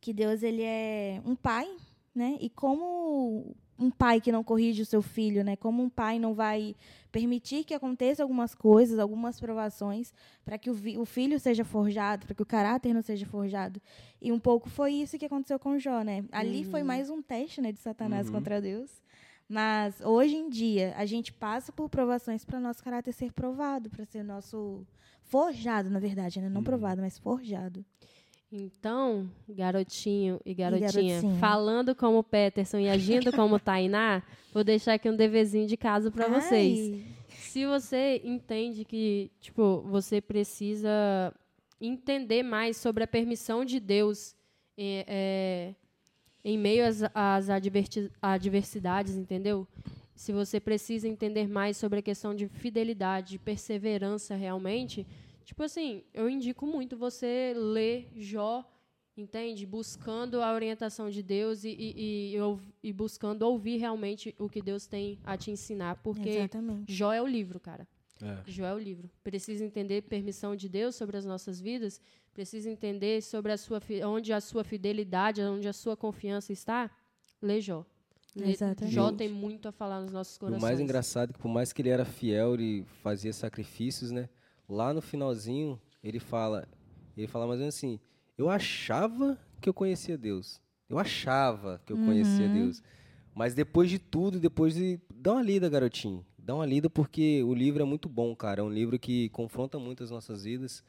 que 0.00 0.12
Deus 0.12 0.42
ele 0.42 0.62
é 0.62 1.20
um 1.24 1.34
pai, 1.34 1.68
né? 2.14 2.36
E 2.40 2.48
como 2.50 3.54
um 3.78 3.90
pai 3.90 4.20
que 4.20 4.30
não 4.30 4.44
corrige 4.44 4.82
o 4.82 4.86
seu 4.86 5.02
filho, 5.02 5.42
né? 5.42 5.56
Como 5.56 5.82
um 5.82 5.88
pai 5.88 6.18
não 6.18 6.32
vai 6.34 6.76
permitir 7.10 7.64
que 7.64 7.74
aconteça 7.74 8.22
algumas 8.22 8.54
coisas, 8.54 8.98
algumas 8.98 9.40
provações, 9.40 10.12
para 10.44 10.56
que 10.58 10.70
o, 10.70 10.76
o 11.00 11.04
filho 11.04 11.40
seja 11.40 11.64
forjado, 11.64 12.24
para 12.26 12.34
que 12.34 12.42
o 12.42 12.46
caráter 12.46 12.92
não 12.94 13.02
seja 13.02 13.26
forjado. 13.26 13.80
E 14.20 14.30
um 14.30 14.38
pouco 14.38 14.68
foi 14.68 14.92
isso 14.92 15.18
que 15.18 15.24
aconteceu 15.26 15.58
com 15.58 15.78
Jó, 15.78 16.02
né? 16.02 16.24
Ali 16.30 16.64
foi 16.64 16.82
mais 16.84 17.10
um 17.10 17.20
teste, 17.20 17.60
né, 17.60 17.72
de 17.72 17.80
Satanás 17.80 18.26
Uhum. 18.28 18.32
contra 18.34 18.60
Deus. 18.60 18.90
Mas 19.48 20.00
hoje 20.00 20.36
em 20.36 20.48
dia 20.48 20.94
a 20.96 21.04
gente 21.04 21.32
passa 21.32 21.72
por 21.72 21.88
provações 21.88 22.44
para 22.44 22.58
nosso 22.58 22.82
caráter 22.82 23.12
ser 23.12 23.32
provado, 23.32 23.90
para 23.90 24.04
ser 24.04 24.22
nosso 24.22 24.86
forjado, 25.22 25.90
na 25.90 25.98
verdade, 25.98 26.40
né? 26.40 26.48
Não 26.48 26.62
provado, 26.62 27.02
mas 27.02 27.18
forjado. 27.18 27.84
Então, 28.50 29.28
garotinho 29.48 30.40
e 30.44 30.54
garotinha, 30.54 30.90
garotinha. 30.92 31.34
falando 31.40 31.94
como 31.94 32.22
Peterson 32.22 32.78
e 32.78 32.88
agindo 32.88 33.32
como 33.32 33.58
Tainá, 33.58 34.22
vou 34.52 34.62
deixar 34.62 34.94
aqui 34.94 35.10
um 35.10 35.16
deverzinho 35.16 35.66
de 35.66 35.76
casa 35.76 36.10
para 36.10 36.28
vocês. 36.28 37.02
Se 37.28 37.66
você 37.66 38.20
entende 38.24 38.84
que, 38.84 39.30
tipo, 39.40 39.82
você 39.88 40.20
precisa 40.20 41.34
entender 41.80 42.44
mais 42.44 42.76
sobre 42.76 43.02
a 43.02 43.08
permissão 43.08 43.64
de 43.64 43.80
Deus 43.80 44.36
é, 44.78 45.04
é, 45.06 45.74
em 46.44 46.58
meio 46.58 46.86
às, 46.86 47.02
às 47.14 47.48
adversidades, 48.20 49.16
entendeu? 49.16 49.66
Se 50.14 50.32
você 50.32 50.60
precisa 50.60 51.08
entender 51.08 51.48
mais 51.48 51.76
sobre 51.76 51.98
a 52.00 52.02
questão 52.02 52.34
de 52.34 52.46
fidelidade, 52.46 53.30
de 53.30 53.38
perseverança 53.38 54.36
realmente, 54.36 55.06
tipo 55.44 55.62
assim, 55.62 56.04
eu 56.12 56.28
indico 56.28 56.66
muito 56.66 56.96
você 56.96 57.54
ler 57.56 58.08
Jó, 58.14 58.64
entende? 59.16 59.64
Buscando 59.64 60.42
a 60.42 60.52
orientação 60.52 61.08
de 61.08 61.22
Deus 61.22 61.64
e, 61.64 61.70
e, 61.70 62.36
e, 62.36 62.38
e 62.82 62.92
buscando 62.92 63.42
ouvir 63.42 63.78
realmente 63.78 64.34
o 64.38 64.48
que 64.48 64.60
Deus 64.60 64.86
tem 64.86 65.18
a 65.24 65.36
te 65.36 65.50
ensinar, 65.50 65.96
porque 65.96 66.28
Exatamente. 66.28 66.92
Jó 66.92 67.12
é 67.12 67.22
o 67.22 67.26
livro, 67.26 67.58
cara. 67.58 67.88
É. 68.22 68.42
Jó 68.46 68.64
é 68.64 68.74
o 68.74 68.78
livro. 68.78 69.10
Precisa 69.22 69.64
entender 69.64 70.02
permissão 70.02 70.54
de 70.54 70.68
Deus 70.68 70.94
sobre 70.94 71.16
as 71.16 71.24
nossas 71.24 71.60
vidas. 71.60 72.00
Precisa 72.34 72.68
entender 72.68 73.22
sobre 73.22 73.52
a 73.52 73.56
sua 73.56 73.80
onde 74.06 74.32
a 74.32 74.40
sua 74.40 74.64
fidelidade, 74.64 75.40
onde 75.40 75.68
a 75.68 75.72
sua 75.72 75.96
confiança 75.96 76.52
está. 76.52 76.90
Lê 77.40 77.60
Jó. 77.60 77.86
Exatamente. 78.36 78.92
Jó 78.92 79.12
tem 79.12 79.28
muito 79.28 79.68
a 79.68 79.72
falar 79.72 80.00
nos 80.00 80.12
nossos 80.12 80.34
E 80.36 80.40
corações. 80.40 80.60
o 80.62 80.66
mais 80.66 80.80
engraçado 80.80 81.30
é 81.30 81.32
que 81.32 81.38
por 81.38 81.48
mais 81.48 81.72
que 81.72 81.80
ele 81.80 81.90
era 81.90 82.04
fiel, 82.04 82.54
ele 82.54 82.84
fazia 83.02 83.32
sacrifícios, 83.32 84.10
né? 84.10 84.28
Lá 84.68 84.92
no 84.92 85.00
finalzinho, 85.00 85.80
ele 86.02 86.18
fala, 86.18 86.66
ele 87.16 87.28
fala 87.28 87.46
mais 87.46 87.58
ou 87.58 87.60
menos 87.60 87.76
assim, 87.76 88.00
eu 88.36 88.50
achava 88.50 89.38
que 89.60 89.68
eu 89.68 89.74
conhecia 89.74 90.18
Deus. 90.18 90.60
Eu 90.88 90.98
achava 90.98 91.80
que 91.86 91.92
eu 91.92 91.96
conhecia 91.96 92.48
Deus. 92.48 92.82
Mas 93.34 93.54
depois 93.54 93.88
de 93.88 93.98
tudo, 93.98 94.38
depois 94.40 94.74
de... 94.74 95.00
Dá 95.14 95.32
uma 95.32 95.42
lida, 95.42 95.68
garotinho. 95.68 96.24
Dá 96.38 96.54
uma 96.54 96.66
lida 96.66 96.90
porque 96.90 97.42
o 97.42 97.54
livro 97.54 97.82
é 97.82 97.86
muito 97.86 98.08
bom, 98.08 98.34
cara. 98.34 98.60
É 98.60 98.64
um 98.64 98.70
livro 98.70 98.98
que 98.98 99.28
confronta 99.30 99.78
muito 99.78 100.04
as 100.04 100.10
nossas 100.10 100.44
vidas. 100.44 100.84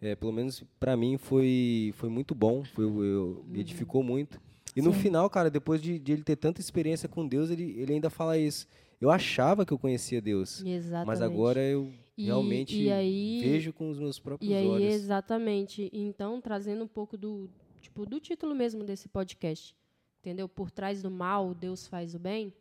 É, 0.00 0.14
pelo 0.14 0.32
menos 0.32 0.62
pra 0.78 0.96
mim 0.96 1.16
foi, 1.18 1.92
foi 1.96 2.08
muito 2.08 2.34
bom. 2.34 2.62
Foi, 2.64 2.84
eu, 2.84 3.44
me 3.46 3.60
edificou 3.60 4.02
muito. 4.02 4.40
E 4.76 4.80
no 4.82 4.92
Sim. 4.92 5.00
final, 5.00 5.28
cara, 5.28 5.50
depois 5.50 5.82
de, 5.82 5.98
de 5.98 6.12
ele 6.12 6.22
ter 6.22 6.36
tanta 6.36 6.60
experiência 6.60 7.08
com 7.08 7.26
Deus, 7.26 7.50
ele, 7.50 7.74
ele 7.78 7.94
ainda 7.94 8.08
fala 8.10 8.38
isso. 8.38 8.66
Eu 9.00 9.10
achava 9.10 9.64
que 9.66 9.72
eu 9.72 9.78
conhecia 9.78 10.20
Deus. 10.20 10.62
Exatamente. 10.64 11.06
Mas 11.06 11.20
agora 11.22 11.60
eu 11.60 11.90
E- 12.16 12.24
realmente 12.26 12.80
e 12.80 12.90
aí- 12.90 13.40
vejo 13.42 13.72
com 13.72 13.90
os 13.90 13.98
meus 13.98 14.18
próprios 14.18 14.50
E 14.50 14.54
aí, 14.54 14.66
olhos. 14.66 14.94
exatamente. 14.94 15.88
Então, 15.92 16.40
trazendo 16.40 16.84
um 16.84 16.88
pouco 16.88 17.16
do, 17.16 17.48
tipo, 17.80 18.04
do 18.06 18.20
título 18.20 18.54
mesmo 18.54 18.84
desse 18.84 19.08
podcast, 19.08 19.74
entendeu? 20.20 20.48
Por 20.48 20.70
trás 20.70 21.02
do 21.02 21.10
mal, 21.10 21.54
Deus 21.54 21.86
faz 21.88 22.14
o 22.14 22.18
bem. 22.18 22.52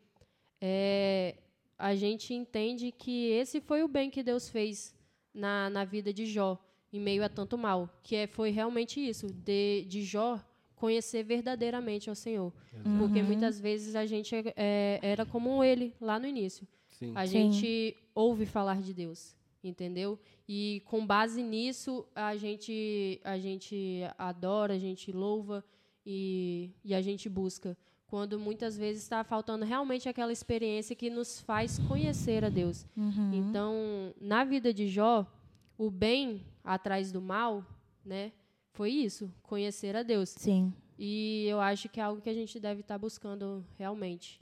É, 0.62 1.36
a 1.78 1.94
gente 1.96 2.34
entende 2.34 2.92
que 2.92 3.28
esse 3.32 3.62
foi 3.62 3.84
o 3.84 3.88
bem 3.88 4.10
que 4.10 4.24
Deus 4.24 4.50
fez 4.50 4.96
na, 5.34 5.70
na 5.70 5.86
vida 5.86 6.12
de 6.12 6.26
Jó, 6.26 6.58
em 6.92 7.00
meio 7.00 7.24
a 7.24 7.30
tanto 7.30 7.58
mal. 7.58 7.90
Que 8.04 8.16
é, 8.16 8.28
foi 8.28 8.50
realmente 8.50 9.00
isso, 9.00 9.28
de, 9.28 9.86
de 9.88 10.04
Jó 10.04 10.40
conhecer 10.76 11.24
verdadeiramente 11.24 12.10
ao 12.10 12.16
Senhor. 12.16 12.54
Porque 13.00 13.22
muitas 13.24 13.60
vezes 13.60 13.96
a 13.96 14.06
gente 14.06 14.36
é- 14.36 14.54
é, 14.56 15.00
era 15.02 15.26
como 15.26 15.64
ele, 15.64 15.94
lá 16.00 16.20
no 16.20 16.28
início. 16.28 16.68
Sim. 16.90 17.12
A 17.16 17.26
Sim. 17.26 17.32
gente 17.52 17.98
ouve 18.14 18.46
falar 18.46 18.82
de 18.82 18.94
Deus, 18.94 19.36
entendeu? 19.64 20.20
E 20.48 20.82
com 20.86 21.06
base 21.06 21.42
nisso, 21.44 22.06
a 22.16 22.36
gente, 22.38 23.20
a 23.24 23.38
gente 23.38 24.02
adora, 24.18 24.74
a 24.76 24.80
gente 24.80 25.12
louva 25.12 25.64
e, 26.06 26.72
e 26.86 26.94
a 26.94 27.02
gente 27.02 27.28
busca. 27.28 27.76
Quando 28.08 28.40
muitas 28.40 28.78
vezes 28.78 29.04
está 29.04 29.24
faltando 29.24 29.66
realmente 29.66 30.08
aquela 30.08 30.32
experiência 30.32 30.96
que 30.96 31.10
nos 31.10 31.42
faz 31.42 31.78
conhecer 31.90 32.46
a 32.46 32.50
Deus. 32.50 32.86
Uhum. 32.96 33.34
Então, 33.34 34.14
na 34.22 34.46
vida 34.46 34.74
de 34.74 34.88
Jó, 34.88 35.26
o 35.78 35.92
bem 35.92 36.46
atrás 36.64 37.12
do 37.12 37.22
mal, 37.22 37.66
né? 38.04 38.32
Foi 38.72 38.92
isso, 38.92 39.32
conhecer 39.44 39.96
a 39.96 40.04
Deus. 40.04 40.30
Sim. 40.30 40.74
E 40.98 41.46
eu 41.48 41.60
acho 41.60 41.88
que 41.90 42.00
é 42.00 42.04
algo 42.04 42.22
que 42.22 42.30
a 42.30 42.34
gente 42.34 42.60
deve 42.60 42.82
estar 42.82 42.98
buscando 42.98 43.66
realmente. 43.78 44.40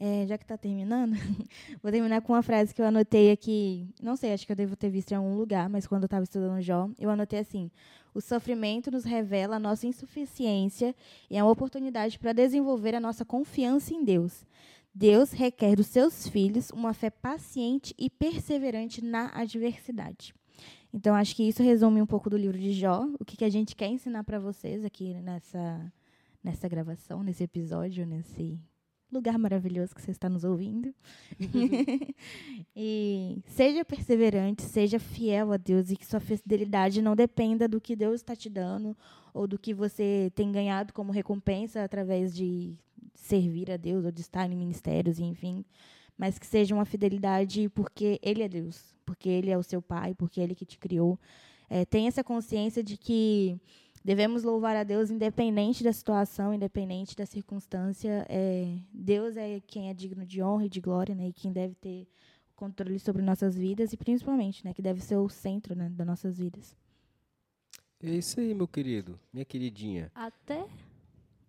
É, 0.00 0.24
já 0.26 0.38
que 0.38 0.44
está 0.44 0.56
terminando, 0.56 1.14
vou 1.82 1.90
terminar 1.90 2.22
com 2.22 2.32
uma 2.32 2.42
frase 2.42 2.72
que 2.72 2.80
eu 2.80 2.86
anotei 2.86 3.32
aqui. 3.32 3.88
Não 4.00 4.14
sei, 4.14 4.32
acho 4.32 4.46
que 4.46 4.52
eu 4.52 4.56
devo 4.56 4.76
ter 4.76 4.88
visto 4.88 5.10
em 5.10 5.16
algum 5.16 5.34
lugar, 5.34 5.68
mas 5.68 5.88
quando 5.88 6.04
eu 6.04 6.06
estava 6.06 6.22
estudando 6.22 6.60
Jó, 6.60 6.88
eu 6.98 7.10
anotei 7.10 7.40
assim: 7.40 7.68
o 8.14 8.20
sofrimento 8.20 8.92
nos 8.92 9.04
revela 9.04 9.56
a 9.56 9.58
nossa 9.58 9.86
insuficiência 9.88 10.94
e 11.28 11.36
é 11.36 11.42
uma 11.42 11.50
oportunidade 11.50 12.18
para 12.18 12.32
desenvolver 12.32 12.94
a 12.94 13.00
nossa 13.00 13.24
confiança 13.24 13.92
em 13.92 14.04
Deus. 14.04 14.46
Deus 14.94 15.32
requer 15.32 15.76
dos 15.76 15.86
seus 15.86 16.28
filhos 16.28 16.70
uma 16.70 16.94
fé 16.94 17.10
paciente 17.10 17.94
e 17.98 18.08
perseverante 18.08 19.04
na 19.04 19.30
adversidade. 19.34 20.32
Então, 20.92 21.14
acho 21.14 21.36
que 21.36 21.42
isso 21.42 21.62
resume 21.62 22.00
um 22.00 22.06
pouco 22.06 22.30
do 22.30 22.36
livro 22.36 22.58
de 22.58 22.72
Jó, 22.72 23.06
o 23.20 23.24
que, 23.24 23.36
que 23.36 23.44
a 23.44 23.50
gente 23.50 23.76
quer 23.76 23.88
ensinar 23.88 24.24
para 24.24 24.38
vocês 24.38 24.84
aqui 24.84 25.14
nessa, 25.14 25.92
nessa 26.42 26.68
gravação, 26.68 27.22
nesse 27.22 27.44
episódio, 27.44 28.06
nesse 28.06 28.58
lugar 29.10 29.38
maravilhoso 29.38 29.94
que 29.94 30.02
você 30.02 30.10
está 30.10 30.28
nos 30.28 30.44
ouvindo. 30.44 30.94
e 32.76 33.38
seja 33.46 33.84
perseverante, 33.84 34.62
seja 34.62 34.98
fiel 34.98 35.52
a 35.52 35.56
Deus 35.56 35.90
e 35.90 35.96
que 35.96 36.06
sua 36.06 36.20
fidelidade 36.20 37.02
não 37.02 37.16
dependa 37.16 37.66
do 37.68 37.80
que 37.80 37.96
Deus 37.96 38.16
está 38.16 38.34
te 38.36 38.48
dando 38.48 38.96
ou 39.32 39.46
do 39.46 39.58
que 39.58 39.74
você 39.74 40.32
tem 40.34 40.50
ganhado 40.50 40.92
como 40.92 41.12
recompensa 41.12 41.82
através 41.82 42.34
de 42.34 42.74
servir 43.14 43.70
a 43.70 43.76
Deus 43.76 44.04
ou 44.04 44.12
de 44.12 44.20
estar 44.20 44.50
em 44.50 44.56
ministérios, 44.56 45.18
enfim, 45.18 45.64
mas 46.18 46.38
que 46.38 46.46
seja 46.46 46.74
uma 46.74 46.84
fidelidade 46.84 47.68
porque 47.70 48.18
Ele 48.22 48.42
é 48.42 48.48
Deus, 48.48 48.94
porque 49.06 49.28
Ele 49.28 49.50
é 49.50 49.56
o 49.56 49.62
seu 49.62 49.80
Pai, 49.80 50.14
porque 50.14 50.40
Ele 50.40 50.54
que 50.54 50.66
te 50.66 50.78
criou. 50.78 51.18
É, 51.70 51.84
tenha 51.84 52.08
essa 52.08 52.24
consciência 52.24 52.82
de 52.82 52.96
que 52.96 53.60
Devemos 54.04 54.42
louvar 54.42 54.76
a 54.76 54.84
Deus 54.84 55.10
independente 55.10 55.82
da 55.84 55.92
situação, 55.92 56.54
independente 56.54 57.16
da 57.16 57.26
circunstância. 57.26 58.24
É, 58.28 58.78
Deus 58.90 59.36
é 59.36 59.60
quem 59.66 59.90
é 59.90 59.94
digno 59.94 60.24
de 60.24 60.42
honra 60.42 60.64
e 60.64 60.68
de 60.68 60.80
glória, 60.80 61.14
né? 61.14 61.28
E 61.28 61.32
quem 61.32 61.52
deve 61.52 61.74
ter 61.74 62.08
o 62.50 62.56
controle 62.56 62.98
sobre 62.98 63.20
nossas 63.20 63.56
vidas 63.56 63.92
e 63.92 63.98
principalmente, 63.98 64.64
né? 64.64 64.72
Que 64.72 64.80
deve 64.80 65.02
ser 65.02 65.16
o 65.16 65.28
centro 65.28 65.74
né, 65.74 65.90
das 65.90 66.06
nossas 66.06 66.38
vidas. 66.38 66.76
É 68.02 68.10
isso 68.10 68.40
aí, 68.40 68.54
meu 68.54 68.66
querido, 68.68 69.18
minha 69.32 69.44
queridinha. 69.44 70.10
Até 70.14 70.64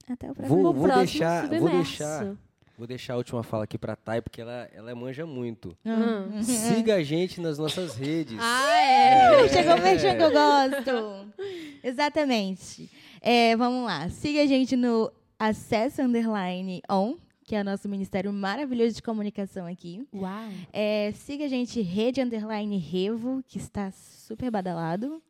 Até 0.09 0.29
o 0.29 0.35
próximo. 0.35 0.61
Vou, 0.61 0.71
o 0.71 0.73
vou 0.73 0.83
próximo 0.83 1.05
deixar, 1.05 1.47
vou 1.47 1.59
submerso. 1.59 1.97
deixar, 1.97 2.37
vou 2.79 2.87
deixar 2.87 3.15
a 3.15 3.17
última 3.17 3.43
fala 3.43 3.65
aqui 3.65 3.77
pra 3.77 3.93
Thay, 3.93 4.21
porque 4.21 4.39
ela, 4.39 4.69
ela 4.73 4.95
manja 4.95 5.25
muito. 5.25 5.77
Hum. 5.85 6.41
Siga 6.41 6.95
a 6.95 7.03
gente 7.03 7.41
nas 7.41 7.59
nossas 7.59 7.95
redes. 7.97 8.37
Ah, 8.39 8.81
é. 8.81 9.49
Chegou 9.49 9.75
o 9.75 9.81
merchan 9.81 10.15
que 10.15 10.23
eu 10.23 10.31
gosto. 10.31 11.43
Exatamente. 11.83 12.89
É, 13.19 13.53
vamos 13.57 13.85
lá. 13.85 14.07
Siga 14.09 14.43
a 14.43 14.45
gente 14.45 14.77
no 14.77 15.11
Acesse 15.37 16.01
Underline 16.01 16.81
On, 16.89 17.17
que 17.43 17.53
é 17.53 17.59
o 17.59 17.65
nosso 17.65 17.89
ministério 17.89 18.31
maravilhoso 18.31 18.95
de 18.95 19.01
comunicação 19.01 19.67
aqui. 19.67 20.07
Uau. 20.13 20.49
É, 20.71 21.11
siga 21.15 21.45
a 21.45 21.49
gente, 21.49 21.81
Rede 21.81 22.21
Underline 22.21 22.77
Revo, 22.77 23.43
que 23.45 23.57
está 23.57 23.91
super 23.91 24.49
badalado. 24.49 25.21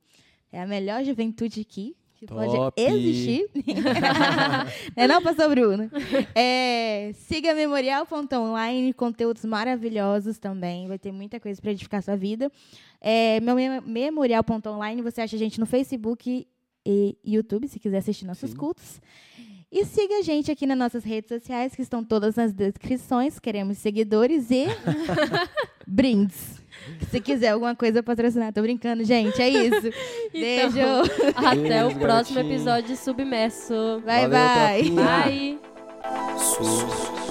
É 0.51 0.61
a 0.61 0.67
melhor 0.67 1.03
juventude 1.03 1.61
aqui 1.61 1.95
que 2.20 2.26
Top. 2.26 2.74
pode 2.76 2.80
existir. 2.82 3.49
é 4.95 5.07
não, 5.07 5.22
pastor 5.22 5.49
Bruno? 5.49 5.89
É, 6.36 7.11
siga 7.13 7.53
memorial.online, 7.53 8.91
conteúdos 8.93 9.45
maravilhosos 9.45 10.38
também. 10.38 10.88
Vai 10.88 10.99
ter 10.99 11.13
muita 11.13 11.39
coisa 11.39 11.61
para 11.61 11.72
edificar 11.72 12.03
sua 12.03 12.17
vida. 12.17 12.51
É, 12.99 13.39
meu 13.39 13.55
mem- 13.55 13.80
memorial.online, 13.82 15.01
você 15.01 15.22
acha 15.22 15.38
a 15.38 15.39
gente 15.39 15.59
no 15.59 15.65
Facebook 15.65 16.45
e 16.86 17.17
YouTube, 17.24 17.67
se 17.67 17.80
quiser 17.80 17.99
assistir 17.99 18.26
nossos 18.26 18.51
Sim. 18.51 18.57
cultos. 18.57 18.99
E 19.72 19.86
siga 19.86 20.17
a 20.17 20.22
gente 20.24 20.51
aqui 20.51 20.65
nas 20.65 20.78
nossas 20.78 21.03
redes 21.03 21.30
sociais, 21.30 21.76
que 21.76 21.82
estão 21.82 22.03
todas 22.03 22.36
nas 22.36 22.51
descrições. 22.53 23.39
Queremos 23.39 23.78
seguidores 23.78 24.49
e 24.49 24.65
brindes. 25.86 26.59
Se 27.11 27.20
quiser 27.20 27.49
alguma 27.49 27.76
coisa 27.76 28.01
patrocinar, 28.01 28.51
tô 28.51 28.61
brincando, 28.61 29.03
gente. 29.03 29.39
É 29.39 29.49
isso. 29.49 29.89
Beijo. 30.34 30.78
Até 31.36 31.86
o 31.86 31.95
próximo 31.99 32.39
episódio 32.39 32.89
de 32.89 32.97
Submerso. 32.97 34.01
Bye, 34.05 34.28
Valeu, 34.28 34.95
bye. 34.95 35.59
Bye. 37.17 37.28